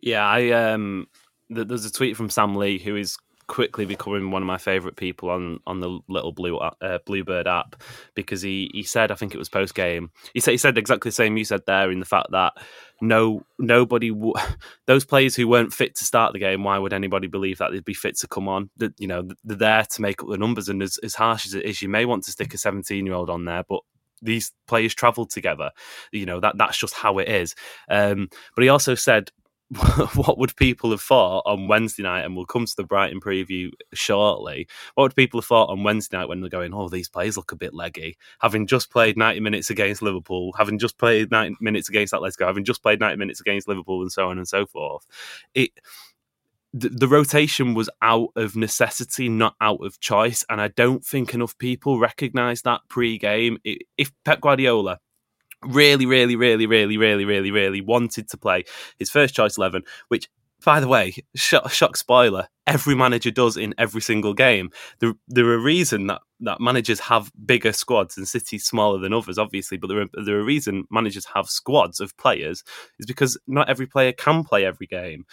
Yeah, 0.00 0.26
I 0.26 0.50
um, 0.50 1.06
th- 1.54 1.68
there's 1.68 1.86
a 1.86 1.92
tweet 1.92 2.16
from 2.16 2.28
Sam 2.28 2.54
Lee 2.54 2.78
who 2.78 2.96
is 2.96 3.16
quickly 3.46 3.84
becoming 3.84 4.30
one 4.30 4.42
of 4.42 4.46
my 4.46 4.58
favorite 4.58 4.96
people 4.96 5.30
on 5.30 5.60
on 5.66 5.80
the 5.80 6.00
little 6.08 6.32
blue 6.32 6.56
uh, 6.56 6.98
bluebird 7.04 7.46
app 7.46 7.76
because 8.14 8.42
he 8.42 8.70
he 8.72 8.82
said 8.82 9.10
I 9.10 9.14
think 9.14 9.34
it 9.34 9.38
was 9.38 9.48
post 9.48 9.74
game 9.74 10.10
he 10.34 10.40
said 10.40 10.52
he 10.52 10.56
said 10.56 10.78
exactly 10.78 11.08
the 11.08 11.14
same 11.14 11.36
you 11.36 11.44
said 11.44 11.62
there 11.66 11.90
in 11.90 12.00
the 12.00 12.06
fact 12.06 12.30
that 12.30 12.54
no 13.00 13.44
nobody 13.58 14.10
w- 14.10 14.34
those 14.86 15.04
players 15.04 15.36
who 15.36 15.48
weren't 15.48 15.72
fit 15.72 15.94
to 15.96 16.04
start 16.04 16.32
the 16.32 16.38
game 16.38 16.64
why 16.64 16.78
would 16.78 16.92
anybody 16.92 17.26
believe 17.26 17.58
that 17.58 17.72
they'd 17.72 17.84
be 17.84 17.94
fit 17.94 18.16
to 18.18 18.28
come 18.28 18.48
on? 18.48 18.70
That 18.76 18.94
you 18.98 19.06
know 19.06 19.28
they're 19.44 19.56
there 19.56 19.84
to 19.84 20.02
make 20.02 20.22
up 20.22 20.28
the 20.28 20.38
numbers 20.38 20.68
and 20.68 20.82
as, 20.82 20.98
as 21.02 21.14
harsh 21.14 21.46
as 21.46 21.54
it 21.54 21.64
is 21.64 21.82
you 21.82 21.88
may 21.88 22.04
want 22.04 22.24
to 22.24 22.32
stick 22.32 22.54
a 22.54 22.58
17 22.58 23.04
year 23.04 23.14
old 23.14 23.30
on 23.30 23.44
there 23.44 23.64
but 23.68 23.80
these 24.22 24.52
players 24.66 24.94
traveled 24.94 25.30
together. 25.30 25.70
You 26.12 26.26
know 26.26 26.40
that 26.40 26.56
that's 26.56 26.78
just 26.78 26.94
how 26.94 27.18
it 27.18 27.28
is. 27.28 27.54
Um, 27.90 28.28
but 28.54 28.62
he 28.62 28.68
also 28.68 28.94
said 28.94 29.30
what 30.14 30.36
would 30.36 30.54
people 30.56 30.90
have 30.90 31.00
thought 31.00 31.42
on 31.46 31.66
Wednesday 31.66 32.02
night? 32.02 32.24
And 32.24 32.36
we'll 32.36 32.44
come 32.44 32.66
to 32.66 32.76
the 32.76 32.84
Brighton 32.84 33.20
preview 33.20 33.70
shortly. 33.94 34.68
What 34.94 35.04
would 35.04 35.16
people 35.16 35.40
have 35.40 35.46
thought 35.46 35.70
on 35.70 35.82
Wednesday 35.82 36.18
night 36.18 36.28
when 36.28 36.40
they're 36.40 36.50
going, 36.50 36.74
oh, 36.74 36.88
these 36.88 37.08
players 37.08 37.38
look 37.38 37.52
a 37.52 37.56
bit 37.56 37.72
leggy? 37.72 38.18
Having 38.40 38.66
just 38.66 38.90
played 38.90 39.16
90 39.16 39.40
minutes 39.40 39.70
against 39.70 40.02
Liverpool, 40.02 40.52
having 40.58 40.78
just 40.78 40.98
played 40.98 41.30
90 41.30 41.56
minutes 41.60 41.88
against 41.88 42.12
Atletico, 42.12 42.46
having 42.46 42.64
just 42.64 42.82
played 42.82 43.00
90 43.00 43.16
minutes 43.16 43.40
against 43.40 43.66
Liverpool, 43.66 44.02
and 44.02 44.12
so 44.12 44.28
on 44.28 44.36
and 44.36 44.46
so 44.48 44.66
forth. 44.66 45.06
It 45.54 45.70
the, 46.74 46.88
the 46.88 47.08
rotation 47.08 47.74
was 47.74 47.90
out 48.00 48.30
of 48.36 48.56
necessity, 48.56 49.28
not 49.28 49.54
out 49.60 49.84
of 49.84 50.00
choice. 50.00 50.44
And 50.48 50.60
I 50.60 50.68
don't 50.68 51.04
think 51.04 51.34
enough 51.34 51.56
people 51.58 51.98
recognise 51.98 52.62
that 52.62 52.80
pre 52.88 53.18
game. 53.18 53.58
If 53.64 54.10
Pep 54.24 54.40
Guardiola 54.40 54.98
really, 55.64 56.06
really, 56.06 56.36
really, 56.36 56.66
really, 56.66 56.96
really, 56.96 57.24
really, 57.24 57.50
really 57.50 57.80
wanted 57.80 58.28
to 58.28 58.36
play 58.36 58.64
his 58.98 59.10
first 59.10 59.34
choice 59.34 59.56
11, 59.56 59.82
which, 60.08 60.28
by 60.64 60.80
the 60.80 60.88
way, 60.88 61.14
shock, 61.34 61.70
shock 61.70 61.96
spoiler, 61.96 62.48
every 62.66 62.94
manager 62.94 63.30
does 63.30 63.56
in 63.56 63.74
every 63.78 64.00
single 64.00 64.34
game. 64.34 64.70
There, 65.00 65.14
there 65.28 65.46
are 65.46 65.58
reason 65.58 66.06
that, 66.06 66.22
that 66.40 66.60
managers 66.60 67.00
have 67.00 67.32
bigger 67.44 67.72
squads 67.72 68.16
and 68.16 68.28
City's 68.28 68.64
smaller 68.64 68.98
than 68.98 69.12
others, 69.12 69.38
obviously, 69.38 69.78
but 69.78 69.88
there 69.88 70.02
are, 70.02 70.24
there 70.24 70.38
are 70.38 70.44
reason 70.44 70.84
managers 70.90 71.26
have 71.34 71.48
squads 71.48 72.00
of 72.00 72.16
players 72.16 72.62
is 72.98 73.06
because 73.06 73.38
not 73.46 73.68
every 73.68 73.86
player 73.86 74.12
can 74.12 74.44
play 74.44 74.64
every 74.64 74.86
game. 74.86 75.24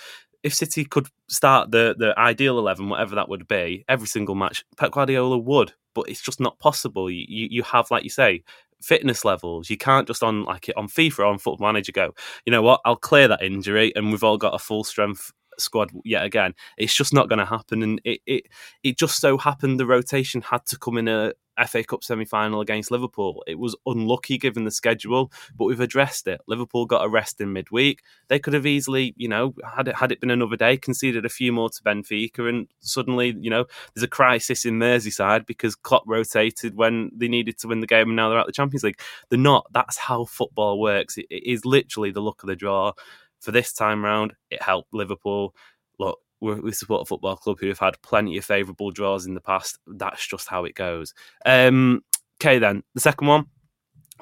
If 0.42 0.54
City 0.54 0.86
could 0.86 1.08
start 1.28 1.72
the, 1.72 1.96
the 1.98 2.18
ideal 2.18 2.58
11, 2.58 2.88
whatever 2.88 3.16
that 3.16 3.28
would 3.28 3.48
be, 3.48 3.84
every 3.90 4.08
single 4.08 4.36
match, 4.36 4.64
Pep 4.78 4.92
Guardiola 4.92 5.38
would 5.38 5.74
but 6.00 6.10
it's 6.10 6.22
just 6.22 6.40
not 6.40 6.60
possible. 6.60 7.10
You, 7.10 7.26
you 7.28 7.64
have, 7.64 7.92
like 7.92 8.04
you 8.04 8.10
say, 8.10 8.44
fitness 8.82 9.26
levels. 9.26 9.70
You 9.70 9.78
can't 9.78 10.08
just 10.08 10.24
on 10.24 10.44
like 10.44 10.70
on 10.78 10.88
FIFA 10.88 11.20
or 11.20 11.26
on 11.26 11.38
Football 11.38 11.68
Manager 11.68 11.92
go, 11.92 12.14
you 12.46 12.52
know 12.52 12.62
what, 12.62 12.82
I'll 12.86 12.96
clear 12.96 13.28
that 13.28 13.44
injury 13.44 13.94
and 13.96 14.12
we've 14.12 14.24
all 14.24 14.38
got 14.38 14.56
a 14.56 14.60
full 14.60 14.84
strength 14.84 15.32
squad 15.62 15.92
yet 16.04 16.24
again. 16.24 16.54
It's 16.78 16.96
just 16.96 17.14
not 17.14 17.30
going 17.30 17.40
to 17.40 17.46
happen. 17.46 17.84
And 17.84 18.02
it, 18.04 18.22
it 18.26 18.44
it 18.84 18.98
just 18.98 19.20
so 19.20 19.38
happened 19.38 19.80
the 19.80 19.86
rotation 19.86 20.42
had 20.42 20.66
to 20.68 20.78
come 20.78 20.98
in 20.98 21.08
a 21.08 21.34
FA 21.68 21.84
Cup 21.84 22.04
semi 22.04 22.26
final 22.26 22.62
against 22.62 22.92
Liverpool. 22.92 23.44
It 23.48 23.60
was 23.60 23.76
unlucky 23.86 24.38
given 24.38 24.64
the 24.64 24.72
schedule, 24.72 25.32
but 25.58 25.66
we've 25.66 25.80
addressed 25.80 26.28
it. 26.28 26.42
Liverpool 26.48 26.86
got 26.86 27.04
a 27.04 27.10
rest 27.10 27.42
in 27.42 27.54
midweek. 27.54 28.02
They 28.28 28.40
could 28.40 28.54
have 28.54 28.66
easily, 28.66 29.14
you 29.18 29.28
know, 29.28 29.54
had 29.76 29.88
it 29.88 29.96
had 29.96 30.12
it 30.12 30.20
been 30.20 30.32
another 30.32 30.56
day, 30.56 30.78
conceded 30.78 31.26
a 31.26 31.30
few 31.30 31.52
more 31.52 31.70
to 31.70 31.84
Benfica, 31.84 32.48
and 32.48 32.68
suddenly, 32.80 33.36
you 33.40 33.50
know, 33.50 33.66
there's 33.94 34.04
a 34.04 34.08
crisis 34.08 34.66
in 34.66 34.80
Merseyside 34.80 35.46
because 35.46 35.76
Klopp 35.76 36.04
rotated 36.06 36.76
when 36.76 37.12
they 37.16 37.28
needed 37.28 37.58
to 37.60 37.68
win 37.68 37.82
the 37.82 37.88
game, 37.88 38.08
and 38.08 38.16
now 38.16 38.30
they're 38.30 38.40
out 38.40 38.48
the 38.48 38.54
Champions 38.54 38.84
League. 38.84 39.00
They're 39.30 39.40
not. 39.40 39.68
That's 39.74 39.98
how 39.98 40.26
football 40.26 40.80
works. 40.80 41.18
it, 41.18 41.28
it 41.30 41.44
is 41.46 41.66
literally 41.66 42.12
the 42.12 42.22
luck 42.22 42.44
of 42.44 42.48
the 42.48 42.56
draw. 42.56 42.94
For 43.40 43.52
this 43.52 43.74
time 43.74 44.04
round, 44.04 44.34
it 44.50 44.62
helped 44.62 44.94
Liverpool. 44.94 45.56
Look, 45.98 46.20
we 46.42 46.72
support 46.72 47.02
a 47.02 47.06
football 47.06 47.36
club 47.36 47.58
who 47.60 47.68
have 47.68 47.80
had 47.80 48.02
plenty 48.02 48.38
of 48.38 48.46
favourable 48.46 48.92
draws 48.92 49.26
in 49.26 49.34
the 49.34 49.42
past. 49.42 49.78
That's 49.88 50.26
just 50.26 50.48
how 50.48 50.66
it 50.66 50.76
goes. 50.76 51.14
Um, 51.46 52.02
okay, 52.42 52.60
then 52.60 52.84
the 52.94 53.02
second 53.02 53.28
one, 53.28 53.46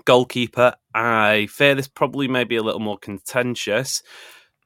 goalkeeper. 0.06 0.73
I 0.93 1.47
fear 1.49 1.75
this 1.75 1.88
probably 1.88 2.27
may 2.27 2.43
be 2.43 2.56
a 2.56 2.63
little 2.63 2.80
more 2.80 2.97
contentious. 2.97 4.01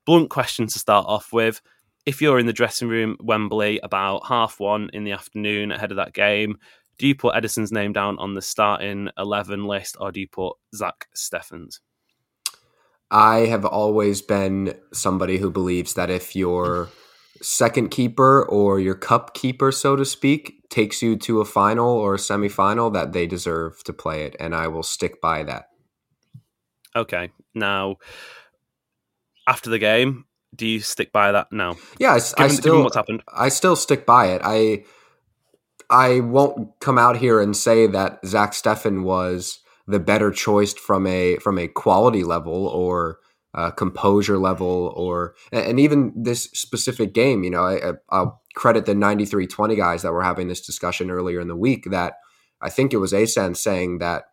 Blunt 0.06 0.30
question 0.30 0.68
to 0.68 0.80
start 0.80 1.06
off 1.08 1.34
with. 1.34 1.62
If 2.06 2.22
you're 2.22 2.40
in 2.40 2.48
the 2.48 2.54
dressing 2.54 2.88
room, 2.88 3.18
Wembley, 3.20 3.80
about 3.84 4.26
half 4.26 4.60
one 4.60 4.90
in 4.94 5.04
the 5.04 5.12
afternoon 5.12 5.72
ahead 5.72 5.92
of 5.92 5.98
that 5.98 6.14
game, 6.14 6.58
do 6.98 7.08
you 7.08 7.16
put 7.16 7.36
Ederson's 7.36 7.72
name 7.72 7.94
down 7.94 8.18
on 8.18 8.34
the 8.34 8.42
starting 8.42 9.10
11 9.18 9.66
list 9.66 9.98
or 10.00 10.12
do 10.12 10.20
you 10.20 10.28
put 10.28 10.54
Zach 10.74 11.08
Steffens? 11.16 11.80
I 13.12 13.40
have 13.48 13.66
always 13.66 14.22
been 14.22 14.74
somebody 14.94 15.38
who 15.38 15.52
believes 15.52 15.96
that 15.96 16.10
if 16.10 16.36
your 16.36 16.90
second 17.42 17.90
keeper 17.90 18.44
or 18.44 18.80
your 18.80 18.96
cup 18.96 19.34
keeper, 19.34 19.72
so 19.72 19.96
to 19.96 20.06
speak, 20.06 20.70
takes 20.70 21.02
you 21.02 21.18
to 21.18 21.42
a 21.42 21.46
final 21.46 21.90
or 21.90 22.16
a 22.16 22.18
semifinal, 22.18 22.94
that 22.94 23.12
they 23.12 23.28
deserve 23.28 23.84
to 23.84 23.94
play 23.94 24.24
it. 24.24 24.36
And 24.40 24.56
I 24.56 24.68
will 24.68 24.84
stick 24.84 25.20
by 25.20 25.44
that. 25.44 25.66
Okay. 26.96 27.32
Now, 27.54 27.98
after 29.48 29.70
the 29.70 29.80
game, 29.80 30.26
do 30.56 30.66
you 30.66 30.80
stick 30.80 31.12
by 31.12 31.32
that 31.32 31.48
now? 31.52 31.76
Yeah, 32.00 32.14
I, 32.14 32.20
given, 32.20 32.34
I 32.38 32.48
still 32.48 32.84
what's 32.84 32.96
happened. 32.96 33.24
I 33.34 33.50
still 33.50 33.76
stick 33.76 34.06
by 34.06 34.28
it. 34.28 34.42
I 34.44 34.86
I 35.90 36.22
won't 36.22 36.80
come 36.80 36.98
out 36.98 37.18
here 37.18 37.42
and 37.42 37.56
say 37.56 37.88
that 37.88 38.26
Zach 38.26 38.52
Steffen 38.52 39.04
was 39.04 39.60
the 39.88 40.00
better 40.00 40.32
choice 40.32 40.74
from 40.74 41.08
a 41.08 41.38
from 41.38 41.58
a 41.58 41.68
quality 41.68 42.24
level 42.24 42.68
or 42.68 43.20
uh, 43.54 43.72
composure 43.72 44.38
level 44.38 44.94
or 44.96 45.36
and 45.52 45.80
even 45.80 46.14
this 46.16 46.44
specific 46.54 47.14
game 47.14 47.44
you 47.44 47.50
know 47.50 47.66
I, 47.66 47.94
i'll 48.10 48.42
credit 48.56 48.86
the 48.86 48.96
9320 48.96 49.76
guys 49.76 50.02
that 50.04 50.14
were 50.14 50.24
having 50.24 50.48
this 50.48 50.66
discussion 50.66 51.12
earlier 51.12 51.42
in 51.42 51.50
the 51.50 51.56
week 51.56 51.86
that 51.92 52.16
i 52.62 52.70
think 52.70 52.94
it 52.94 52.98
was 52.98 53.12
asen 53.12 53.58
saying 53.58 54.00
that 54.00 54.26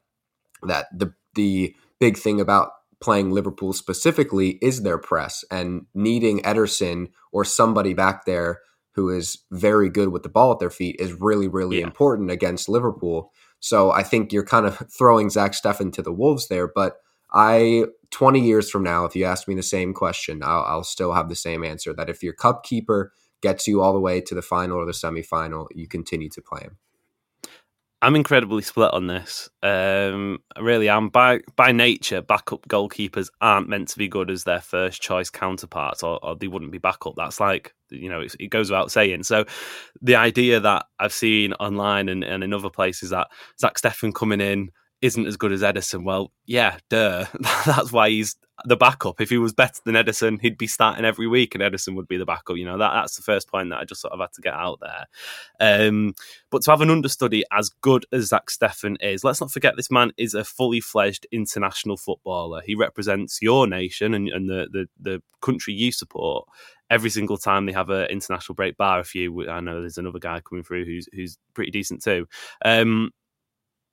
that 0.63 0.87
the 0.97 1.13
the 1.35 1.75
big 1.99 2.17
thing 2.17 2.41
about 2.41 2.71
playing 3.01 3.33
liverpool 3.33 3.73
specifically 3.73 4.59
is 4.63 4.83
their 4.83 4.99
press 4.99 5.45
and 5.51 5.87
needing 5.95 6.41
ederson 6.43 7.09
or 7.33 7.45
somebody 7.45 7.95
back 7.95 8.25
there 8.25 8.61
who 8.95 9.11
is 9.11 9.39
very 9.51 9.89
good 9.89 10.09
with 10.09 10.23
the 10.23 10.29
ball 10.29 10.53
at 10.53 10.61
their 10.61 10.71
feet 10.71 10.95
is 11.01 11.13
really 11.13 11.49
really 11.49 11.81
yeah. 11.81 11.85
important 11.85 12.31
against 12.31 12.69
liverpool 12.69 13.33
so 13.61 13.91
I 13.91 14.03
think 14.03 14.33
you're 14.33 14.45
kind 14.45 14.67
of 14.67 14.79
throwing 14.99 15.31
Zach 15.31 15.53
Steffen 15.53 15.93
to 15.95 16.03
the 16.03 16.13
wolves 16.13 16.49
there. 16.49 16.69
But 16.69 16.97
I, 17.33 17.85
20 18.11 18.41
years 18.41 18.71
from 18.71 18.83
now, 18.83 19.05
if 19.05 19.15
you 19.15 19.25
ask 19.25 19.49
me 19.49 19.55
the 19.55 19.63
same 19.63 19.93
question, 19.93 20.43
I'll, 20.43 20.63
I'll 20.63 20.85
still 20.85 21.13
have 21.13 21.29
the 21.29 21.37
same 21.37 21.65
answer 21.65 21.93
that 21.95 22.11
if 22.11 22.23
your 22.23 22.33
cup 22.33 22.65
keeper 22.65 23.13
gets 23.43 23.69
you 23.69 23.81
all 23.81 23.93
the 23.93 24.01
way 24.01 24.21
to 24.21 24.35
the 24.35 24.43
final 24.43 24.79
or 24.79 24.87
the 24.87 24.93
semifinal, 24.93 25.67
you 25.75 25.87
continue 25.87 26.29
to 26.31 26.43
play 26.43 26.63
him. 26.63 26.79
I'm 28.01 28.15
incredibly 28.15 28.63
split 28.63 28.95
on 28.95 29.09
this. 29.09 29.49
Um, 29.61 30.39
really 30.61 30.89
am. 30.89 31.09
By 31.09 31.41
by 31.57 31.73
nature, 31.73 32.23
backup 32.23 32.69
goalkeepers 32.69 33.29
aren't 33.41 33.69
meant 33.69 33.89
to 33.89 33.99
be 33.99 34.07
good 34.07 34.31
as 34.31 34.45
their 34.45 34.61
first 34.61 35.03
choice 35.03 35.31
counterparts, 35.31 36.05
or, 36.05 36.25
or 36.25 36.37
they 36.37 36.47
wouldn't 36.47 36.71
be 36.71 36.79
backup. 36.79 37.15
That's 37.17 37.41
like 37.41 37.75
you 37.91 38.09
know, 38.09 38.25
it 38.39 38.51
goes 38.51 38.71
without 38.71 38.91
saying. 38.91 39.25
So, 39.25 39.45
the 40.01 40.17
idea 40.17 40.61
that 40.61 40.87
I've 40.99 41.13
seen 41.13 41.53
online 41.55 42.09
and, 42.09 42.25
and 42.25 42.45
in 42.45 42.53
other 42.53 42.71
places 42.71 43.11
that 43.11 43.29
Zach 43.59 43.77
Steffen 43.77 44.15
coming 44.15 44.41
in 44.41 44.71
isn't 45.01 45.27
as 45.27 45.37
good 45.37 45.53
as 45.53 45.63
Ederson. 45.63 46.05
Well, 46.05 46.33
yeah, 46.47 46.79
duh. 46.91 47.27
That's 47.67 47.93
why 47.93 48.11
he's 48.11 48.37
the 48.65 48.77
backup. 48.77 49.21
If 49.21 49.31
he 49.31 49.39
was 49.39 49.53
better 49.53 49.81
than 49.85 49.95
Ederson, 49.95 50.41
he'd 50.41 50.59
be 50.59 50.67
starting 50.67 51.05
every 51.05 51.29
week, 51.29 51.55
and 51.55 51.63
Ederson 51.63 51.95
would 51.95 52.09
be 52.09 52.17
the 52.17 52.27
backup. 52.27 52.57
You 52.57 52.65
know 52.65 52.79
that 52.79 52.93
that's 52.93 53.17
the 53.17 53.23
first 53.23 53.49
point 53.49 53.71
that 53.71 53.79
I 53.79 53.85
just 53.85 54.01
sort 54.01 54.13
of 54.13 54.21
had 54.21 54.33
to 54.33 54.41
get 54.41 54.55
out 54.55 54.81
there. 54.81 55.07
Um, 55.61 56.15
but 56.51 56.63
to 56.63 56.71
have 56.73 56.81
an 56.81 56.91
understudy 56.91 57.45
as 57.53 57.69
good 57.69 58.07
as 58.13 58.27
Zach 58.27 58.47
Steffen 58.47 58.97
is, 59.01 59.23
let's 59.23 59.41
not 59.41 59.53
forget 59.53 59.77
this 59.77 59.91
man 59.91 60.13
is 60.17 60.35
a 60.35 60.45
fully 60.45 60.81
fledged 60.81 61.27
international 61.31 61.97
footballer. 61.97 62.63
He 62.65 62.75
represents 62.75 63.41
your 63.41 63.67
nation 63.67 64.15
and, 64.15 64.29
and 64.29 64.49
the, 64.49 64.69
the 64.71 64.89
the 65.01 65.23
country 65.41 65.75
you 65.75 65.93
support 65.93 66.49
every 66.91 67.11
single 67.11 67.37
time 67.37 67.67
they 67.67 67.73
have 67.73 67.91
an 67.91 68.07
international 68.11 68.55
break. 68.55 68.77
Bar 68.77 69.01
a 69.01 69.05
few, 69.05 69.49
I 69.49 69.61
know 69.61 69.81
there's 69.81 69.99
another 69.99 70.19
guy 70.19 70.41
coming 70.41 70.65
through 70.65 70.85
who's 70.85 71.09
who's 71.13 71.39
pretty 71.55 71.71
decent 71.71 72.03
too. 72.03 72.27
Um, 72.65 73.11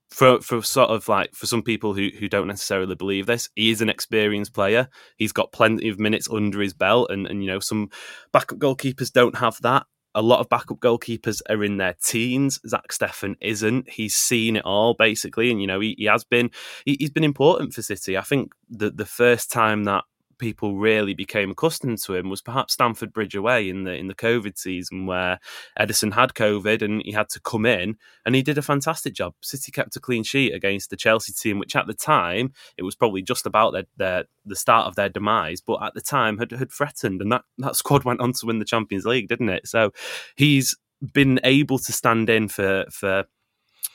for 0.10 0.40
for 0.40 0.62
sort 0.62 0.90
of 0.90 1.08
like 1.10 1.34
for 1.34 1.46
some 1.46 1.62
people 1.64 1.94
who 1.94 2.10
who 2.20 2.30
don't 2.30 2.48
necessarily 2.48 2.96
believe 2.96 3.26
this, 3.26 3.50
he 3.56 3.72
is 3.72 3.82
an 3.82 3.90
experienced 3.90 4.54
player. 4.54 4.88
He's 5.18 5.32
got 5.32 5.52
plenty 5.52 5.90
of 5.90 6.00
minutes 6.00 6.30
under 6.32 6.62
his 6.62 6.74
belt, 6.74 7.12
and 7.12 7.28
and 7.28 7.44
you 7.44 7.50
know 7.50 7.60
some 7.60 7.90
backup 8.32 8.60
goalkeepers 8.60 9.12
don't 9.12 9.38
have 9.38 9.60
that. 9.62 9.86
A 10.18 10.22
lot 10.22 10.40
of 10.40 10.48
backup 10.48 10.80
goalkeepers 10.80 11.42
are 11.50 11.62
in 11.64 11.76
their 11.76 11.96
teens. 12.02 12.62
Zach 12.66 12.88
Steffen 12.90 13.36
isn't. 13.42 13.90
He's 13.90 14.16
seen 14.16 14.56
it 14.56 14.64
all 14.64 14.94
basically, 14.94 15.52
and 15.52 15.60
you 15.60 15.68
know 15.68 15.80
he, 15.80 15.96
he 15.98 16.06
has 16.06 16.24
been 16.24 16.52
he, 16.86 16.98
has 17.02 17.10
been 17.10 17.26
important 17.26 17.74
for 17.74 17.82
City. 17.82 18.18
I 18.18 18.22
think 18.22 18.54
the 18.70 18.92
the 18.92 19.06
first 19.06 19.52
time 19.52 19.84
that 19.86 20.06
people 20.38 20.76
really 20.76 21.14
became 21.14 21.52
accustomed 21.52 22.00
to 22.04 22.16
him 22.16 22.30
was 22.30 22.42
perhaps 22.42 22.74
Stamford 22.74 23.14
Bridge 23.14 23.36
away 23.36 23.70
in 23.70 23.84
the 23.84 23.94
in 23.94 24.08
the 24.08 24.16
COVID 24.16 24.58
season 24.58 25.06
where 25.06 25.40
Ederson 25.80 26.14
had 26.14 26.34
COVID 26.34 26.82
and 26.82 27.02
he 27.04 27.12
had 27.12 27.30
to 27.30 27.40
come 27.40 27.66
in 27.66 27.98
and 28.26 28.36
he 28.36 28.42
did 28.42 28.58
a 28.58 28.62
fantastic 28.62 29.14
job. 29.14 29.34
City 29.42 29.72
kept 29.72 29.96
a 29.96 30.00
clean 30.00 30.24
sheet 30.24 30.54
against 30.54 30.90
the 30.90 30.98
Chelsea 30.98 31.34
team, 31.34 31.60
which 31.60 31.76
at 31.76 31.88
the 31.88 31.94
time 31.94 32.54
it 32.78 32.84
was 32.84 32.96
probably 32.96 33.22
just 33.22 33.46
about 33.46 33.74
their, 33.74 33.86
their 33.98 34.24
the 34.46 34.56
start 34.56 34.88
of 34.88 34.96
their 34.96 35.10
demise, 35.10 35.62
but 35.62 35.82
at 35.84 35.94
the 35.94 36.02
time 36.02 36.38
had 36.38 36.52
had 36.52 36.72
threatened 36.72 37.22
and 37.22 37.32
that, 37.32 37.44
that 37.58 37.76
squad 37.76 38.04
went 38.04 38.22
on 38.22 38.34
to 38.34 38.46
win 38.46 38.60
the 38.60 38.66
Champions 38.66 39.06
League, 39.06 39.28
didn't 39.28 39.50
it? 39.50 39.68
So 39.68 39.92
he's 40.36 40.76
been 41.14 41.40
able 41.44 41.78
to 41.78 41.92
stand 41.92 42.30
in 42.30 42.48
for 42.48 42.86
for 42.90 43.26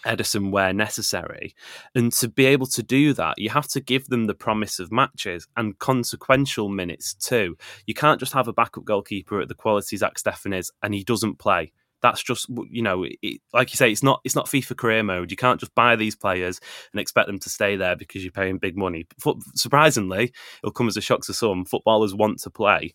Ederson 0.05 0.51
where 0.51 0.73
necessary. 0.73 1.55
And 1.95 2.13
to 2.15 2.29
be 2.29 2.47
able 2.47 2.67
to 2.67 2.83
do 2.83 3.13
that, 3.15 3.39
you 3.39 3.51
have 3.51 3.69
to 3.69 3.81
give 3.81 4.07
them 4.07 4.27
the 4.27 4.35
promise 4.35 4.79
of 4.79 4.93
matches 4.93 5.47
and 5.57 5.79
consequential 5.79 6.69
minutes 6.69 7.15
too. 7.15 7.57
You 7.87 7.95
can't 7.95 8.21
just 8.21 8.33
have 8.33 8.49
a 8.49 8.53
backup 8.53 8.85
goalkeeper 8.85 9.41
at 9.41 9.49
the 9.49 9.55
quality 9.55 9.97
Zach 9.97 10.15
Steffen 10.15 10.55
is 10.55 10.71
and 10.83 10.95
he 10.95 11.05
doesn't 11.05 11.39
play. 11.39 11.73
That's 12.03 12.23
just 12.23 12.47
you 12.71 12.81
know, 12.81 13.05
it, 13.05 13.41
like 13.53 13.73
you 13.73 13.77
say, 13.77 13.93
it's 13.93 14.03
not 14.03 14.21
it's 14.25 14.35
not 14.35 14.47
FIFA 14.47 14.77
career 14.77 15.03
mode. 15.03 15.31
You 15.31 15.37
can't 15.37 15.61
just 15.61 15.75
buy 15.75 15.97
these 15.97 16.17
players 16.17 16.59
and 16.93 17.01
expect 17.01 17.27
them 17.27 17.39
to 17.41 17.51
stay 17.51 17.77
there 17.77 17.95
because 17.95 18.23
you're 18.25 18.33
paying 18.33 18.57
big 18.57 18.77
money. 18.77 19.07
Surprisingly, 19.55 20.33
it'll 20.63 20.73
come 20.73 20.89
as 20.89 20.97
a 20.97 21.03
shock 21.03 21.21
to 21.23 21.35
some. 21.35 21.67
Footballers 21.67 22.15
want 22.15 22.41
to 22.41 22.51
play. 22.51 22.95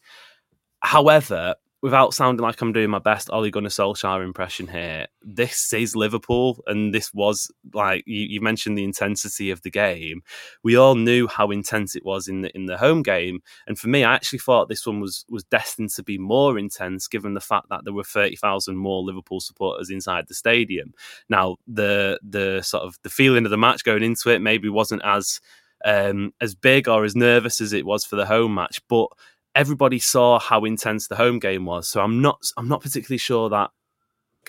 However, 0.79 1.55
without 1.85 2.15
sounding 2.15 2.41
like 2.41 2.59
I'm 2.61 2.73
doing 2.73 2.89
my 2.89 2.97
best 2.97 3.29
Ole 3.31 3.51
Gunnar 3.51 3.69
Solskjaer 3.69 4.23
impression 4.23 4.67
here, 4.67 5.05
this 5.21 5.71
is 5.71 5.95
Liverpool, 5.95 6.63
and 6.65 6.91
this 6.91 7.13
was 7.13 7.51
like 7.75 8.03
you, 8.07 8.25
you, 8.27 8.41
mentioned 8.41 8.75
the 8.75 8.83
intensity 8.83 9.51
of 9.51 9.61
the 9.61 9.69
game. 9.69 10.23
We 10.63 10.75
all 10.75 10.95
knew 10.95 11.27
how 11.27 11.51
intense 11.51 11.95
it 11.95 12.03
was 12.03 12.27
in 12.27 12.41
the 12.41 12.49
in 12.55 12.65
the 12.65 12.79
home 12.79 13.03
game, 13.03 13.41
and 13.67 13.77
for 13.77 13.87
me, 13.87 14.03
I 14.03 14.15
actually 14.15 14.39
thought 14.39 14.67
this 14.67 14.87
one 14.87 14.99
was 14.99 15.25
was 15.29 15.43
destined 15.43 15.91
to 15.91 16.01
be 16.01 16.17
more 16.17 16.57
intense, 16.57 17.07
given 17.07 17.35
the 17.35 17.39
fact 17.39 17.67
that 17.69 17.81
there 17.83 17.93
were 17.93 18.03
thirty 18.03 18.35
thousand 18.35 18.77
more 18.77 19.03
Liverpool 19.03 19.39
supporters 19.39 19.91
inside 19.91 20.27
the 20.27 20.33
stadium. 20.33 20.91
Now, 21.29 21.57
the 21.67 22.19
the 22.27 22.63
sort 22.63 22.81
of 22.81 22.95
the 23.03 23.11
feeling 23.11 23.45
of 23.45 23.51
the 23.51 23.57
match 23.59 23.83
going 23.83 24.01
into 24.01 24.31
it 24.31 24.39
maybe 24.39 24.69
wasn't 24.69 25.03
as 25.05 25.39
um, 25.85 26.33
as 26.41 26.55
big 26.55 26.87
or 26.87 27.05
as 27.05 27.15
nervous 27.15 27.61
as 27.61 27.73
it 27.73 27.85
was 27.85 28.05
for 28.05 28.15
the 28.15 28.25
home 28.25 28.55
match, 28.55 28.81
but 28.89 29.09
everybody 29.55 29.99
saw 29.99 30.39
how 30.39 30.65
intense 30.65 31.07
the 31.07 31.15
home 31.15 31.39
game 31.39 31.65
was. 31.65 31.87
So 31.87 32.01
I'm 32.01 32.21
not 32.21 32.39
I'm 32.57 32.67
not 32.67 32.81
particularly 32.81 33.17
sure 33.17 33.49
that 33.49 33.71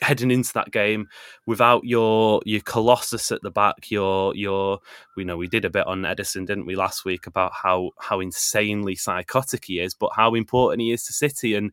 heading 0.03 0.31
into 0.31 0.53
that 0.53 0.71
game 0.71 1.09
without 1.47 1.85
your 1.85 2.43
your 2.45 2.61
colossus 2.63 3.33
at 3.33 3.43
the 3.43 3.51
back, 3.51 3.91
your 3.91 4.35
your 4.35 4.81
we 5.17 5.25
know 5.25 5.37
we 5.37 5.49
did 5.49 5.65
a 5.65 5.71
bit 5.71 5.87
on 5.87 6.03
Ederson, 6.03 6.47
didn't 6.47 6.67
we, 6.67 6.77
last 6.77 7.05
week 7.05 7.27
about 7.27 7.53
how 7.53 7.91
how 7.99 8.21
insanely 8.21 8.97
psychotic 8.97 9.65
he 9.65 9.81
is, 9.81 9.95
but 9.95 10.11
how 10.15 10.35
important 10.35 10.83
he 10.83 10.93
is 10.93 11.05
to 11.05 11.13
City 11.13 11.55
and 11.55 11.73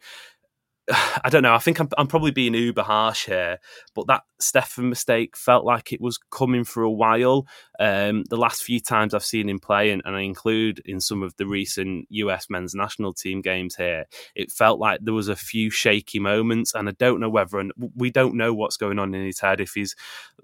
I 1.24 1.30
don't 1.30 1.44
know. 1.44 1.54
I 1.54 1.60
think 1.60 1.80
I'm, 1.80 1.88
I'm, 1.98 2.08
probably 2.08 2.32
being 2.32 2.54
uber 2.54 2.84
harsh 2.84 3.26
here, 3.26 3.60
but 3.96 4.08
that 4.08 4.24
Steffen 4.42 4.90
mistake 4.90 5.38
felt 5.38 5.64
like 5.64 5.94
it 5.94 6.02
was 6.02 6.18
coming 6.18 6.64
for 6.64 6.84
a 6.84 6.92
while. 6.92 7.48
Um, 7.80 8.26
the 8.30 8.38
last 8.38 8.64
few 8.64 8.80
times 8.80 9.14
I've 9.14 9.24
seen 9.24 9.48
him 9.48 9.60
play, 9.60 9.92
and, 9.92 10.02
and, 10.06 10.16
I 10.16 10.22
include 10.22 10.82
in 10.86 11.00
some 11.00 11.24
of 11.24 11.36
the 11.38 11.48
recent 11.48 12.08
US 12.10 12.48
men's 12.50 12.76
national 12.76 13.14
team 13.14 13.42
games 13.42 13.76
here, 13.76 14.06
it 14.36 14.52
felt 14.52 14.80
like 14.80 15.00
there 15.02 15.14
was 15.14 15.30
a 15.30 15.36
few 15.36 15.70
shaky 15.70 16.20
moments, 16.20 16.74
and 16.74 16.90
I 16.90 16.92
don't 16.94 17.20
know 17.20 17.30
whether 17.30 17.60
and 17.60 17.72
we 17.96 18.12
don't 18.12 18.36
know 18.36 18.54
what's 18.54 18.78
going 18.78 19.00
on 19.00 19.16
in 19.16 19.26
his 19.26 19.40
head. 19.40 19.62
If 19.62 19.72
he's, 19.74 19.96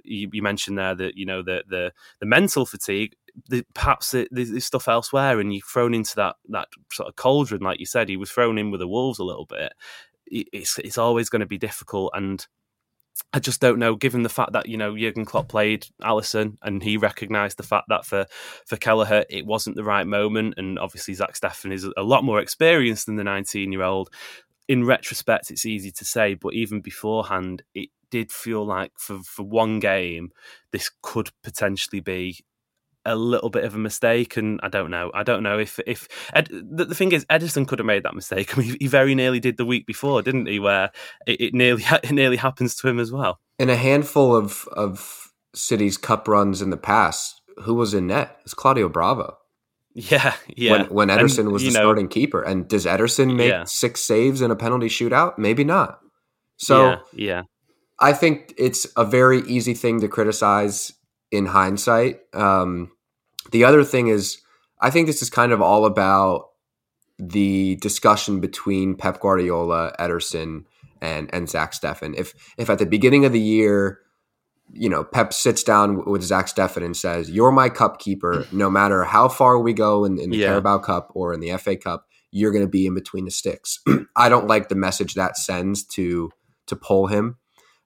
you, 0.03 0.29
you 0.31 0.41
mentioned 0.41 0.77
there 0.77 0.95
that 0.95 1.17
you 1.17 1.25
know 1.25 1.41
the 1.41 1.63
the, 1.67 1.91
the 2.19 2.25
mental 2.25 2.65
fatigue. 2.65 3.15
The, 3.47 3.63
perhaps 3.73 4.13
there's 4.31 4.65
stuff 4.65 4.87
elsewhere, 4.87 5.39
and 5.39 5.53
you're 5.53 5.61
thrown 5.61 5.93
into 5.93 6.15
that 6.15 6.35
that 6.49 6.67
sort 6.91 7.07
of 7.07 7.15
cauldron, 7.15 7.61
like 7.61 7.79
you 7.79 7.85
said. 7.85 8.09
He 8.09 8.17
was 8.17 8.31
thrown 8.31 8.57
in 8.57 8.71
with 8.71 8.79
the 8.79 8.87
wolves 8.87 9.19
a 9.19 9.23
little 9.23 9.45
bit, 9.45 9.71
it's 10.29 10.77
it's 10.79 10.97
always 10.97 11.29
going 11.29 11.41
to 11.41 11.45
be 11.45 11.57
difficult 11.57 12.11
and 12.15 12.45
I 13.33 13.39
just 13.39 13.59
don't 13.61 13.79
know, 13.79 13.95
given 13.95 14.23
the 14.23 14.29
fact 14.29 14.53
that 14.53 14.67
you 14.67 14.77
know 14.77 14.97
Jurgen 14.97 15.25
Klopp 15.25 15.49
played 15.49 15.85
Alisson 16.01 16.57
and 16.61 16.81
he 16.81 16.97
recognised 16.97 17.57
the 17.57 17.63
fact 17.63 17.89
that 17.89 18.05
for 18.05 18.25
for 18.65 18.77
Kelleher 18.77 19.25
it 19.29 19.45
wasn't 19.45 19.75
the 19.75 19.83
right 19.83 20.07
moment, 20.07 20.55
and 20.57 20.79
obviously 20.79 21.13
Zach 21.13 21.33
Steffen 21.33 21.71
is 21.71 21.87
a 21.97 22.03
lot 22.03 22.23
more 22.23 22.39
experienced 22.39 23.05
than 23.05 23.17
the 23.17 23.23
19 23.23 23.71
year 23.71 23.83
old. 23.83 24.09
In 24.67 24.85
retrospect, 24.85 25.51
it's 25.51 25.65
easy 25.65 25.91
to 25.91 26.05
say, 26.05 26.35
but 26.35 26.53
even 26.53 26.79
beforehand, 26.79 27.63
it 27.73 27.89
did 28.09 28.31
feel 28.31 28.65
like 28.65 28.91
for 28.97 29.19
for 29.19 29.43
one 29.43 29.79
game 29.79 30.31
this 30.71 30.89
could 31.01 31.29
potentially 31.43 31.99
be 31.99 32.39
a 33.05 33.15
little 33.15 33.49
bit 33.49 33.63
of 33.63 33.75
a 33.75 33.77
mistake, 33.77 34.37
and 34.37 34.59
I 34.63 34.69
don't 34.69 34.91
know. 34.91 35.11
I 35.13 35.23
don't 35.23 35.43
know 35.43 35.57
if 35.57 35.79
if 35.85 36.07
Ed, 36.33 36.49
the, 36.51 36.85
the, 36.85 36.95
thing 36.95 37.11
is 37.11 37.25
Ederson 37.25 37.67
could 37.67 37.79
have 37.79 37.85
made 37.85 38.03
that 38.03 38.15
mistake. 38.15 38.57
I 38.57 38.61
mean, 38.61 38.77
he 38.79 38.87
very 38.87 39.15
nearly 39.15 39.39
did 39.39 39.57
the 39.57 39.65
week 39.65 39.85
before, 39.85 40.21
didn't 40.21 40.47
he? 40.47 40.59
Where 40.59 40.91
it, 41.25 41.41
it 41.41 41.53
nearly 41.53 41.83
it 42.03 42.11
nearly 42.11 42.37
happens 42.37 42.75
to 42.77 42.87
him 42.87 42.99
as 42.99 43.11
well. 43.11 43.39
In 43.57 43.69
a 43.69 43.75
handful 43.75 44.35
of 44.35 44.67
of 44.73 45.31
City's 45.53 45.97
cup 45.97 46.27
runs 46.27 46.61
in 46.61 46.69
the 46.69 46.77
past, 46.77 47.41
who 47.63 47.73
was 47.73 47.93
in 47.93 48.07
net? 48.07 48.37
It's 48.43 48.53
Claudio 48.53 48.89
Bravo. 48.89 49.35
Yeah, 49.95 50.35
yeah. 50.47 50.71
When, 50.71 50.85
when 50.85 51.07
Ederson 51.09 51.39
and, 51.39 51.51
was 51.51 51.63
the 51.63 51.71
know, 51.71 51.81
starting 51.81 52.07
keeper, 52.07 52.41
and 52.41 52.67
does 52.67 52.85
Ederson 52.85 53.35
make 53.35 53.49
yeah. 53.49 53.63
six 53.65 54.01
saves 54.01 54.39
in 54.41 54.51
a 54.51 54.55
penalty 54.55 54.87
shootout? 54.87 55.37
Maybe 55.37 55.63
not. 55.63 55.99
So 56.57 56.89
yeah, 56.89 56.97
yeah. 57.11 57.41
I 57.99 58.13
think 58.13 58.53
it's 58.57 58.87
a 58.95 59.03
very 59.03 59.41
easy 59.41 59.73
thing 59.73 59.99
to 60.01 60.07
criticize 60.07 60.93
in 61.31 61.47
hindsight. 61.47 62.19
Um, 62.33 62.91
the 63.51 63.63
other 63.63 63.83
thing 63.83 64.07
is, 64.07 64.41
I 64.81 64.89
think 64.89 65.07
this 65.07 65.21
is 65.21 65.29
kind 65.29 65.51
of 65.51 65.61
all 65.61 65.85
about 65.85 66.49
the 67.17 67.75
discussion 67.77 68.39
between 68.39 68.95
Pep 68.95 69.19
Guardiola, 69.19 69.93
Ederson, 69.99 70.65
and 71.01 71.29
and 71.33 71.49
Zach 71.49 71.73
Steffen. 71.73 72.15
If 72.17 72.33
if 72.57 72.69
at 72.69 72.79
the 72.79 72.85
beginning 72.85 73.25
of 73.25 73.33
the 73.33 73.39
year, 73.39 73.99
you 74.71 74.89
know, 74.89 75.03
Pep 75.03 75.33
sits 75.33 75.63
down 75.63 76.05
with 76.05 76.23
Zach 76.23 76.47
Steffen 76.47 76.83
and 76.83 76.95
says, 76.95 77.29
"You're 77.29 77.51
my 77.51 77.69
cup 77.69 77.99
keeper. 77.99 78.45
No 78.51 78.69
matter 78.69 79.03
how 79.03 79.27
far 79.27 79.59
we 79.59 79.73
go 79.73 80.05
in, 80.05 80.19
in 80.19 80.29
the 80.29 80.37
yeah. 80.37 80.47
Carabao 80.47 80.79
Cup 80.79 81.11
or 81.13 81.33
in 81.33 81.39
the 81.39 81.57
FA 81.57 81.75
Cup, 81.75 82.05
you're 82.31 82.51
going 82.51 82.65
to 82.65 82.69
be 82.69 82.85
in 82.85 82.95
between 82.95 83.25
the 83.25 83.31
sticks." 83.31 83.79
I 84.15 84.29
don't 84.29 84.47
like 84.47 84.69
the 84.69 84.75
message 84.75 85.15
that 85.15 85.37
sends 85.37 85.83
to 85.87 86.31
to 86.67 86.75
pull 86.75 87.07
him. 87.07 87.37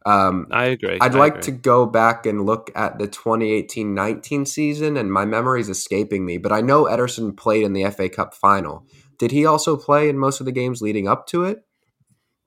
Um, 0.06 0.48
I 0.52 0.66
agree. 0.66 0.98
I'd 1.00 1.16
I 1.16 1.20
like 1.20 1.34
agree. 1.34 1.44
to 1.44 1.52
go 1.52 1.86
back 1.86 2.26
and 2.26 2.46
look 2.46 2.72
at 2.76 3.00
the 3.00 3.08
2018-19 3.08 4.48
season, 4.48 4.98
and 4.98 5.12
my 5.12 5.26
memory 5.26 5.62
is 5.62 5.70
escaping 5.70 6.26
me. 6.26 6.38
But 6.38 6.52
I 6.52 6.62
know 6.62 6.86
Ederson 6.86 7.36
played 7.36 7.64
in 7.64 7.74
the 7.74 7.90
FA 7.92 8.10
Cup 8.10 8.34
final. 8.34 8.86
Did 9.18 9.32
he 9.32 9.46
also 9.46 9.78
play 9.78 10.10
in 10.10 10.18
most 10.18 10.40
of 10.40 10.46
the 10.46 10.52
games 10.52 10.82
leading 10.82 11.08
up 11.08 11.28
to 11.28 11.44
it? 11.44 11.66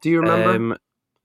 Do 0.02 0.10
you 0.10 0.20
remember? 0.20 0.50
Um, 0.50 0.76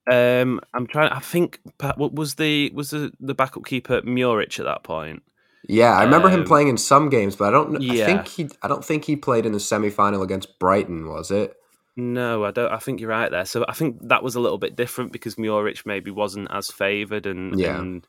um, 0.10 0.62
I'm 0.74 0.88
trying. 0.88 1.12
I 1.12 1.20
think 1.20 1.60
what 1.96 2.14
was 2.14 2.36
the 2.36 2.72
was 2.74 2.92
the, 2.92 3.12
the 3.20 3.34
backup 3.34 3.66
keeper 3.66 4.02
Muric 4.02 4.60
at 4.60 4.66
that 4.66 4.84
point? 4.84 5.24
Yeah, 5.68 5.92
I 5.94 6.04
remember 6.04 6.28
um, 6.28 6.34
him 6.34 6.44
playing 6.44 6.70
in 6.70 6.78
some 6.78 7.10
games, 7.10 7.36
but 7.36 7.50
I 7.50 7.52
don't. 7.52 7.82
Yeah. 7.82 8.04
I 8.04 8.06
think 8.06 8.28
he. 8.28 8.50
I 8.64 8.68
don't 8.68 8.84
think 8.84 9.06
he 9.06 9.16
played 9.16 9.46
in 9.46 9.52
the 9.52 9.60
semi 9.60 9.90
final 9.90 10.24
against 10.24 10.58
Brighton. 10.60 11.08
Was 11.08 11.32
it? 11.32 11.56
No, 12.02 12.45
I 12.45 12.52
don't. 12.52 12.72
I 12.72 12.80
think 12.80 12.99
you're 12.99 13.10
right 13.10 13.30
there. 13.30 13.45
So 13.45 13.64
I 13.70 13.74
think 13.74 13.97
that 14.10 14.24
was 14.24 14.34
a 14.34 14.39
little 14.39 14.58
bit 14.58 14.76
different 14.76 15.12
because 15.12 15.36
Muric 15.36 15.86
maybe 15.86 16.10
wasn't 16.10 16.47
as 16.49 16.72
favoured 16.72 17.28
and, 17.28 17.60
yeah. 17.60 17.80
and 17.80 18.08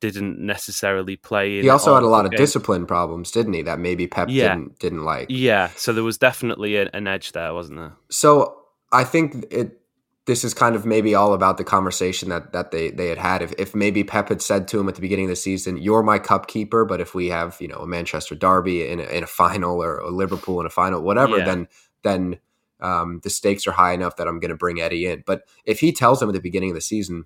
didn't 0.00 0.38
necessarily 0.38 1.16
play. 1.16 1.62
he 1.62 1.68
also 1.70 1.94
had 1.94 2.02
a 2.02 2.08
lot 2.08 2.26
of 2.26 2.32
discipline 2.32 2.84
problems, 2.84 3.30
didn't 3.30 3.54
he? 3.54 3.62
That 3.62 3.78
maybe 3.78 4.06
Pep 4.06 4.28
yeah. 4.30 4.54
didn't 4.54 4.78
didn't 4.78 5.04
like. 5.04 5.28
Yeah, 5.30 5.70
so 5.76 5.94
there 5.94 6.04
was 6.04 6.18
definitely 6.18 6.76
a, 6.76 6.90
an 6.92 7.06
edge 7.06 7.32
there, 7.32 7.54
wasn't 7.54 7.78
there? 7.78 7.94
So 8.10 8.58
I 8.92 9.04
think 9.04 9.46
it. 9.50 9.78
This 10.24 10.44
is 10.44 10.54
kind 10.54 10.76
of 10.76 10.86
maybe 10.86 11.16
all 11.16 11.32
about 11.32 11.58
the 11.58 11.64
conversation 11.64 12.28
that 12.28 12.52
that 12.52 12.70
they 12.70 12.90
they 12.90 13.08
had 13.08 13.18
had. 13.18 13.42
If 13.42 13.54
if 13.58 13.74
maybe 13.74 14.04
Pep 14.04 14.28
had 14.28 14.42
said 14.42 14.68
to 14.68 14.78
him 14.78 14.88
at 14.88 14.94
the 14.94 15.00
beginning 15.00 15.24
of 15.24 15.30
the 15.30 15.36
season, 15.36 15.78
"You're 15.78 16.02
my 16.02 16.20
cup 16.20 16.46
keeper," 16.46 16.84
but 16.84 17.00
if 17.00 17.12
we 17.12 17.28
have 17.28 17.56
you 17.60 17.66
know 17.66 17.78
a 17.78 17.86
Manchester 17.86 18.36
Derby 18.36 18.86
in 18.86 19.00
a, 19.00 19.04
in 19.04 19.24
a 19.24 19.26
final 19.26 19.82
or 19.82 19.98
a 19.98 20.10
Liverpool 20.10 20.60
in 20.60 20.66
a 20.66 20.70
final, 20.70 21.00
whatever, 21.00 21.38
yeah. 21.38 21.44
then 21.44 21.68
then 22.04 22.38
um, 22.82 23.20
the 23.22 23.30
stakes 23.30 23.66
are 23.66 23.72
high 23.72 23.92
enough 23.92 24.16
that 24.16 24.28
I'm 24.28 24.40
going 24.40 24.50
to 24.50 24.56
bring 24.56 24.80
Eddie 24.80 25.06
in. 25.06 25.22
But 25.26 25.42
if 25.64 25.80
he 25.80 25.92
tells 25.92 26.20
him 26.20 26.28
at 26.28 26.34
the 26.34 26.40
beginning 26.40 26.70
of 26.70 26.74
the 26.74 26.82
season, 26.82 27.24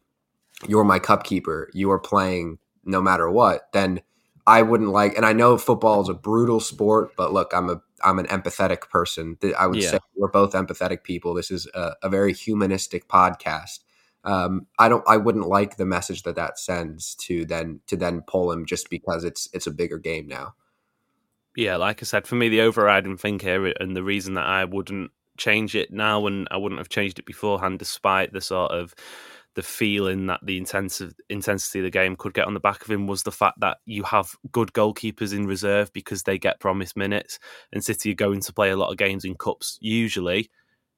you're 0.69 0.85
my 0.85 0.99
cup 0.99 1.25
keeper, 1.25 1.71
you 1.73 1.91
are 1.91 1.99
playing 1.99 2.59
no 2.85 3.01
matter 3.01 3.31
what, 3.31 3.73
then 3.73 4.03
I 4.47 4.63
wouldn't 4.63 4.91
like. 4.91 5.17
And 5.17 5.27
I 5.27 5.33
know 5.33 5.59
football 5.59 6.01
is 6.03 6.09
a 6.09 6.15
brutal 6.15 6.61
sport, 6.61 7.11
but 7.17 7.33
look, 7.33 7.53
I'm 7.53 7.69
a 7.69 7.81
I'm 8.05 8.19
an 8.19 8.27
empathetic 8.27 8.89
person. 8.91 9.39
I 9.59 9.67
would 9.67 9.83
yeah. 9.83 9.93
say 9.93 9.99
we're 10.15 10.29
both 10.29 10.53
empathetic 10.53 11.03
people. 11.03 11.35
This 11.35 11.51
is 11.51 11.67
a, 11.75 11.93
a 12.03 12.09
very 12.09 12.33
humanistic 12.33 13.09
podcast. 13.09 13.81
Um, 14.25 14.67
I 14.79 14.89
don't. 14.89 15.05
I 15.09 15.17
wouldn't 15.17 15.49
like 15.49 15.77
the 15.77 15.87
message 15.87 16.23
that 16.25 16.37
that 16.37 16.59
sends 16.59 17.15
to 17.17 17.45
then 17.45 17.81
to 17.87 17.97
then 17.97 18.23
pull 18.27 18.53
him 18.53 18.67
just 18.67 18.91
because 18.91 19.25
it's 19.25 19.49
it's 19.53 19.67
a 19.67 19.71
bigger 19.71 19.99
game 19.99 20.27
now. 20.27 20.55
Yeah, 21.57 21.77
like 21.77 22.03
I 22.03 22.05
said, 22.05 22.27
for 22.27 22.35
me, 22.35 22.49
the 22.51 22.61
overriding 22.61 23.17
thing 23.17 23.39
here 23.39 23.73
and 23.81 23.97
the 23.97 24.03
reason 24.03 24.35
that 24.35 24.47
I 24.47 24.65
wouldn't 24.65 25.11
change 25.39 25.75
it 25.75 25.93
now, 25.93 26.27
and 26.27 26.49
I 26.51 26.57
wouldn't 26.57 26.81
have 26.81 26.89
changed 26.89 27.19
it 27.19 27.27
beforehand, 27.27 27.79
despite 27.79 28.33
the 28.33 28.41
sort 28.41 28.73
of 28.73 28.95
the 29.55 29.63
feeling 29.63 30.27
that 30.27 30.41
the 30.43 30.59
intensive 30.59 31.15
intensity 31.31 31.79
of 31.79 31.85
the 31.85 31.91
game 31.91 32.15
could 32.15 32.35
get 32.35 32.47
on 32.47 32.53
the 32.53 32.61
back 32.61 32.83
of 32.83 32.91
him 32.91 33.07
was 33.07 33.23
the 33.23 33.33
fact 33.33 33.59
that 33.61 33.79
you 33.87 34.03
have 34.03 34.37
good 34.53 34.73
goalkeepers 34.75 35.35
in 35.35 35.47
reserve 35.47 35.91
because 35.95 36.23
they 36.25 36.39
get 36.39 36.61
promised 36.61 36.97
minutes, 36.97 37.39
and 37.73 37.83
City 37.83 38.11
are 38.13 38.15
going 38.15 38.41
to 38.41 38.53
play 38.53 38.71
a 38.71 38.77
lot 38.77 38.91
of 38.91 38.99
games 38.99 39.25
in 39.25 39.35
cups 39.35 39.79
usually. 39.81 40.51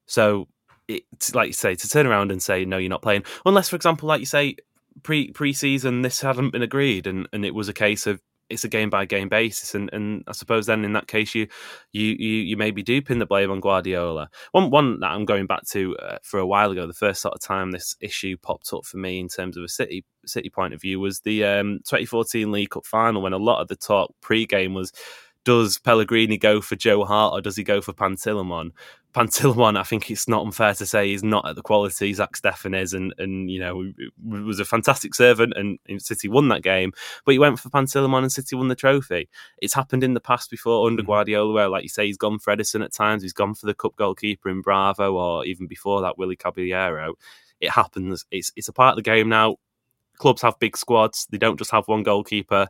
So, 0.07 0.47
it's 0.87 1.33
like 1.33 1.47
you 1.47 1.53
say, 1.53 1.75
to 1.75 1.89
turn 1.89 2.07
around 2.07 2.31
and 2.31 2.41
say 2.41 2.65
no, 2.65 2.77
you're 2.77 2.89
not 2.89 3.01
playing, 3.01 3.23
unless, 3.45 3.69
for 3.69 3.75
example, 3.75 4.07
like 4.09 4.19
you 4.19 4.25
say, 4.25 4.57
pre 5.03 5.31
pre 5.31 5.53
season 5.53 6.01
this 6.01 6.21
hadn't 6.21 6.51
been 6.51 6.61
agreed, 6.61 7.07
and 7.07 7.27
and 7.31 7.45
it 7.45 7.55
was 7.55 7.69
a 7.69 7.73
case 7.73 8.07
of 8.07 8.21
it's 8.49 8.63
a 8.63 8.69
game 8.69 8.89
by 8.89 9.05
game 9.05 9.29
basis, 9.29 9.75
and, 9.75 9.89
and 9.93 10.23
I 10.27 10.31
suppose 10.31 10.65
then 10.65 10.83
in 10.83 10.93
that 10.93 11.07
case 11.07 11.35
you 11.35 11.47
you 11.91 12.15
you, 12.19 12.33
you 12.41 12.57
may 12.57 12.71
be 12.71 12.83
duping 12.83 13.19
the 13.19 13.25
blame 13.25 13.51
on 13.51 13.59
Guardiola. 13.59 14.29
One 14.51 14.69
one 14.69 14.99
that 15.01 15.11
I'm 15.11 15.25
going 15.25 15.45
back 15.45 15.65
to 15.71 15.95
uh, 15.97 16.17
for 16.23 16.39
a 16.39 16.47
while 16.47 16.71
ago, 16.71 16.87
the 16.87 16.93
first 16.93 17.21
sort 17.21 17.35
of 17.35 17.41
time 17.41 17.71
this 17.71 17.95
issue 18.01 18.37
popped 18.37 18.73
up 18.73 18.85
for 18.85 18.97
me 18.97 19.19
in 19.19 19.27
terms 19.27 19.57
of 19.57 19.63
a 19.63 19.69
City 19.69 20.03
City 20.25 20.49
point 20.49 20.73
of 20.73 20.81
view 20.81 20.99
was 20.99 21.21
the 21.21 21.43
um, 21.43 21.79
2014 21.85 22.51
League 22.51 22.71
Cup 22.71 22.85
final 22.85 23.21
when 23.21 23.33
a 23.33 23.37
lot 23.37 23.61
of 23.61 23.67
the 23.67 23.75
talk 23.75 24.13
pre-game 24.21 24.73
was 24.73 24.91
does 25.45 25.77
Pellegrini 25.79 26.37
go 26.37 26.61
for 26.61 26.75
Joe 26.75 27.05
Hart 27.05 27.33
or 27.33 27.41
does 27.41 27.55
he 27.55 27.63
go 27.63 27.81
for 27.81 27.93
Pantilimon? 27.93 28.71
Pantilimon, 29.13 29.77
I 29.77 29.83
think 29.83 30.11
it's 30.11 30.27
not 30.27 30.45
unfair 30.45 30.75
to 30.75 30.85
say 30.85 31.07
he's 31.07 31.23
not 31.23 31.47
at 31.47 31.55
the 31.55 31.63
quality 31.63 32.13
Zach 32.13 32.33
Steffen 32.33 32.79
is, 32.79 32.93
and 32.93 33.13
and 33.17 33.49
you 33.49 33.59
know 33.59 33.91
was 34.23 34.59
a 34.59 34.65
fantastic 34.65 35.15
servant, 35.15 35.53
and, 35.55 35.79
City 35.99 36.27
won 36.27 36.49
that 36.49 36.61
game. 36.61 36.93
But 37.25 37.31
he 37.31 37.39
went 37.39 37.59
for 37.59 37.69
Pantilimon, 37.69 38.19
and 38.19 38.31
City 38.31 38.55
won 38.55 38.67
the 38.67 38.75
trophy. 38.75 39.27
It's 39.59 39.73
happened 39.73 40.03
in 40.03 40.13
the 40.13 40.19
past 40.19 40.51
before 40.51 40.85
under 40.85 41.01
mm-hmm. 41.01 41.09
Guardiola, 41.09 41.51
where 41.51 41.69
like 41.69 41.83
you 41.83 41.89
say, 41.89 42.05
he's 42.05 42.17
gone 42.17 42.37
for 42.37 42.55
Ederson 42.55 42.83
at 42.83 42.93
times. 42.93 43.23
He's 43.23 43.33
gone 43.33 43.55
for 43.55 43.65
the 43.65 43.73
cup 43.73 43.95
goalkeeper 43.95 44.49
in 44.49 44.61
Bravo, 44.61 45.15
or 45.15 45.45
even 45.45 45.65
before 45.65 46.01
that, 46.01 46.19
Willy 46.19 46.35
Caballero. 46.35 47.15
It 47.59 47.71
happens. 47.71 48.25
It's 48.29 48.51
it's 48.55 48.67
a 48.67 48.73
part 48.73 48.91
of 48.91 48.97
the 48.97 49.09
game 49.09 49.27
now. 49.27 49.57
Clubs 50.19 50.43
have 50.43 50.59
big 50.59 50.77
squads. 50.77 51.25
They 51.31 51.39
don't 51.39 51.57
just 51.57 51.71
have 51.71 51.87
one 51.87 52.03
goalkeeper. 52.03 52.67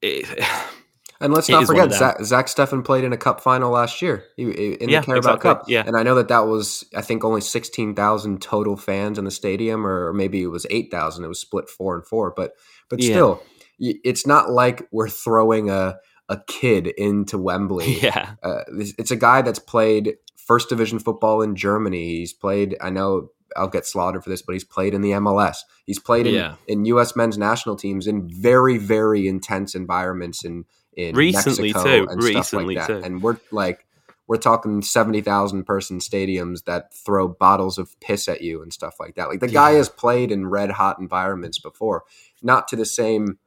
It, 0.00 0.26
And 1.22 1.32
let's 1.32 1.48
not 1.48 1.66
forget, 1.66 1.92
Zach, 1.92 2.22
Zach 2.22 2.46
Steffen 2.46 2.84
played 2.84 3.04
in 3.04 3.12
a 3.12 3.16
cup 3.16 3.40
final 3.40 3.70
last 3.70 4.02
year 4.02 4.24
in 4.36 4.88
yeah, 4.88 5.00
the 5.00 5.06
Carabao 5.06 5.34
exactly. 5.34 5.38
Cup. 5.42 5.64
Yeah. 5.68 5.84
And 5.86 5.96
I 5.96 6.02
know 6.02 6.16
that 6.16 6.28
that 6.28 6.46
was, 6.46 6.84
I 6.96 7.00
think, 7.00 7.24
only 7.24 7.40
16,000 7.40 8.42
total 8.42 8.76
fans 8.76 9.18
in 9.18 9.24
the 9.24 9.30
stadium, 9.30 9.86
or 9.86 10.12
maybe 10.12 10.42
it 10.42 10.48
was 10.48 10.66
8,000. 10.68 11.24
It 11.24 11.28
was 11.28 11.40
split 11.40 11.68
four 11.68 11.94
and 11.94 12.04
four. 12.04 12.32
But 12.36 12.54
but 12.88 13.00
yeah. 13.00 13.12
still, 13.12 13.42
it's 13.78 14.26
not 14.26 14.50
like 14.50 14.86
we're 14.90 15.08
throwing 15.08 15.70
a, 15.70 15.96
a 16.28 16.42
kid 16.46 16.88
into 16.88 17.38
Wembley. 17.38 17.98
Yeah. 18.02 18.34
Uh, 18.42 18.62
it's 18.68 19.10
a 19.10 19.16
guy 19.16 19.42
that's 19.42 19.60
played 19.60 20.14
first 20.36 20.68
division 20.68 20.98
football 20.98 21.40
in 21.40 21.54
Germany. 21.54 22.18
He's 22.18 22.32
played, 22.32 22.76
I 22.80 22.90
know 22.90 23.28
I'll 23.56 23.68
get 23.68 23.86
slaughtered 23.86 24.24
for 24.24 24.30
this, 24.30 24.42
but 24.42 24.54
he's 24.54 24.64
played 24.64 24.94
in 24.94 25.02
the 25.02 25.12
MLS. 25.12 25.58
He's 25.86 25.98
played 25.98 26.26
in, 26.26 26.34
yeah. 26.34 26.56
in 26.66 26.84
U.S. 26.86 27.14
men's 27.14 27.38
national 27.38 27.76
teams 27.76 28.06
in 28.06 28.28
very, 28.28 28.76
very 28.78 29.28
intense 29.28 29.74
environments 29.74 30.44
in 30.44 30.64
in 30.96 31.14
recently 31.14 31.72
Mexico 31.72 32.04
too. 32.04 32.10
and 32.10 32.22
recently 32.22 32.74
stuff 32.74 32.88
like 32.88 32.98
that. 32.98 33.00
Too. 33.00 33.06
And 33.06 33.22
we're 33.22 33.38
like 33.50 33.86
we're 34.28 34.36
talking 34.36 34.82
70,000 34.82 35.64
person 35.64 35.98
stadiums 35.98 36.64
that 36.64 36.94
throw 36.94 37.28
bottles 37.28 37.76
of 37.76 37.98
piss 38.00 38.28
at 38.28 38.40
you 38.40 38.62
and 38.62 38.72
stuff 38.72 38.94
like 39.00 39.16
that. 39.16 39.28
Like 39.28 39.40
the 39.40 39.48
yeah. 39.48 39.52
guy 39.52 39.70
has 39.72 39.88
played 39.88 40.30
in 40.30 40.46
red 40.46 40.70
hot 40.70 40.98
environments 40.98 41.58
before, 41.58 42.04
not 42.42 42.68
to 42.68 42.76
the 42.76 42.86
same 42.86 43.38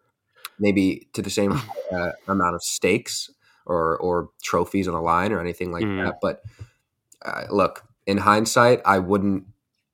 maybe 0.60 1.08
to 1.14 1.22
the 1.22 1.30
same 1.30 1.54
uh, 1.91 2.12
amount 2.28 2.56
of 2.56 2.64
stakes 2.64 3.32
or 3.66 3.98
or 3.98 4.30
trophies 4.43 4.88
on 4.88 4.93
the 4.93 5.02
line 5.02 5.32
or 5.32 5.39
anything 5.39 5.72
like 5.72 5.84
mm. 5.84 6.04
that, 6.04 6.20
but 6.22 6.41
uh, 7.24 7.46
look, 7.50 7.84
in 8.06 8.18
hindsight, 8.18 8.82
I 8.86 9.00
wouldn't 9.00 9.46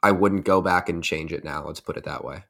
I 0.03 0.11
wouldn't 0.11 0.45
go 0.45 0.61
back 0.61 0.89
and 0.89 1.03
change 1.03 1.31
it 1.31 1.43
now. 1.43 1.65
Let's 1.65 1.79
put 1.79 1.97
it 1.97 2.03
that 2.03 2.25
way 2.25 2.43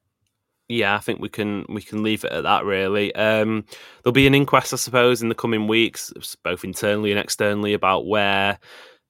yeah, 0.72 0.96
I 0.96 1.00
think 1.00 1.20
we 1.20 1.30
can 1.30 1.66
we 1.70 1.82
can 1.82 2.04
leave 2.04 2.24
it 2.24 2.32
at 2.32 2.44
that. 2.44 2.66
Really, 2.66 3.14
um, 3.16 3.66
there'll 4.04 4.14
be 4.14 4.28
an 4.28 4.36
inquest, 4.36 4.74
I 4.74 4.78
suppose, 4.78 5.22
in 5.22 5.30
the 5.30 5.36
coming 5.36 5.68
weeks, 5.68 6.12
both 6.44 6.64
internally 6.64 7.12
and 7.12 7.20
externally, 7.20 7.74
about 7.74 8.08
where 8.08 8.60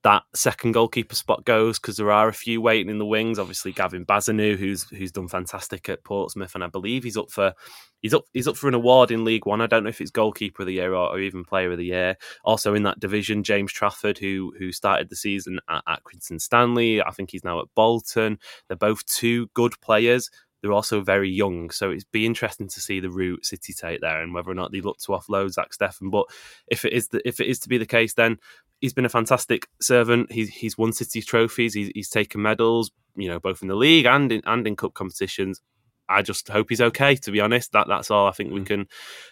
that 0.03 0.23
second 0.33 0.71
goalkeeper 0.71 1.15
spot 1.15 1.45
goes 1.45 1.77
because 1.77 1.97
there 1.97 2.11
are 2.11 2.27
a 2.27 2.33
few 2.33 2.59
waiting 2.59 2.89
in 2.89 2.97
the 2.97 3.05
wings. 3.05 3.37
Obviously, 3.37 3.71
Gavin 3.71 4.05
Bazunu, 4.05 4.57
who's 4.57 4.83
who's 4.89 5.11
done 5.11 5.27
fantastic 5.27 5.87
at 5.89 6.03
Portsmouth, 6.03 6.55
and 6.55 6.63
I 6.63 6.67
believe 6.67 7.03
he's 7.03 7.17
up 7.17 7.29
for 7.29 7.53
he's 8.01 8.13
up 8.13 8.23
he's 8.33 8.47
up 8.47 8.57
for 8.57 8.67
an 8.67 8.73
award 8.73 9.11
in 9.11 9.23
League 9.23 9.45
One. 9.45 9.61
I 9.61 9.67
don't 9.67 9.83
know 9.83 9.89
if 9.89 10.01
it's 10.01 10.11
goalkeeper 10.11 10.63
of 10.63 10.67
the 10.67 10.73
year 10.73 10.93
or, 10.93 11.09
or 11.09 11.19
even 11.19 11.45
player 11.45 11.71
of 11.71 11.77
the 11.77 11.85
year. 11.85 12.17
Also 12.43 12.73
in 12.73 12.83
that 12.83 12.99
division, 12.99 13.43
James 13.43 13.71
Trafford, 13.71 14.17
who 14.17 14.53
who 14.57 14.71
started 14.71 15.09
the 15.09 15.15
season 15.15 15.59
at, 15.69 15.83
at 15.87 16.01
Stanley, 16.37 17.01
I 17.01 17.11
think 17.11 17.31
he's 17.31 17.43
now 17.43 17.59
at 17.59 17.67
Bolton. 17.75 18.39
They're 18.67 18.77
both 18.77 19.05
two 19.05 19.47
good 19.53 19.79
players 19.81 20.29
they're 20.61 20.71
also 20.71 21.01
very 21.01 21.29
young, 21.29 21.69
so 21.71 21.91
it'd 21.91 22.11
be 22.11 22.25
interesting 22.25 22.67
to 22.67 22.79
see 22.79 22.99
the 22.99 23.09
route 23.09 23.45
City 23.45 23.73
take 23.73 24.01
there 24.01 24.21
and 24.21 24.33
whether 24.33 24.51
or 24.51 24.55
not 24.55 24.71
they 24.71 24.81
look 24.81 24.99
to 24.99 25.11
offload 25.11 25.51
Zach 25.51 25.71
Steffen. 25.71 26.11
But 26.11 26.25
if 26.67 26.85
it 26.85 26.93
is 26.93 27.07
the, 27.07 27.27
if 27.27 27.39
it 27.39 27.47
is 27.47 27.59
to 27.59 27.69
be 27.69 27.77
the 27.77 27.85
case, 27.85 28.13
then 28.13 28.37
he's 28.79 28.93
been 28.93 29.05
a 29.05 29.09
fantastic 29.09 29.67
servant. 29.79 30.31
He's 30.31 30.49
he's 30.49 30.77
won 30.77 30.93
City 30.93 31.21
trophies. 31.21 31.73
He's, 31.73 31.91
he's 31.95 32.09
taken 32.09 32.41
medals, 32.41 32.91
you 33.15 33.27
know, 33.27 33.39
both 33.39 33.61
in 33.61 33.67
the 33.67 33.75
league 33.75 34.05
and 34.05 34.31
in 34.31 34.41
and 34.45 34.67
in 34.67 34.75
cup 34.75 34.93
competitions. 34.93 35.61
I 36.07 36.21
just 36.21 36.47
hope 36.49 36.69
he's 36.69 36.81
okay. 36.81 37.15
To 37.15 37.31
be 37.31 37.41
honest, 37.41 37.71
that 37.71 37.87
that's 37.87 38.11
all 38.11 38.27
I 38.27 38.31
think 38.31 38.51
we 38.51 38.59
mm. 38.61 38.65
can 38.65 38.87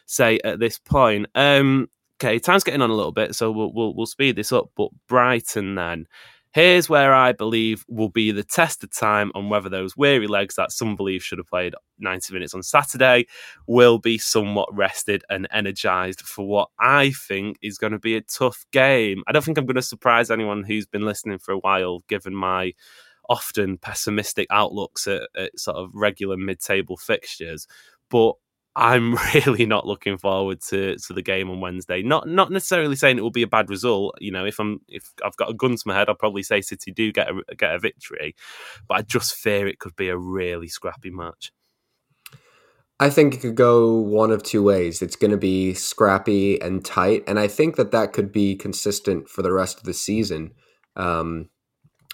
say 0.05 0.39
at 0.43 0.59
this 0.59 0.79
point. 0.79 1.27
Um, 1.35 1.89
okay, 2.19 2.39
time's 2.39 2.63
getting 2.63 2.81
on 2.81 2.89
a 2.89 2.95
little 2.95 3.11
bit, 3.11 3.35
so 3.35 3.51
we'll 3.51 3.73
we'll, 3.73 3.93
we'll 3.93 4.05
speed 4.05 4.35
this 4.35 4.51
up. 4.51 4.71
But 4.75 4.89
Brighton 5.07 5.75
then. 5.75 6.07
Here's 6.51 6.89
where 6.89 7.13
I 7.13 7.31
believe 7.31 7.85
will 7.87 8.09
be 8.09 8.31
the 8.31 8.43
test 8.43 8.83
of 8.83 8.91
time 8.91 9.31
on 9.35 9.49
whether 9.49 9.69
those 9.69 9.95
weary 9.95 10.25
legs 10.25 10.55
that 10.55 10.71
some 10.71 10.95
believe 10.95 11.23
should 11.23 11.37
have 11.37 11.47
played 11.47 11.75
90 11.99 12.33
minutes 12.33 12.55
on 12.55 12.63
Saturday 12.63 13.27
will 13.67 13.99
be 13.99 14.17
somewhat 14.17 14.67
rested 14.75 15.23
and 15.29 15.47
energized 15.51 16.21
for 16.21 16.47
what 16.47 16.69
I 16.79 17.11
think 17.11 17.57
is 17.61 17.77
going 17.77 17.93
to 17.93 17.99
be 17.99 18.15
a 18.15 18.21
tough 18.21 18.65
game. 18.71 19.21
I 19.27 19.31
don't 19.31 19.45
think 19.45 19.59
I'm 19.59 19.67
going 19.67 19.75
to 19.75 19.81
surprise 19.83 20.31
anyone 20.31 20.63
who's 20.63 20.87
been 20.87 21.05
listening 21.05 21.37
for 21.37 21.51
a 21.51 21.59
while, 21.59 21.99
given 22.07 22.33
my 22.33 22.73
often 23.29 23.77
pessimistic 23.77 24.47
outlooks 24.49 25.05
at, 25.05 25.29
at 25.37 25.59
sort 25.59 25.77
of 25.77 25.91
regular 25.93 26.35
mid 26.35 26.59
table 26.59 26.97
fixtures. 26.97 27.67
But 28.09 28.33
I'm 28.79 29.15
really 29.35 29.65
not 29.65 29.85
looking 29.85 30.17
forward 30.17 30.61
to, 30.69 30.95
to 30.95 31.13
the 31.13 31.21
game 31.21 31.49
on 31.49 31.59
Wednesday. 31.59 32.01
Not 32.01 32.27
not 32.27 32.51
necessarily 32.51 32.95
saying 32.95 33.17
it 33.17 33.21
will 33.21 33.29
be 33.29 33.43
a 33.43 33.47
bad 33.47 33.69
result. 33.69 34.15
You 34.19 34.31
know, 34.31 34.45
if 34.45 34.59
I'm 34.59 34.79
if 34.87 35.11
I've 35.23 35.35
got 35.35 35.49
a 35.49 35.53
gun 35.53 35.75
to 35.75 35.83
my 35.85 35.93
head, 35.93 36.07
I'll 36.07 36.15
probably 36.15 36.43
say 36.43 36.61
City 36.61 36.91
do 36.91 37.11
get 37.11 37.29
a 37.29 37.55
get 37.55 37.75
a 37.75 37.79
victory, 37.79 38.35
but 38.87 38.95
I 38.95 39.01
just 39.01 39.35
fear 39.35 39.67
it 39.67 39.79
could 39.79 39.95
be 39.95 40.07
a 40.07 40.17
really 40.17 40.69
scrappy 40.69 41.09
match. 41.09 41.51
I 43.01 43.09
think 43.09 43.33
it 43.33 43.41
could 43.41 43.55
go 43.55 43.93
one 43.93 44.31
of 44.31 44.43
two 44.43 44.63
ways. 44.63 45.01
It's 45.01 45.15
going 45.15 45.31
to 45.31 45.37
be 45.37 45.73
scrappy 45.73 46.61
and 46.61 46.83
tight, 46.83 47.23
and 47.27 47.39
I 47.39 47.47
think 47.47 47.75
that 47.75 47.91
that 47.91 48.13
could 48.13 48.31
be 48.31 48.55
consistent 48.55 49.29
for 49.29 49.41
the 49.41 49.53
rest 49.53 49.77
of 49.77 49.83
the 49.83 49.93
season. 49.93 50.51
Um, 50.95 51.49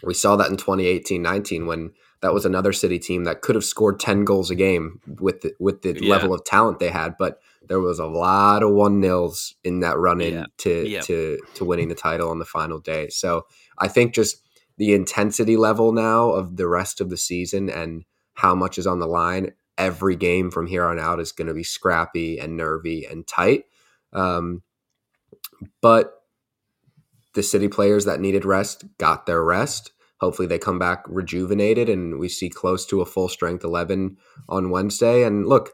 we 0.03 0.13
saw 0.13 0.36
that 0.36 0.49
in 0.49 0.57
2018-19 0.57 1.66
when 1.66 1.93
that 2.26 2.34
was 2.34 2.43
another 2.43 2.73
City 2.73 2.97
team 2.97 3.26
that 3.26 3.41
could 3.41 3.53
have 3.53 3.63
scored 3.63 3.99
10 3.99 4.26
goals 4.26 4.49
a 4.49 4.55
game 4.55 4.99
with 5.19 5.41
the, 5.41 5.53
with 5.59 5.84
the 5.84 5.95
yeah. 6.01 6.09
level 6.09 6.34
of 6.34 6.43
talent 6.43 6.80
they 6.80 6.89
had, 6.89 7.15
but 7.19 7.39
there 7.67 7.80
was 7.80 7.99
a 7.99 8.07
lot 8.07 8.63
of 8.63 8.71
one 8.71 8.99
nils 8.99 9.53
in 9.63 9.82
that 9.82 9.99
run 9.99 10.21
in 10.21 10.34
yeah. 10.34 10.45
to 10.57 10.89
yep. 10.89 11.03
to 11.03 11.38
to 11.53 11.63
winning 11.63 11.88
the 11.88 11.93
title 11.93 12.32
on 12.32 12.39
the 12.39 12.45
final 12.45 12.80
day. 12.80 13.09
So 13.09 13.45
I 13.78 13.88
think 13.88 14.15
just 14.15 14.41
the 14.78 14.95
intensity 14.95 15.55
level 15.55 15.91
now 15.91 16.32
of 16.32 16.57
the 16.57 16.67
rest 16.67 16.99
of 16.99 17.11
the 17.11 17.17
season 17.17 17.69
and 17.69 18.05
how 18.34 18.55
much 18.55 18.80
is 18.80 18.88
on 18.88 18.99
the 18.99 19.07
line. 19.07 19.53
Every 19.78 20.15
game 20.15 20.49
from 20.49 20.65
here 20.65 20.86
on 20.86 20.97
out 20.97 21.19
is 21.19 21.32
going 21.32 21.47
to 21.47 21.53
be 21.53 21.63
scrappy 21.63 22.39
and 22.39 22.57
nervy 22.57 23.05
and 23.05 23.28
tight. 23.28 23.65
Um, 24.13 24.63
but 25.80 26.23
the 27.36 27.43
City 27.43 27.67
players 27.67 28.05
that 28.05 28.19
needed 28.19 28.45
rest 28.45 28.86
got 28.97 29.28
their 29.28 29.43
rest. 29.43 29.91
Hopefully, 30.26 30.47
they 30.47 30.57
come 30.57 30.80
back 30.80 31.03
rejuvenated 31.07 31.88
and 31.88 32.17
we 32.17 32.28
see 32.28 32.49
close 32.49 32.84
to 32.88 33.01
a 33.01 33.05
full 33.05 33.30
strength 33.30 33.63
11 33.63 34.17
on 34.49 34.71
Wednesday. 34.71 35.23
And 35.23 35.45
look, 35.45 35.73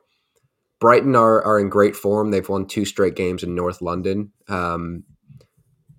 Brighton 0.82 1.16
are, 1.16 1.42
are 1.42 1.58
in 1.58 1.70
great 1.70 1.96
form. 1.96 2.32
They've 2.32 2.50
won 2.50 2.66
two 2.66 2.84
straight 2.84 3.16
games 3.16 3.44
in 3.44 3.56
North 3.56 3.82
London. 3.82 4.34
Um, 4.50 5.06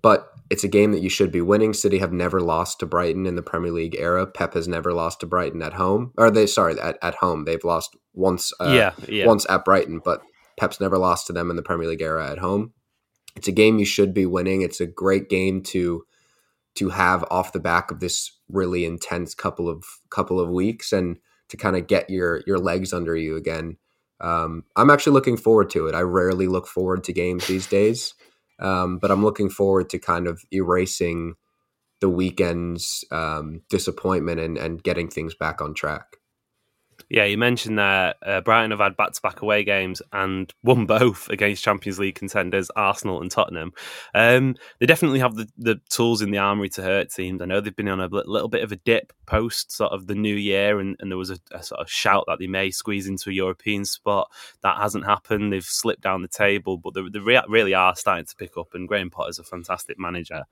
but 0.03 0.29
it's 0.51 0.63
a 0.63 0.67
game 0.67 0.91
that 0.91 1.01
you 1.01 1.09
should 1.09 1.31
be 1.31 1.41
winning. 1.41 1.73
City 1.73 1.97
have 1.97 2.13
never 2.13 2.39
lost 2.39 2.79
to 2.81 2.85
Brighton 2.85 3.25
in 3.25 3.35
the 3.35 3.41
Premier 3.41 3.71
League 3.71 3.95
era. 3.97 4.27
Pep 4.27 4.53
has 4.53 4.67
never 4.67 4.93
lost 4.93 5.21
to 5.21 5.25
Brighton 5.25 5.63
at 5.63 5.73
home. 5.73 6.11
Or 6.15 6.29
they 6.29 6.45
sorry, 6.45 6.79
at, 6.79 6.99
at 7.01 7.15
home. 7.15 7.45
They've 7.45 7.63
lost 7.63 7.97
once 8.13 8.53
uh, 8.59 8.71
yeah, 8.71 8.91
yeah. 9.07 9.25
once 9.25 9.47
at 9.49 9.65
Brighton, 9.65 9.99
but 10.05 10.21
Pep's 10.59 10.79
never 10.79 10.99
lost 10.99 11.25
to 11.25 11.33
them 11.33 11.49
in 11.49 11.55
the 11.55 11.63
Premier 11.63 11.87
League 11.87 12.03
era 12.03 12.29
at 12.29 12.37
home. 12.37 12.73
It's 13.35 13.47
a 13.47 13.51
game 13.51 13.79
you 13.79 13.85
should 13.85 14.13
be 14.13 14.27
winning. 14.27 14.61
It's 14.61 14.79
a 14.79 14.85
great 14.85 15.29
game 15.29 15.63
to 15.63 16.03
to 16.75 16.89
have 16.89 17.23
off 17.29 17.53
the 17.53 17.59
back 17.59 17.91
of 17.91 17.99
this 17.99 18.31
really 18.49 18.85
intense 18.85 19.35
couple 19.35 19.69
of 19.69 19.83
couple 20.09 20.39
of 20.39 20.49
weeks 20.49 20.91
and 20.91 21.17
to 21.49 21.57
kind 21.57 21.75
of 21.75 21.87
get 21.87 22.09
your 22.09 22.41
your 22.47 22.57
legs 22.57 22.93
under 22.93 23.15
you 23.15 23.35
again. 23.35 23.77
Um, 24.21 24.63
I'm 24.75 24.89
actually 24.89 25.13
looking 25.13 25.37
forward 25.37 25.69
to 25.71 25.87
it. 25.87 25.95
I 25.95 26.01
rarely 26.01 26.47
look 26.47 26.67
forward 26.67 27.03
to 27.05 27.13
games 27.13 27.47
these 27.47 27.67
days, 27.67 28.13
um, 28.59 28.97
but 28.97 29.11
I'm 29.11 29.23
looking 29.23 29.49
forward 29.49 29.89
to 29.89 29.99
kind 29.99 30.27
of 30.27 30.41
erasing 30.51 31.35
the 31.99 32.09
weekend's 32.09 33.05
um, 33.11 33.61
disappointment 33.69 34.39
and, 34.39 34.57
and 34.57 34.83
getting 34.83 35.09
things 35.09 35.35
back 35.35 35.61
on 35.61 35.73
track. 35.73 36.17
Yeah, 37.13 37.25
you 37.25 37.37
mentioned 37.37 37.77
that 37.77 38.17
uh, 38.25 38.41
Brighton 38.41 38.71
have 38.71 38.79
had 38.79 38.97
back-to-back 38.97 39.43
away 39.43 39.63
games 39.63 40.01
and 40.11 40.51
won 40.63 40.87
both 40.87 41.29
against 41.29 41.63
Champions 41.63 41.99
League 41.99 42.15
contenders 42.15 42.71
Arsenal 42.75 43.21
and 43.21 43.29
Tottenham. 43.29 43.71
Um, 44.15 44.55
they 44.79 44.87
definitely 44.87 45.19
have 45.19 45.35
the, 45.35 45.47
the 45.55 45.79
tools 45.91 46.23
in 46.23 46.31
the 46.31 46.39
armory 46.39 46.69
to 46.69 46.81
hurt 46.81 47.11
teams. 47.11 47.39
I 47.39 47.45
know 47.45 47.61
they've 47.61 47.75
been 47.75 47.87
on 47.87 47.99
a 47.99 48.07
little 48.07 48.47
bit 48.47 48.63
of 48.63 48.71
a 48.71 48.77
dip 48.77 49.13
post 49.27 49.71
sort 49.71 49.91
of 49.91 50.07
the 50.07 50.15
new 50.15 50.33
year, 50.33 50.79
and, 50.79 50.95
and 50.99 51.11
there 51.11 51.17
was 51.19 51.29
a, 51.29 51.37
a, 51.51 51.61
sort 51.61 51.81
of 51.81 51.87
shout 51.87 52.23
that 52.25 52.39
they 52.39 52.47
may 52.47 52.71
squeeze 52.71 53.05
into 53.05 53.29
a 53.29 53.33
European 53.33 53.85
spot. 53.85 54.31
That 54.63 54.77
hasn't 54.77 55.05
happened. 55.05 55.53
They've 55.53 55.63
slipped 55.63 56.01
down 56.01 56.23
the 56.23 56.27
table, 56.27 56.79
but 56.79 56.95
they, 56.95 57.03
they 57.11 57.19
really 57.19 57.75
are 57.75 57.95
starting 57.95 58.25
to 58.25 58.35
pick 58.35 58.57
up. 58.57 58.69
And 58.73 58.87
Graham 58.87 59.11
Potter's 59.11 59.37
a 59.37 59.43
fantastic 59.43 59.99
manager. 59.99 60.45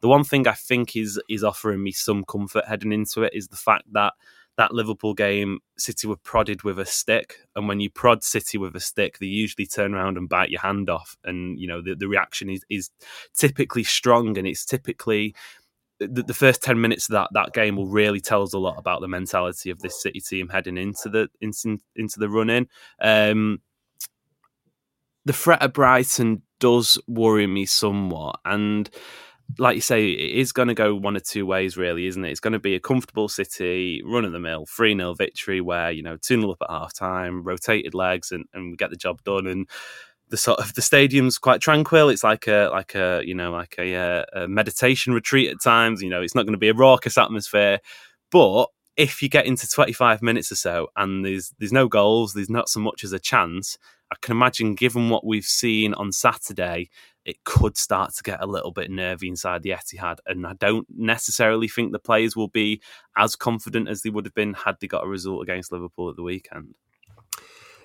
The 0.00 0.08
one 0.08 0.24
thing 0.24 0.48
I 0.48 0.52
think 0.52 0.96
is 0.96 1.20
is 1.28 1.44
offering 1.44 1.82
me 1.82 1.92
some 1.92 2.24
comfort 2.24 2.64
heading 2.66 2.92
into 2.92 3.22
it 3.22 3.34
is 3.34 3.48
the 3.48 3.56
fact 3.56 3.92
that 3.92 4.14
that 4.56 4.72
Liverpool 4.72 5.14
game, 5.14 5.60
City 5.76 6.06
were 6.06 6.16
prodded 6.16 6.62
with 6.62 6.78
a 6.78 6.86
stick, 6.86 7.40
and 7.54 7.68
when 7.68 7.80
you 7.80 7.90
prod 7.90 8.24
City 8.24 8.58
with 8.58 8.74
a 8.74 8.80
stick, 8.80 9.18
they 9.18 9.26
usually 9.26 9.66
turn 9.66 9.94
around 9.94 10.16
and 10.16 10.28
bite 10.28 10.50
your 10.50 10.60
hand 10.60 10.88
off, 10.88 11.16
and 11.24 11.58
you 11.58 11.66
know 11.66 11.82
the, 11.82 11.94
the 11.94 12.08
reaction 12.08 12.50
is 12.50 12.64
is 12.70 12.90
typically 13.34 13.84
strong, 13.84 14.36
and 14.38 14.46
it's 14.46 14.64
typically 14.64 15.34
the, 15.98 16.22
the, 16.22 16.34
first 16.34 16.62
10 16.62 16.78
minutes 16.80 17.08
of 17.08 17.14
that, 17.14 17.30
that 17.32 17.54
game 17.54 17.76
will 17.76 17.86
really 17.86 18.20
tell 18.20 18.42
us 18.42 18.52
a 18.52 18.58
lot 18.58 18.78
about 18.78 19.00
the 19.00 19.08
mentality 19.08 19.70
of 19.70 19.78
this 19.80 20.02
City 20.02 20.20
team 20.20 20.48
heading 20.48 20.76
into 20.76 21.08
the 21.08 21.28
into, 21.40 21.78
into 21.94 22.18
the 22.18 22.28
run 22.28 22.50
in. 22.50 22.68
Um, 23.00 23.60
the 25.24 25.32
threat 25.32 25.62
of 25.62 25.72
Brighton 25.72 26.42
does 26.60 26.98
worry 27.06 27.46
me 27.46 27.66
somewhat, 27.66 28.38
and 28.44 28.88
like 29.58 29.76
you 29.76 29.80
say, 29.80 30.10
it 30.10 30.38
is 30.38 30.52
going 30.52 30.68
to 30.68 30.74
go 30.74 30.94
one 30.94 31.16
or 31.16 31.20
two 31.20 31.46
ways, 31.46 31.76
really, 31.76 32.06
isn't 32.06 32.24
it? 32.24 32.30
It's 32.30 32.40
going 32.40 32.52
to 32.52 32.58
be 32.58 32.74
a 32.74 32.80
comfortable 32.80 33.28
City, 33.28 34.02
run 34.04 34.24
of 34.24 34.32
the 34.32 34.40
mill, 34.40 34.66
3 34.66 34.96
0 34.96 35.14
victory 35.14 35.60
where, 35.60 35.90
you 35.90 36.02
know, 36.02 36.16
2 36.16 36.40
0 36.40 36.50
up 36.52 36.62
at 36.62 36.70
half 36.70 36.94
time, 36.94 37.42
rotated 37.42 37.94
legs, 37.94 38.32
and, 38.32 38.44
and 38.52 38.70
we 38.70 38.76
get 38.76 38.90
the 38.90 38.96
job 38.96 39.22
done. 39.22 39.46
And 39.46 39.68
the 40.28 40.36
sort 40.36 40.58
of 40.58 40.74
the 40.74 40.82
stadium's 40.82 41.38
quite 41.38 41.60
tranquil. 41.60 42.08
It's 42.08 42.24
like 42.24 42.46
a 42.48 42.68
like 42.72 42.94
a 42.94 43.22
you 43.24 43.34
know 43.34 43.52
like 43.52 43.76
a, 43.78 43.94
uh, 43.94 44.24
a 44.32 44.48
meditation 44.48 45.12
retreat 45.12 45.50
at 45.50 45.62
times. 45.62 46.02
You 46.02 46.10
know, 46.10 46.22
it's 46.22 46.34
not 46.34 46.42
going 46.44 46.54
to 46.54 46.58
be 46.58 46.68
a 46.68 46.74
raucous 46.74 47.18
atmosphere, 47.18 47.80
but 48.30 48.66
if 48.96 49.22
you 49.22 49.28
get 49.28 49.46
into 49.46 49.68
25 49.68 50.22
minutes 50.22 50.50
or 50.50 50.56
so 50.56 50.88
and 50.96 51.24
there's 51.24 51.54
there's 51.58 51.72
no 51.72 51.88
goals, 51.88 52.32
there's 52.32 52.50
not 52.50 52.68
so 52.68 52.80
much 52.80 53.04
as 53.04 53.12
a 53.12 53.18
chance. 53.18 53.78
I 54.10 54.16
can 54.20 54.36
imagine, 54.36 54.74
given 54.74 55.10
what 55.10 55.26
we've 55.26 55.44
seen 55.44 55.92
on 55.94 56.12
Saturday, 56.12 56.90
it 57.26 57.42
could 57.44 57.76
start 57.76 58.14
to 58.14 58.22
get 58.22 58.42
a 58.42 58.46
little 58.46 58.70
bit 58.70 58.90
nervy 58.90 59.28
inside 59.28 59.62
the 59.62 59.70
Etihad. 59.70 60.18
And 60.26 60.46
I 60.46 60.54
don't 60.54 60.86
necessarily 60.88 61.66
think 61.66 61.90
the 61.90 61.98
players 61.98 62.36
will 62.36 62.48
be 62.48 62.80
as 63.16 63.34
confident 63.34 63.88
as 63.88 64.02
they 64.02 64.10
would 64.10 64.24
have 64.24 64.34
been 64.34 64.54
had 64.54 64.76
they 64.80 64.86
got 64.86 65.04
a 65.04 65.08
result 65.08 65.42
against 65.42 65.72
Liverpool 65.72 66.08
at 66.08 66.16
the 66.16 66.22
weekend. 66.22 66.76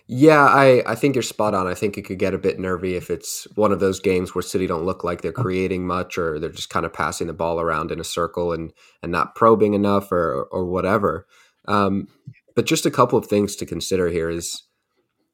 Yeah, 0.08 0.46
I, 0.46 0.84
I 0.86 0.96
think 0.96 1.16
you're 1.16 1.24
spot 1.24 1.56
on. 1.56 1.68
I 1.68 1.74
think 1.74 1.98
it 1.98 2.04
could 2.04 2.20
get 2.20 2.34
a 2.34 2.40
bit 2.40 2.60
nervy 2.60 2.96
if 2.96 3.10
it's 3.10 3.48
one 3.56 3.72
of 3.72 3.80
those 3.80 4.00
games 4.00 4.36
where 4.36 4.42
City 4.42 4.68
don't 4.68 4.86
look 4.86 5.04
like 5.04 5.22
they're 5.22 5.32
creating 5.32 5.88
much 5.88 6.18
or 6.18 6.40
they're 6.40 6.50
just 6.50 6.70
kind 6.70 6.86
of 6.86 6.94
passing 6.94 7.28
the 7.28 7.34
ball 7.34 7.60
around 7.60 7.92
in 7.92 8.00
a 8.00 8.04
circle 8.04 8.52
and, 8.52 8.74
and 9.02 9.12
not 9.12 9.36
probing 9.36 9.74
enough 9.74 10.12
or, 10.12 10.48
or 10.52 10.66
whatever. 10.66 11.26
Um, 11.68 12.08
but 12.56 12.66
just 12.66 12.86
a 12.86 12.92
couple 12.92 13.18
of 13.18 13.28
things 13.28 13.56
to 13.56 13.66
consider 13.66 14.10
here 14.10 14.30
is 14.30 14.64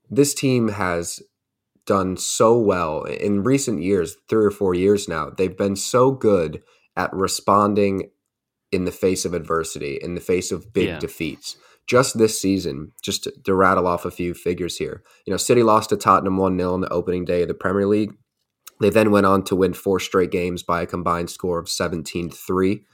this 0.10 0.34
team 0.34 0.70
has 0.70 1.20
done 1.88 2.17
so 2.17 2.55
well 2.55 3.03
in 3.03 3.43
recent 3.43 3.81
years, 3.81 4.15
three 4.29 4.45
or 4.45 4.51
four 4.51 4.75
years 4.75 5.07
now. 5.07 5.31
They've 5.31 5.57
been 5.57 5.75
so 5.75 6.11
good 6.11 6.61
at 6.95 7.11
responding 7.13 8.11
in 8.71 8.85
the 8.85 8.91
face 8.91 9.25
of 9.25 9.33
adversity, 9.33 9.97
in 10.01 10.13
the 10.13 10.21
face 10.21 10.51
of 10.51 10.73
big 10.73 10.88
yeah. 10.88 10.99
defeats. 10.99 11.55
Just 11.88 12.17
this 12.17 12.39
season, 12.39 12.91
just 13.01 13.23
to, 13.23 13.31
to, 13.45 13.53
rattle 13.55 13.88
off 13.88 14.03
a 14.03 14.11
few 14.11 14.33
figures 14.33 14.77
here. 14.77 15.03
You 15.25 15.31
know, 15.31 15.38
City 15.38 15.63
lost 15.63 15.89
to 15.89 15.97
Tottenham 15.97 16.35
1 16.35 16.57
0 16.57 16.75
in 16.75 16.81
the 16.81 16.89
opening 16.89 17.23
day 17.23 17.43
of 17.43 17.47
the 17.47 17.53
Premier 17.53 17.88
League. 17.88 18.11
They 18.80 18.89
then 18.89 19.11
went 19.11 19.25
on 19.25 19.43
to 19.45 19.55
win 19.55 19.73
four 19.73 19.99
straight 19.99 20.32
games 20.32 20.63
by 20.63 20.82
a 20.82 20.88
combined 20.88 21.30
score 21.30 21.59
of 21.59 21.69
17 21.69 22.30
3. 22.30 22.86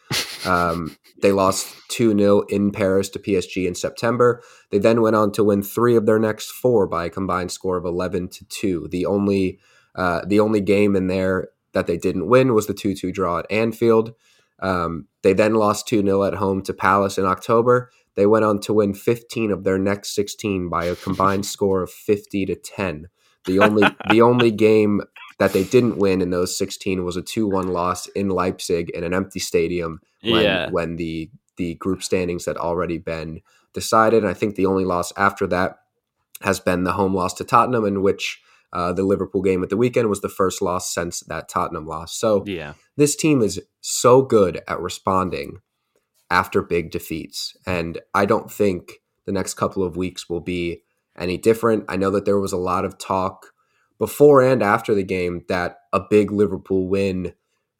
Um, 0.45 0.97
they 1.21 1.31
lost 1.31 1.75
2 1.89 2.17
0 2.17 2.41
in 2.49 2.71
Paris 2.71 3.09
to 3.09 3.19
PSG 3.19 3.67
in 3.67 3.75
September. 3.75 4.41
They 4.71 4.77
then 4.77 5.01
went 5.01 5.15
on 5.15 5.31
to 5.33 5.43
win 5.43 5.63
three 5.63 5.95
of 5.95 6.05
their 6.05 6.19
next 6.19 6.51
four 6.51 6.87
by 6.87 7.05
a 7.05 7.09
combined 7.09 7.51
score 7.51 7.77
of 7.77 7.85
11 7.85 8.29
to 8.29 8.45
2. 8.45 8.87
The 8.91 9.05
only, 9.05 9.59
uh, 9.95 10.21
the 10.25 10.39
only 10.39 10.61
game 10.61 10.95
in 10.95 11.07
there 11.07 11.49
that 11.73 11.87
they 11.87 11.97
didn't 11.97 12.27
win 12.27 12.53
was 12.53 12.67
the 12.67 12.73
2 12.73 12.95
2 12.95 13.11
draw 13.11 13.39
at 13.39 13.51
Anfield. 13.51 14.13
Um, 14.59 15.07
they 15.23 15.33
then 15.33 15.55
lost 15.55 15.87
2 15.87 16.01
0 16.01 16.23
at 16.23 16.35
home 16.35 16.61
to 16.63 16.73
Palace 16.73 17.17
in 17.17 17.25
October. 17.25 17.91
They 18.15 18.25
went 18.25 18.45
on 18.45 18.59
to 18.61 18.73
win 18.73 18.93
15 18.93 19.51
of 19.51 19.63
their 19.63 19.79
next 19.79 20.13
16 20.13 20.69
by 20.69 20.85
a 20.85 20.95
combined 20.95 21.45
score 21.45 21.81
of 21.81 21.91
50 21.91 22.45
to 22.45 22.55
10. 22.55 23.07
The 23.45 23.59
only 23.59 23.83
the 24.09 24.21
only 24.21 24.51
game 24.51 25.01
that 25.43 25.51
they 25.51 25.65
didn't 25.65 25.97
win 25.97 26.21
in 26.21 26.29
those 26.29 26.57
16 26.57 27.03
was 27.03 27.17
a 27.17 27.21
2-1 27.21 27.67
loss 27.69 28.07
in 28.07 28.29
Leipzig 28.29 28.89
in 28.91 29.03
an 29.03 29.13
empty 29.13 29.41
stadium 29.41 29.99
when, 30.21 30.41
yeah. 30.41 30.69
when 30.69 30.95
the 30.95 31.29
the 31.57 31.75
group 31.75 32.01
standings 32.01 32.45
had 32.45 32.55
already 32.55 32.97
been 32.97 33.41
decided. 33.73 34.23
And 34.23 34.29
I 34.29 34.33
think 34.33 34.55
the 34.55 34.65
only 34.65 34.85
loss 34.85 35.11
after 35.17 35.45
that 35.47 35.75
has 36.41 36.61
been 36.61 36.85
the 36.85 36.93
home 36.93 37.13
loss 37.13 37.33
to 37.35 37.43
Tottenham, 37.43 37.85
in 37.85 38.01
which 38.01 38.41
uh, 38.71 38.93
the 38.93 39.03
Liverpool 39.03 39.41
game 39.41 39.61
at 39.61 39.69
the 39.69 39.77
weekend 39.77 40.09
was 40.09 40.21
the 40.21 40.29
first 40.29 40.61
loss 40.61 40.91
since 40.91 41.19
that 41.27 41.49
Tottenham 41.49 41.85
loss. 41.85 42.17
So 42.17 42.43
yeah. 42.47 42.73
this 42.95 43.15
team 43.15 43.41
is 43.41 43.61
so 43.81 44.21
good 44.21 44.61
at 44.67 44.79
responding 44.79 45.59
after 46.31 46.63
big 46.63 46.89
defeats. 46.89 47.55
And 47.67 47.99
I 48.13 48.25
don't 48.25 48.49
think 48.49 48.93
the 49.25 49.33
next 49.33 49.55
couple 49.55 49.83
of 49.83 49.97
weeks 49.97 50.27
will 50.27 50.41
be 50.41 50.83
any 51.17 51.37
different. 51.37 51.83
I 51.89 51.97
know 51.97 52.09
that 52.11 52.25
there 52.25 52.39
was 52.39 52.53
a 52.53 52.57
lot 52.57 52.85
of 52.85 52.97
talk 52.97 53.52
before 54.03 54.41
and 54.41 54.61
after 54.61 54.93
the 54.93 55.01
game 55.01 55.45
that 55.47 55.77
a 55.93 56.01
big 56.09 56.29
Liverpool 56.29 56.89
win 56.89 57.33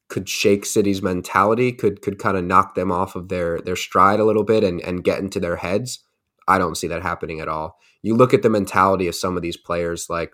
could 0.07 0.29
shake 0.29 0.65
City's 0.65 1.01
mentality, 1.01 1.73
could 1.73 2.01
could 2.01 2.17
kind 2.17 2.37
of 2.37 2.45
knock 2.45 2.75
them 2.75 2.93
off 2.93 3.17
of 3.17 3.27
their 3.27 3.59
their 3.59 3.75
stride 3.75 4.21
a 4.21 4.23
little 4.23 4.45
bit 4.45 4.63
and 4.63 4.79
and 4.79 5.03
get 5.03 5.19
into 5.19 5.41
their 5.41 5.57
heads. 5.57 5.99
I 6.47 6.59
don't 6.59 6.77
see 6.77 6.87
that 6.87 7.01
happening 7.01 7.41
at 7.41 7.49
all. 7.49 7.77
You 8.01 8.15
look 8.15 8.33
at 8.33 8.41
the 8.41 8.49
mentality 8.49 9.09
of 9.09 9.15
some 9.15 9.35
of 9.35 9.43
these 9.43 9.57
players 9.57 10.09
like 10.09 10.31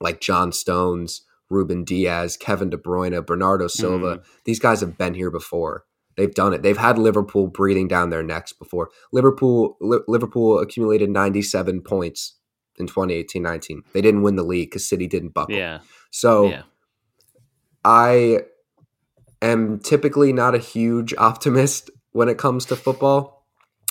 like 0.00 0.20
John 0.20 0.50
Stones, 0.50 1.22
Ruben 1.48 1.84
Dias, 1.84 2.36
Kevin 2.36 2.70
De 2.70 2.76
Bruyne, 2.76 3.24
Bernardo 3.24 3.68
Silva. 3.68 4.16
Mm. 4.16 4.24
These 4.44 4.58
guys 4.58 4.80
have 4.80 4.98
been 4.98 5.14
here 5.14 5.30
before. 5.30 5.84
They've 6.16 6.34
done 6.34 6.52
it. 6.52 6.62
They've 6.62 6.76
had 6.76 6.98
Liverpool 6.98 7.46
breathing 7.46 7.86
down 7.86 8.10
their 8.10 8.24
necks 8.24 8.52
before. 8.52 8.90
Liverpool 9.12 9.76
Liverpool 9.80 10.58
accumulated 10.58 11.10
97 11.10 11.82
points 11.82 12.40
in 12.78 12.86
2018-19. 12.86 13.82
They 13.92 14.00
didn't 14.00 14.22
win 14.22 14.36
the 14.36 14.42
league 14.42 14.70
because 14.70 14.88
City 14.88 15.06
didn't 15.06 15.34
buckle. 15.34 15.54
Yeah. 15.54 15.80
So 16.10 16.50
yeah. 16.50 16.62
I 17.84 18.40
am 19.40 19.78
typically 19.80 20.32
not 20.32 20.54
a 20.54 20.58
huge 20.58 21.14
optimist 21.18 21.90
when 22.12 22.28
it 22.28 22.38
comes 22.38 22.64
to 22.66 22.76
football. 22.76 23.42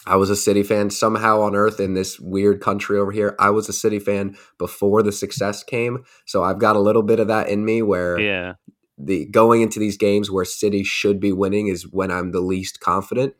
I 0.07 0.15
was 0.15 0.32
a 0.32 0.36
City 0.36 0.63
fan 0.63 0.89
somehow 0.89 1.41
on 1.41 1.55
earth 1.55 1.79
in 1.79 1.93
this 1.93 2.19
weird 2.19 2.59
country 2.59 2.97
over 2.97 3.11
here. 3.11 3.36
I 3.39 3.51
was 3.51 3.69
a 3.69 3.73
City 3.73 3.99
fan 3.99 4.36
before 4.57 5.03
the 5.03 5.11
success 5.11 5.63
came. 5.63 6.03
So 6.25 6.43
I've 6.43 6.57
got 6.57 6.75
a 6.75 6.79
little 6.79 7.03
bit 7.03 7.19
of 7.19 7.27
that 7.27 7.49
in 7.49 7.63
me 7.63 7.84
where 7.84 8.19
yeah. 8.19 8.53
the 8.97 9.25
going 9.27 9.61
into 9.61 9.79
these 9.79 9.97
games 9.97 10.32
where 10.32 10.45
City 10.45 10.84
should 10.84 11.19
be 11.19 11.32
winning 11.32 11.67
is 11.67 11.88
when 11.88 12.09
I'm 12.09 12.32
the 12.32 12.41
least 12.41 12.79
confident. 12.79 13.36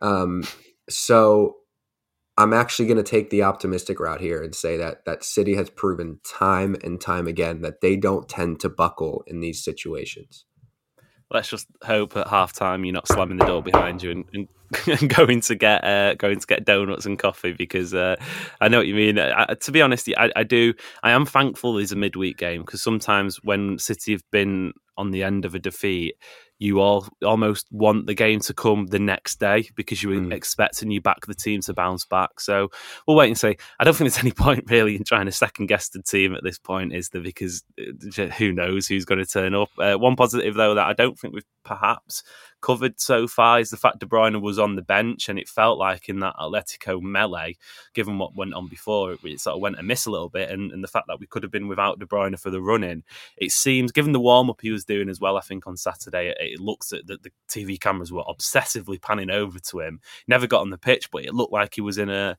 Um, 0.00 0.44
so 0.88 1.56
I'm 2.38 2.52
actually 2.52 2.86
going 2.86 2.98
to 2.98 3.02
take 3.02 3.30
the 3.30 3.42
optimistic 3.42 3.98
route 3.98 4.20
here 4.20 4.42
and 4.42 4.54
say 4.54 4.76
that 4.76 5.04
that 5.06 5.24
City 5.24 5.54
has 5.54 5.70
proven 5.70 6.20
time 6.22 6.76
and 6.84 7.00
time 7.00 7.26
again 7.26 7.62
that 7.62 7.80
they 7.80 7.96
don't 7.96 8.28
tend 8.28 8.60
to 8.60 8.68
buckle 8.68 9.24
in 9.26 9.40
these 9.40 9.64
situations. 9.64 10.44
Let's 11.30 11.48
just 11.48 11.66
hope 11.82 12.16
at 12.16 12.26
halftime 12.26 12.84
you're 12.84 12.92
not 12.92 13.08
slamming 13.08 13.38
the 13.38 13.46
door 13.46 13.62
behind 13.62 14.02
you 14.02 14.10
and, 14.12 14.24
and, 14.32 14.48
and 15.00 15.08
going 15.08 15.40
to 15.40 15.54
get 15.54 15.82
uh, 15.82 16.14
going 16.14 16.38
to 16.38 16.46
get 16.46 16.66
donuts 16.66 17.06
and 17.06 17.18
coffee 17.18 17.52
because 17.52 17.94
uh, 17.94 18.16
I 18.60 18.68
know 18.68 18.78
what 18.78 18.86
you 18.86 18.94
mean. 18.94 19.18
I, 19.18 19.54
to 19.54 19.72
be 19.72 19.80
honest, 19.80 20.08
I, 20.16 20.30
I 20.36 20.44
do. 20.44 20.74
I 21.02 21.12
am 21.12 21.24
thankful 21.24 21.78
it's 21.78 21.90
a 21.90 21.96
midweek 21.96 22.36
game 22.36 22.60
because 22.60 22.82
sometimes 22.82 23.42
when 23.42 23.78
City 23.78 24.12
have 24.12 24.30
been 24.30 24.72
on 24.98 25.10
the 25.10 25.22
end 25.22 25.44
of 25.44 25.54
a 25.54 25.58
defeat, 25.58 26.16
you 26.58 26.80
all 26.80 27.06
almost 27.24 27.66
want 27.70 28.06
the 28.06 28.14
game 28.14 28.40
to 28.40 28.54
come 28.54 28.86
the 28.86 28.98
next 28.98 29.38
day 29.38 29.68
because 29.74 30.02
you 30.02 30.08
were 30.08 30.16
mm. 30.16 30.32
expecting 30.32 30.90
you 30.90 31.00
back 31.00 31.26
the 31.26 31.34
team 31.34 31.60
to 31.60 31.74
bounce 31.74 32.06
back. 32.06 32.40
So 32.40 32.70
we'll 33.06 33.16
wait 33.16 33.28
and 33.28 33.38
see. 33.38 33.56
I 33.78 33.84
don't 33.84 33.94
think 33.94 34.10
there's 34.10 34.18
any 34.24 34.32
point 34.32 34.64
really 34.70 34.96
in 34.96 35.04
trying 35.04 35.26
to 35.26 35.32
second 35.32 35.66
guess 35.66 35.88
the 35.90 36.02
team 36.02 36.34
at 36.34 36.42
this 36.42 36.58
point, 36.58 36.94
is 36.94 37.10
there? 37.10 37.22
Because 37.22 37.62
uh, 37.78 38.26
who 38.26 38.52
knows 38.52 38.86
who's 38.86 39.04
going 39.04 39.18
to 39.18 39.26
turn 39.26 39.54
up. 39.54 39.68
Uh, 39.78 39.94
one 39.94 40.16
positive 40.16 40.54
though 40.54 40.74
that 40.74 40.86
I 40.86 40.92
don't 40.92 41.18
think 41.18 41.34
we've 41.34 41.44
perhaps 41.66 42.22
covered 42.62 42.98
so 42.98 43.28
far 43.28 43.60
is 43.60 43.70
the 43.70 43.76
fact 43.76 43.98
De 44.00 44.06
Bruyne 44.06 44.40
was 44.40 44.58
on 44.58 44.76
the 44.76 44.82
bench, 44.82 45.28
and 45.28 45.38
it 45.38 45.48
felt 45.48 45.78
like 45.78 46.08
in 46.08 46.20
that 46.20 46.36
Atletico 46.36 47.00
melee, 47.02 47.56
given 47.94 48.18
what 48.18 48.34
went 48.34 48.54
on 48.54 48.68
before, 48.68 49.12
it 49.12 49.40
sort 49.40 49.56
of 49.56 49.60
went 49.60 49.78
amiss 49.78 50.06
a 50.06 50.10
little 50.10 50.30
bit, 50.30 50.50
and, 50.50 50.72
and 50.72 50.82
the 50.82 50.88
fact 50.88 51.06
that 51.08 51.20
we 51.20 51.26
could 51.26 51.42
have 51.42 51.52
been 51.52 51.68
without 51.68 51.98
De 51.98 52.06
Bruyne 52.06 52.38
for 52.38 52.50
the 52.50 52.62
running, 52.62 53.02
it 53.36 53.50
seems, 53.50 53.92
given 53.92 54.12
the 54.12 54.20
warm 54.20 54.48
up 54.48 54.60
he 54.62 54.70
was 54.70 54.84
doing 54.84 55.08
as 55.08 55.20
well, 55.20 55.36
I 55.36 55.42
think 55.42 55.66
on 55.66 55.76
Saturday, 55.76 56.28
it, 56.28 56.36
it 56.40 56.60
looks 56.60 56.92
at 56.92 57.06
the, 57.06 57.18
the 57.18 57.30
TV 57.48 57.78
cameras 57.78 58.12
were 58.12 58.24
obsessively 58.24 59.00
panning 59.00 59.30
over 59.30 59.58
to 59.58 59.80
him. 59.80 60.00
Never 60.26 60.46
got 60.46 60.62
on 60.62 60.70
the 60.70 60.78
pitch, 60.78 61.10
but 61.10 61.24
it 61.24 61.34
looked 61.34 61.52
like 61.52 61.74
he 61.74 61.80
was 61.80 61.98
in 61.98 62.08
a 62.08 62.38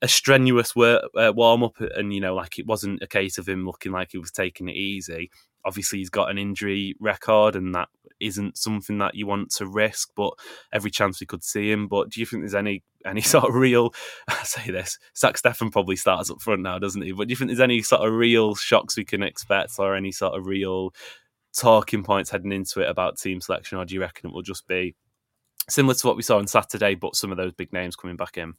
a 0.00 0.08
strenuous 0.08 0.76
uh, 0.76 1.32
warm 1.34 1.64
up, 1.64 1.80
and 1.80 2.14
you 2.14 2.20
know, 2.20 2.34
like 2.34 2.58
it 2.58 2.66
wasn't 2.66 3.02
a 3.02 3.06
case 3.06 3.38
of 3.38 3.48
him 3.48 3.66
looking 3.66 3.92
like 3.92 4.12
he 4.12 4.18
was 4.18 4.30
taking 4.30 4.68
it 4.68 4.76
easy. 4.76 5.30
Obviously, 5.68 5.98
he's 5.98 6.10
got 6.10 6.30
an 6.30 6.38
injury 6.38 6.94
record, 6.98 7.54
and 7.54 7.74
that 7.74 7.88
isn't 8.20 8.58
something 8.58 8.98
that 8.98 9.14
you 9.14 9.26
want 9.26 9.50
to 9.52 9.66
risk. 9.66 10.10
But 10.16 10.32
every 10.72 10.90
chance 10.90 11.20
we 11.20 11.26
could 11.26 11.44
see 11.44 11.70
him. 11.70 11.86
But 11.86 12.10
do 12.10 12.20
you 12.20 12.26
think 12.26 12.42
there's 12.42 12.54
any 12.54 12.82
any 13.04 13.20
sort 13.34 13.44
of 13.44 13.54
real? 13.54 13.94
I 14.28 14.42
say 14.44 14.70
this, 14.70 14.98
Zach 15.16 15.36
Steffen 15.36 15.70
probably 15.70 15.96
starts 15.96 16.30
up 16.30 16.40
front 16.40 16.62
now, 16.62 16.78
doesn't 16.78 17.02
he? 17.02 17.12
But 17.12 17.28
do 17.28 17.32
you 17.32 17.36
think 17.36 17.50
there's 17.50 17.60
any 17.60 17.82
sort 17.82 18.06
of 18.06 18.12
real 18.12 18.54
shocks 18.54 18.96
we 18.96 19.04
can 19.04 19.22
expect, 19.22 19.74
or 19.78 19.94
any 19.94 20.12
sort 20.12 20.36
of 20.36 20.46
real 20.46 20.94
talking 21.56 22.02
points 22.02 22.30
heading 22.30 22.52
into 22.52 22.80
it 22.80 22.88
about 22.88 23.18
team 23.18 23.40
selection, 23.40 23.78
or 23.78 23.84
do 23.84 23.94
you 23.94 24.00
reckon 24.00 24.30
it 24.30 24.34
will 24.34 24.42
just 24.42 24.66
be 24.66 24.94
similar 25.68 25.94
to 25.94 26.06
what 26.06 26.16
we 26.16 26.22
saw 26.22 26.38
on 26.38 26.46
Saturday, 26.46 26.94
but 26.94 27.16
some 27.16 27.30
of 27.30 27.36
those 27.36 27.52
big 27.52 27.72
names 27.72 27.96
coming 27.96 28.16
back 28.16 28.38
in? 28.38 28.54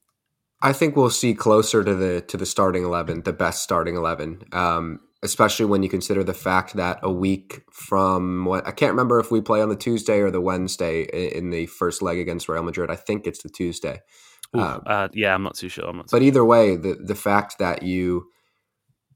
I 0.62 0.74
think 0.74 0.96
we'll 0.96 1.10
see 1.10 1.34
closer 1.34 1.84
to 1.84 1.96
the 1.96 2.22
to 2.22 2.38
the 2.38 2.46
starting 2.46 2.84
eleven, 2.84 3.22
the 3.24 3.34
best 3.34 3.64
starting 3.64 3.96
eleven. 3.96 4.44
Um, 4.52 5.00
especially 5.22 5.66
when 5.66 5.84
you 5.84 5.90
consider 5.90 6.24
the 6.24 6.34
fact 6.34 6.76
that 6.76 7.00
a 7.04 7.12
week 7.12 7.64
from 7.72 8.46
what 8.46 8.66
I 8.66 8.72
can't 8.72 8.92
remember 8.92 9.20
if 9.20 9.32
we 9.32 9.42
play 9.42 9.62
on 9.62 9.70
the 9.70 9.76
Tuesday 9.76 10.20
or 10.20 10.32
the 10.32 10.42
Wednesday 10.42 11.02
in 11.04 11.50
the 11.50 11.66
first 11.66 12.02
leg 12.02 12.20
against 12.20 12.48
Real 12.48 12.64
Madrid. 12.64 12.90
I 12.90 12.96
think 12.96 13.28
it's 13.28 13.44
the 13.44 13.50
Tuesday. 13.50 14.02
Ooh, 14.56 14.62
um, 14.62 14.82
uh, 14.86 15.10
yeah, 15.14 15.36
I'm 15.36 15.44
not 15.44 15.56
too 15.56 15.70
sure. 15.70 15.92
Not 15.92 16.08
too 16.08 16.16
but 16.16 16.22
either 16.22 16.46
way, 16.46 16.76
the 16.76 16.96
the 16.96 17.16
fact 17.16 17.60
that 17.60 17.84
you, 17.84 18.28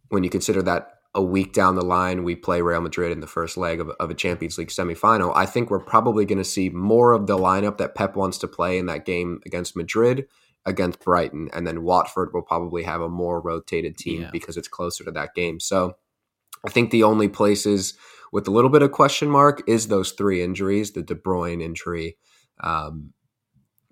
when 0.10 0.24
you 0.24 0.30
consider 0.30 0.62
that 0.64 0.90
a 1.16 1.22
week 1.22 1.54
down 1.54 1.76
the 1.76 1.86
line 1.86 2.24
we 2.24 2.36
play 2.36 2.62
Real 2.62 2.82
Madrid 2.82 3.12
in 3.12 3.20
the 3.20 3.28
first 3.28 3.56
leg 3.56 3.80
of, 3.80 3.90
of 4.00 4.10
a 4.10 4.16
Champions 4.16 4.58
League 4.58 4.70
semifinal, 4.70 5.32
I 5.36 5.46
think 5.46 5.70
we're 5.70 5.80
probably 5.80 6.26
going 6.26 6.40
to 6.40 6.44
see 6.44 6.70
more 6.70 7.14
of 7.14 7.28
the 7.28 7.38
lineup 7.38 7.78
that 7.78 7.96
Pep 7.96 8.16
wants 8.16 8.38
to 8.40 8.48
play 8.48 8.78
in 8.78 8.88
that 8.88 9.06
game 9.06 9.40
against 9.46 9.76
Madrid 9.76 10.26
against 10.66 11.02
Brighton, 11.02 11.50
and 11.54 11.68
then 11.68 11.84
Watford 11.84 12.34
will 12.34 12.42
probably 12.42 12.84
have 12.84 13.02
a 13.02 13.10
more 13.10 13.42
rotated 13.42 13.98
team 13.98 14.24
yeah. 14.24 14.30
because 14.32 14.58
it's 14.58 14.68
closer 14.68 15.04
to 15.04 15.12
that 15.12 15.36
game. 15.36 15.60
So 15.60 15.96
I 16.66 16.70
think 16.70 16.92
the 16.92 17.04
only 17.04 17.28
places 17.28 17.96
with 18.32 18.48
a 18.48 18.52
little 18.52 18.70
bit 18.70 18.82
of 18.82 18.92
question 18.92 19.30
mark 19.30 19.62
is 19.68 19.88
those 19.88 20.12
three 20.12 20.42
injuries: 20.42 20.92
the 20.92 21.04
De 21.04 21.16
Bruyne 21.16 21.62
injury, 21.62 22.18
um, 22.62 23.14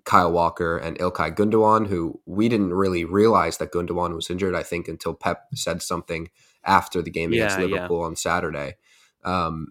Kyle 0.04 0.32
Walker, 0.32 0.78
and 0.78 0.98
Ilkay 0.98 1.36
Gundogan. 1.36 1.88
Who 1.88 2.20
we 2.24 2.48
didn't 2.48 2.74
really 2.74 3.04
realize 3.04 3.58
that 3.58 3.72
Gundogan 3.72 4.14
was 4.14 4.30
injured. 4.30 4.54
I 4.54 4.62
think 4.62 4.88
until 4.88 5.14
Pep 5.14 5.48
said 5.54 5.82
something 5.82 6.30
after 6.64 7.02
the 7.02 7.10
game 7.10 7.32
against 7.32 7.58
Liverpool 7.58 8.00
yeah. 8.00 8.06
on 8.06 8.16
Saturday. 8.16 8.76
Um, 9.24 9.68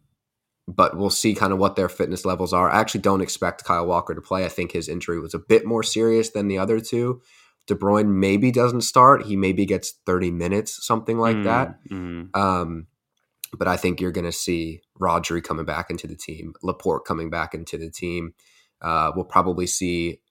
but 0.67 0.97
we'll 0.97 1.09
see 1.09 1.33
kind 1.33 1.53
of 1.53 1.59
what 1.59 1.75
their 1.75 1.89
fitness 1.89 2.25
levels 2.25 2.53
are. 2.53 2.69
I 2.69 2.79
actually 2.79 3.01
don't 3.01 3.21
expect 3.21 3.63
Kyle 3.63 3.85
Walker 3.85 4.13
to 4.13 4.21
play. 4.21 4.45
I 4.45 4.49
think 4.49 4.71
his 4.71 4.87
injury 4.87 5.19
was 5.19 5.33
a 5.33 5.39
bit 5.39 5.65
more 5.65 5.83
serious 5.83 6.29
than 6.29 6.47
the 6.47 6.57
other 6.57 6.79
two. 6.79 7.21
De 7.67 7.75
Bruyne 7.75 8.07
maybe 8.07 8.51
doesn't 8.51 8.81
start. 8.81 9.23
He 9.23 9.35
maybe 9.35 9.65
gets 9.65 9.91
30 10.05 10.31
minutes, 10.31 10.85
something 10.85 11.17
like 11.17 11.37
mm, 11.37 11.43
that. 11.45 11.75
Mm. 11.89 12.35
Um, 12.35 12.87
but 13.57 13.67
I 13.67 13.77
think 13.77 13.99
you're 13.99 14.11
going 14.11 14.25
to 14.25 14.31
see 14.31 14.81
Rodri 14.99 15.43
coming 15.43 15.65
back 15.65 15.89
into 15.89 16.07
the 16.07 16.15
team, 16.15 16.53
Laporte 16.63 17.05
coming 17.05 17.29
back 17.29 17.53
into 17.53 17.77
the 17.77 17.89
team. 17.89 18.33
Uh, 18.81 19.11
we'll 19.15 19.25
probably 19.25 19.67
see 19.67 20.21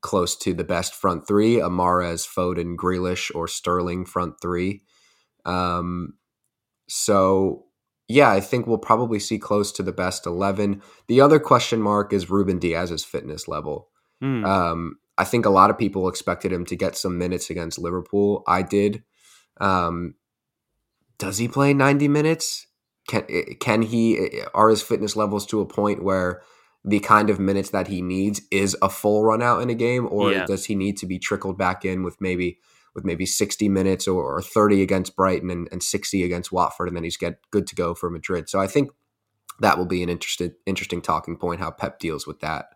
close 0.00 0.34
to 0.36 0.54
the 0.54 0.64
best 0.64 0.94
front 0.94 1.28
three: 1.28 1.56
Mahrez, 1.56 2.26
Foden, 2.26 2.74
Grealish, 2.76 3.30
or 3.34 3.46
Sterling 3.46 4.06
front 4.06 4.40
three. 4.40 4.82
Um, 5.44 6.14
so 6.88 7.66
yeah, 8.08 8.30
I 8.30 8.40
think 8.40 8.66
we'll 8.66 8.78
probably 8.78 9.18
see 9.18 9.38
close 9.38 9.72
to 9.72 9.82
the 9.82 9.92
best 9.92 10.26
11. 10.26 10.82
The 11.06 11.20
other 11.20 11.38
question 11.38 11.80
mark 11.80 12.12
is 12.12 12.30
Ruben 12.30 12.58
Dias's 12.58 13.04
fitness 13.04 13.48
level. 13.48 13.88
Mm. 14.22 14.46
Um, 14.46 14.98
I 15.16 15.24
think 15.24 15.46
a 15.46 15.50
lot 15.50 15.70
of 15.70 15.78
people 15.78 16.08
expected 16.08 16.52
him 16.52 16.66
to 16.66 16.76
get 16.76 16.96
some 16.96 17.18
minutes 17.18 17.50
against 17.50 17.78
Liverpool. 17.78 18.42
I 18.46 18.62
did. 18.62 19.02
Um, 19.60 20.14
does 21.18 21.38
he 21.38 21.48
play 21.48 21.72
90 21.72 22.08
minutes? 22.08 22.66
Can 23.06 23.26
can 23.60 23.82
he 23.82 24.40
are 24.54 24.70
his 24.70 24.82
fitness 24.82 25.14
levels 25.14 25.44
to 25.46 25.60
a 25.60 25.66
point 25.66 26.02
where 26.02 26.40
the 26.84 27.00
kind 27.00 27.28
of 27.28 27.38
minutes 27.38 27.68
that 27.70 27.88
he 27.88 28.00
needs 28.00 28.40
is 28.50 28.76
a 28.80 28.88
full 28.88 29.22
run 29.22 29.42
out 29.42 29.60
in 29.60 29.68
a 29.68 29.74
game 29.74 30.08
or 30.10 30.32
yeah. 30.32 30.46
does 30.46 30.66
he 30.66 30.74
need 30.74 30.96
to 30.98 31.06
be 31.06 31.18
trickled 31.18 31.58
back 31.58 31.84
in 31.84 32.02
with 32.02 32.18
maybe 32.20 32.58
with 32.94 33.04
maybe 33.04 33.26
60 33.26 33.68
minutes 33.68 34.06
or, 34.06 34.22
or 34.22 34.42
30 34.42 34.82
against 34.82 35.16
Brighton 35.16 35.50
and, 35.50 35.68
and 35.72 35.82
60 35.82 36.22
against 36.22 36.52
Watford, 36.52 36.88
and 36.88 36.96
then 36.96 37.04
he's 37.04 37.16
get 37.16 37.38
good 37.50 37.66
to 37.66 37.74
go 37.74 37.94
for 37.94 38.10
Madrid. 38.10 38.48
So 38.48 38.60
I 38.60 38.66
think 38.66 38.90
that 39.60 39.78
will 39.78 39.86
be 39.86 40.02
an 40.02 40.08
interesting 40.08 40.52
interesting 40.66 41.00
talking 41.00 41.36
point 41.36 41.60
how 41.60 41.70
Pep 41.70 41.98
deals 41.98 42.26
with 42.26 42.40
that. 42.40 42.66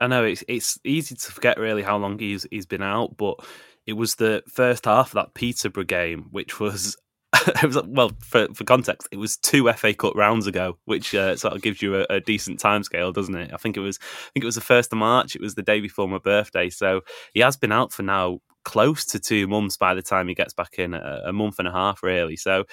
I 0.00 0.06
know 0.06 0.24
it's 0.24 0.44
it's 0.48 0.78
easy 0.84 1.14
to 1.14 1.32
forget 1.32 1.58
really 1.58 1.82
how 1.82 1.96
long 1.96 2.18
he's 2.18 2.46
he's 2.50 2.66
been 2.66 2.82
out, 2.82 3.16
but 3.16 3.36
it 3.86 3.94
was 3.94 4.16
the 4.16 4.42
first 4.48 4.84
half 4.84 5.08
of 5.08 5.14
that 5.14 5.34
Peterborough 5.34 5.84
game, 5.84 6.26
which 6.30 6.60
was 6.60 6.96
it 7.46 7.64
was 7.64 7.78
well 7.86 8.10
for, 8.20 8.46
for 8.54 8.64
context 8.64 9.08
it 9.10 9.16
was 9.16 9.36
two 9.36 9.70
fa 9.72 9.92
cup 9.92 10.14
rounds 10.14 10.46
ago 10.46 10.78
which 10.84 11.14
uh, 11.14 11.36
sort 11.36 11.54
of 11.54 11.62
gives 11.62 11.82
you 11.82 11.96
a, 11.96 12.06
a 12.08 12.20
decent 12.20 12.60
time 12.60 12.82
scale 12.82 13.10
doesn't 13.10 13.34
it 13.34 13.52
i 13.52 13.56
think 13.56 13.76
it 13.76 13.80
was 13.80 13.98
i 14.00 14.30
think 14.32 14.44
it 14.44 14.46
was 14.46 14.54
the 14.54 14.60
first 14.60 14.92
of 14.92 14.98
march 14.98 15.34
it 15.34 15.40
was 15.40 15.54
the 15.54 15.62
day 15.62 15.80
before 15.80 16.08
my 16.08 16.18
birthday 16.18 16.70
so 16.70 17.00
he 17.34 17.40
has 17.40 17.56
been 17.56 17.72
out 17.72 17.92
for 17.92 18.02
now 18.04 18.38
close 18.66 19.04
to 19.04 19.20
two 19.20 19.46
months 19.46 19.76
by 19.76 19.94
the 19.94 20.02
time 20.02 20.26
he 20.26 20.34
gets 20.34 20.52
back 20.52 20.74
in, 20.76 20.92
a, 20.92 21.22
a 21.26 21.32
month 21.32 21.60
and 21.60 21.68
a 21.68 21.72
half, 21.72 22.02
really. 22.02 22.34
So 22.34 22.64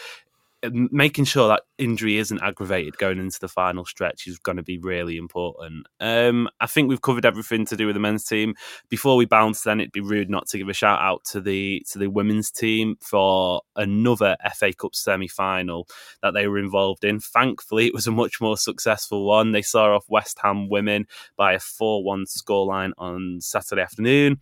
making 0.72 1.26
sure 1.26 1.48
that 1.48 1.62
injury 1.78 2.18
isn't 2.18 2.42
aggravated 2.42 2.98
going 2.98 3.20
into 3.20 3.40
the 3.40 3.48
final 3.48 3.86
stretch 3.86 4.26
is 4.26 4.40
going 4.40 4.56
to 4.56 4.64
be 4.64 4.80
really 4.80 5.18
important. 5.18 5.86
Um, 6.00 6.50
I 6.60 6.66
think 6.66 6.90
we've 6.90 7.02
covered 7.02 7.28
everything 7.28 7.66
to 7.68 7.76
do 7.76 7.86
with 7.86 7.96
the 7.96 8.00
men's 8.00 8.24
team. 8.24 8.56
Before 8.90 9.16
we 9.16 9.26
bounce, 9.26 9.62
then 9.62 9.80
it'd 9.80 9.92
be 9.92 10.00
rude 10.00 10.32
not 10.32 10.48
to 10.48 10.58
give 10.58 10.68
a 10.70 10.74
shout 10.74 11.00
out 11.00 11.24
to 11.26 11.42
the 11.42 11.86
to 11.92 12.00
the 12.00 12.10
women's 12.10 12.50
team 12.50 12.96
for 13.02 13.62
another 13.76 14.36
FA 14.56 14.74
Cup 14.74 14.96
semi 14.96 15.28
final 15.28 15.88
that 16.24 16.34
they 16.34 16.48
were 16.48 16.58
involved 16.58 17.04
in. 17.04 17.20
Thankfully, 17.20 17.86
it 17.86 17.94
was 17.94 18.08
a 18.08 18.12
much 18.12 18.42
more 18.42 18.58
successful 18.58 19.28
one. 19.28 19.52
They 19.52 19.62
saw 19.62 19.96
off 19.96 20.06
West 20.10 20.40
Ham 20.42 20.70
women 20.70 21.06
by 21.36 21.54
a 21.54 21.60
four 21.60 22.04
one 22.04 22.26
scoreline 22.26 22.94
on 22.98 23.42
Saturday 23.42 23.84
afternoon. 23.84 24.40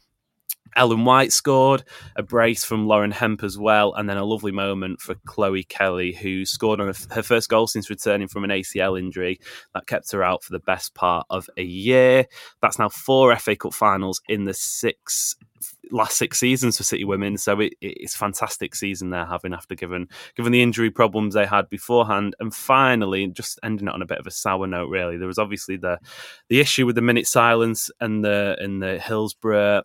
Ellen 0.75 1.03
White 1.03 1.33
scored, 1.33 1.83
a 2.15 2.23
brace 2.23 2.63
from 2.63 2.87
Lauren 2.87 3.11
Hemp 3.11 3.43
as 3.43 3.57
well, 3.57 3.93
and 3.93 4.09
then 4.09 4.17
a 4.17 4.23
lovely 4.23 4.51
moment 4.51 5.01
for 5.01 5.15
Chloe 5.25 5.63
Kelly, 5.63 6.13
who 6.13 6.45
scored 6.45 6.79
on 6.79 6.93
her 7.11 7.23
first 7.23 7.49
goal 7.49 7.67
since 7.67 7.89
returning 7.89 8.27
from 8.27 8.43
an 8.43 8.51
ACL 8.51 8.97
injury 8.97 9.39
that 9.73 9.87
kept 9.87 10.11
her 10.11 10.23
out 10.23 10.43
for 10.43 10.53
the 10.53 10.59
best 10.59 10.93
part 10.93 11.25
of 11.29 11.49
a 11.57 11.63
year. 11.63 12.25
That's 12.61 12.79
now 12.79 12.89
four 12.89 13.35
FA 13.35 13.55
Cup 13.55 13.73
finals 13.73 14.21
in 14.29 14.45
the 14.45 14.53
six 14.53 15.35
last 15.91 16.17
six 16.17 16.39
seasons 16.39 16.77
for 16.77 16.83
City 16.83 17.03
women. 17.03 17.37
So 17.37 17.59
it, 17.59 17.73
it's 17.81 18.15
fantastic 18.15 18.73
season 18.75 19.09
they're 19.09 19.25
having 19.25 19.53
after 19.53 19.75
given 19.75 20.07
given 20.35 20.51
the 20.51 20.61
injury 20.61 20.89
problems 20.89 21.33
they 21.33 21.45
had 21.45 21.69
beforehand. 21.69 22.35
And 22.39 22.53
finally, 22.53 23.27
just 23.27 23.59
ending 23.61 23.87
it 23.87 23.93
on 23.93 24.01
a 24.01 24.07
bit 24.07 24.19
of 24.19 24.27
a 24.27 24.31
sour 24.31 24.67
note, 24.67 24.89
really. 24.89 25.17
There 25.17 25.27
was 25.27 25.39
obviously 25.39 25.77
the 25.77 25.99
the 26.47 26.59
issue 26.59 26.85
with 26.85 26.95
the 26.95 27.01
minute 27.01 27.27
silence 27.27 27.89
and 27.99 28.23
the 28.23 28.55
and 28.59 28.81
the 28.81 28.99
Hillsborough 28.99 29.83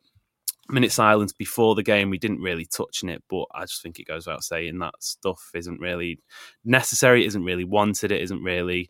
minute 0.68 0.92
silence 0.92 1.32
before 1.32 1.74
the 1.74 1.82
game 1.82 2.10
we 2.10 2.18
didn't 2.18 2.40
really 2.40 2.66
touch 2.66 3.02
on 3.02 3.08
it 3.08 3.22
but 3.28 3.46
i 3.54 3.62
just 3.62 3.82
think 3.82 3.98
it 3.98 4.06
goes 4.06 4.26
without 4.26 4.44
saying 4.44 4.78
that 4.78 4.94
stuff 5.00 5.50
isn't 5.54 5.80
really 5.80 6.18
necessary 6.64 7.24
it 7.24 7.28
isn't 7.28 7.44
really 7.44 7.64
wanted 7.64 8.10
it 8.12 8.22
isn't 8.22 8.42
really 8.42 8.88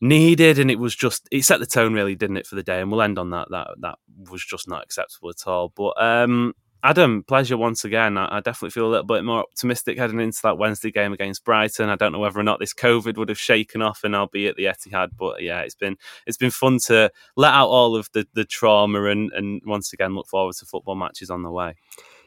needed 0.00 0.58
and 0.58 0.70
it 0.70 0.78
was 0.78 0.94
just 0.94 1.26
it 1.30 1.44
set 1.44 1.60
the 1.60 1.66
tone 1.66 1.94
really 1.94 2.14
didn't 2.14 2.36
it 2.36 2.46
for 2.46 2.56
the 2.56 2.62
day? 2.62 2.80
And 2.80 2.90
we'll 2.90 3.02
end 3.02 3.18
on 3.18 3.30
that 3.30 3.48
that 3.50 3.70
that 3.80 3.98
was 4.28 4.44
just 4.44 4.68
not 4.68 4.82
acceptable 4.82 5.30
at 5.30 5.46
all. 5.46 5.72
But 5.74 6.00
um 6.02 6.54
Adam, 6.84 7.22
pleasure 7.22 7.56
once 7.56 7.86
again. 7.86 8.18
I, 8.18 8.36
I, 8.36 8.40
definitely 8.40 8.72
feel 8.72 8.86
a 8.86 8.92
little 8.92 9.06
bit 9.06 9.24
more 9.24 9.38
optimistic 9.38 9.96
heading 9.96 10.20
into 10.20 10.40
that 10.42 10.58
Wednesday 10.58 10.90
game 10.90 11.14
against 11.14 11.42
Brighton. 11.42 11.88
I 11.88 11.96
don't 11.96 12.12
know 12.12 12.18
whether 12.18 12.38
or 12.38 12.42
not 12.42 12.60
this 12.60 12.74
COVID 12.74 13.16
would 13.16 13.30
have 13.30 13.40
shaken 13.40 13.80
off 13.80 14.04
and 14.04 14.14
I'll 14.14 14.26
be 14.26 14.48
at 14.48 14.56
the 14.56 14.66
Etihad, 14.66 15.12
but 15.18 15.42
yeah, 15.42 15.60
it's 15.60 15.74
been 15.74 15.96
it's 16.26 16.36
been 16.36 16.50
fun 16.50 16.78
to 16.86 17.10
let 17.36 17.54
out 17.54 17.68
all 17.68 17.96
of 17.96 18.10
the, 18.12 18.26
the 18.34 18.44
trauma 18.44 19.04
and, 19.04 19.32
and 19.32 19.62
once 19.64 19.94
again 19.94 20.14
look 20.14 20.26
forward 20.28 20.56
to 20.56 20.66
football 20.66 20.94
matches 20.94 21.30
on 21.30 21.42
the 21.42 21.50
way. 21.50 21.74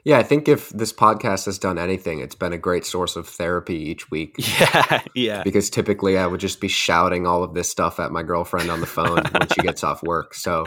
Yeah, 0.04 0.18
I 0.18 0.24
think 0.24 0.48
if 0.48 0.70
this 0.70 0.94
podcast 0.94 1.46
has 1.46 1.60
done 1.60 1.78
anything, 1.78 2.20
it's 2.20 2.36
been 2.36 2.54
a 2.54 2.58
great 2.58 2.86
source 2.86 3.16
of 3.16 3.28
therapy 3.28 3.76
each 3.76 4.10
week. 4.10 4.36
Yeah, 4.60 5.02
yeah. 5.14 5.44
Because 5.44 5.70
typically 5.70 6.18
I 6.18 6.26
would 6.26 6.40
just 6.40 6.60
be 6.60 6.68
shouting 6.68 7.28
all 7.28 7.44
of 7.44 7.54
this 7.54 7.70
stuff 7.70 8.00
at 8.00 8.12
my 8.12 8.24
girlfriend 8.24 8.72
on 8.72 8.80
the 8.80 8.88
phone 8.88 9.18
when 9.32 9.48
she 9.50 9.62
gets 9.62 9.84
off 9.84 10.02
work. 10.02 10.34
So, 10.34 10.66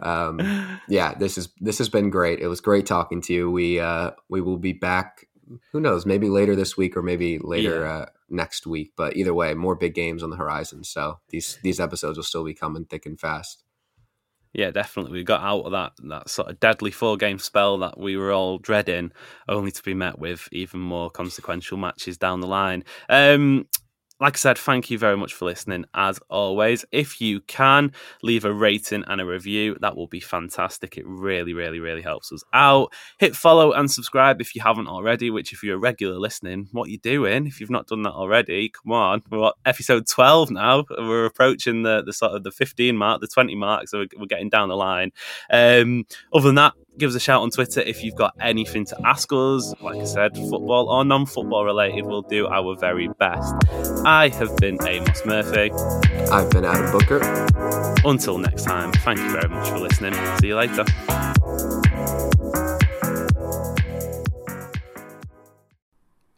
um, 0.00 0.80
yeah, 0.88 1.14
this 1.14 1.36
is 1.36 1.48
this 1.60 1.78
has 1.78 1.88
been 1.88 2.10
great. 2.10 2.40
It 2.40 2.46
was 2.46 2.60
great 2.60 2.86
talking 2.86 3.20
to 3.22 3.34
you. 3.34 3.50
We 3.50 3.80
uh, 3.80 4.12
we 4.28 4.40
will 4.40 4.56
be 4.56 4.72
back. 4.72 5.26
Who 5.72 5.80
knows? 5.80 6.06
Maybe 6.06 6.28
later 6.28 6.56
this 6.56 6.76
week 6.76 6.96
or 6.96 7.02
maybe 7.02 7.38
later 7.38 7.80
yeah. 7.80 7.90
uh, 7.90 8.06
next 8.30 8.66
week. 8.66 8.92
But 8.96 9.16
either 9.16 9.34
way, 9.34 9.54
more 9.54 9.74
big 9.74 9.94
games 9.94 10.22
on 10.22 10.30
the 10.30 10.36
horizon. 10.36 10.84
So 10.84 11.18
these 11.28 11.58
these 11.62 11.80
episodes 11.80 12.16
will 12.16 12.24
still 12.24 12.44
be 12.44 12.54
coming 12.54 12.84
thick 12.84 13.04
and 13.04 13.18
fast. 13.18 13.64
Yeah, 14.52 14.70
definitely. 14.70 15.12
We 15.12 15.24
got 15.24 15.42
out 15.42 15.60
of 15.60 15.72
that 15.72 15.92
that 16.04 16.30
sort 16.30 16.48
of 16.50 16.58
deadly 16.60 16.90
four 16.90 17.16
game 17.16 17.38
spell 17.38 17.78
that 17.78 17.98
we 17.98 18.16
were 18.16 18.32
all 18.32 18.58
dreading, 18.58 19.12
only 19.48 19.70
to 19.70 19.82
be 19.82 19.94
met 19.94 20.18
with 20.18 20.48
even 20.52 20.80
more 20.80 21.10
consequential 21.10 21.76
matches 21.76 22.16
down 22.18 22.40
the 22.40 22.46
line. 22.46 22.84
Um, 23.08 23.66
like 24.20 24.34
I 24.34 24.38
said, 24.38 24.58
thank 24.58 24.90
you 24.90 24.98
very 24.98 25.16
much 25.16 25.32
for 25.32 25.44
listening. 25.44 25.84
As 25.94 26.18
always, 26.28 26.84
if 26.90 27.20
you 27.20 27.40
can 27.40 27.92
leave 28.22 28.44
a 28.44 28.52
rating 28.52 29.04
and 29.06 29.20
a 29.20 29.24
review, 29.24 29.76
that 29.80 29.96
will 29.96 30.08
be 30.08 30.20
fantastic. 30.20 30.98
It 30.98 31.06
really, 31.06 31.54
really, 31.54 31.78
really 31.78 32.02
helps 32.02 32.32
us 32.32 32.42
out. 32.52 32.92
Hit 33.18 33.36
follow 33.36 33.72
and 33.72 33.90
subscribe 33.90 34.40
if 34.40 34.54
you 34.54 34.62
haven't 34.62 34.88
already. 34.88 35.30
Which, 35.30 35.52
if 35.52 35.62
you're 35.62 35.76
a 35.76 35.78
regular 35.78 36.18
listening, 36.18 36.68
what 36.72 36.90
you 36.90 36.98
doing? 36.98 37.46
If 37.46 37.60
you've 37.60 37.70
not 37.70 37.86
done 37.86 38.02
that 38.02 38.12
already, 38.12 38.70
come 38.70 38.92
on. 38.92 39.22
We're 39.30 39.38
what, 39.38 39.56
episode 39.64 40.06
twelve 40.08 40.50
now. 40.50 40.84
We're 40.90 41.26
approaching 41.26 41.82
the 41.82 42.02
the 42.02 42.12
sort 42.12 42.32
of 42.32 42.42
the 42.42 42.50
fifteen 42.50 42.96
mark, 42.96 43.20
the 43.20 43.28
twenty 43.28 43.54
mark, 43.54 43.88
so 43.88 43.98
we're, 43.98 44.08
we're 44.18 44.26
getting 44.26 44.48
down 44.48 44.68
the 44.68 44.76
line. 44.76 45.12
Um, 45.50 46.06
other 46.32 46.48
than 46.48 46.56
that, 46.56 46.74
give 46.98 47.10
us 47.10 47.16
a 47.16 47.20
shout 47.20 47.42
on 47.42 47.50
Twitter 47.50 47.80
if 47.80 48.02
you've 48.02 48.14
got 48.14 48.34
anything 48.40 48.84
to 48.86 48.96
ask 49.06 49.32
us. 49.32 49.74
Like 49.80 50.00
I 50.00 50.04
said, 50.04 50.36
football 50.36 50.88
or 50.90 51.04
non 51.04 51.26
football 51.26 51.64
related, 51.64 52.04
we'll 52.06 52.22
do 52.22 52.46
our 52.46 52.76
very 52.76 53.08
best. 53.08 53.54
I 54.04 54.28
have 54.28 54.56
been 54.56 54.78
Amos 54.86 55.24
Murphy. 55.24 55.70
I've 56.30 56.50
been 56.50 56.64
Adam 56.64 56.90
Booker. 56.92 57.20
Until 58.04 58.38
next 58.38 58.64
time, 58.64 58.92
thank 58.92 59.18
you 59.18 59.30
very 59.30 59.48
much 59.48 59.68
for 59.68 59.78
listening. 59.78 60.14
See 60.40 60.48
you 60.48 60.56
later. 60.56 60.84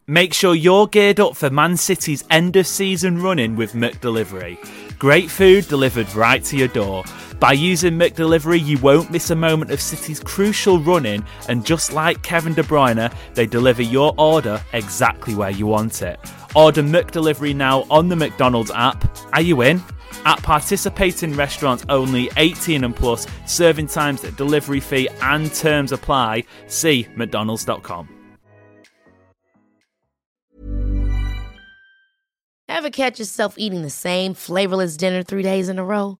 Make 0.07 0.33
sure 0.33 0.53
you're 0.53 0.87
geared 0.87 1.21
up 1.21 1.37
for 1.37 1.49
Man 1.49 1.77
City's 1.77 2.25
end 2.29 2.57
of 2.57 2.67
season 2.67 3.21
running 3.21 3.55
with 3.55 3.73
McDelivery. 3.73 4.57
Great 4.99 5.31
food 5.31 5.67
delivered 5.67 6.13
right 6.13 6.43
to 6.43 6.57
your 6.57 6.67
door. 6.67 7.05
By 7.41 7.53
using 7.53 7.97
McDelivery, 7.97 8.63
you 8.63 8.77
won't 8.77 9.09
miss 9.09 9.31
a 9.31 9.35
moment 9.35 9.71
of 9.71 9.81
City's 9.81 10.19
crucial 10.19 10.77
running, 10.79 11.25
and 11.49 11.65
just 11.65 11.91
like 11.91 12.21
Kevin 12.21 12.53
De 12.53 12.61
Bruyne, 12.61 13.11
they 13.33 13.47
deliver 13.47 13.81
your 13.81 14.13
order 14.19 14.63
exactly 14.73 15.33
where 15.33 15.49
you 15.49 15.65
want 15.65 16.03
it. 16.03 16.19
Order 16.53 16.83
McDelivery 16.83 17.55
now 17.55 17.87
on 17.89 18.09
the 18.09 18.15
McDonald's 18.15 18.69
app. 18.69 19.03
Are 19.33 19.41
you 19.41 19.63
in? 19.63 19.81
At 20.23 20.43
participating 20.43 21.33
restaurants 21.35 21.83
only 21.89 22.29
18 22.37 22.83
and 22.83 22.95
plus, 22.95 23.25
serving 23.47 23.87
times, 23.87 24.21
delivery 24.21 24.79
fee, 24.79 25.09
and 25.23 25.51
terms 25.51 25.91
apply. 25.91 26.43
See 26.67 27.07
McDonald's.com. 27.15 28.07
Ever 32.69 32.91
catch 32.91 33.17
yourself 33.17 33.55
eating 33.57 33.81
the 33.81 33.89
same 33.89 34.35
flavorless 34.35 34.95
dinner 34.95 35.23
three 35.23 35.41
days 35.41 35.69
in 35.69 35.79
a 35.79 35.83
row? 35.83 36.20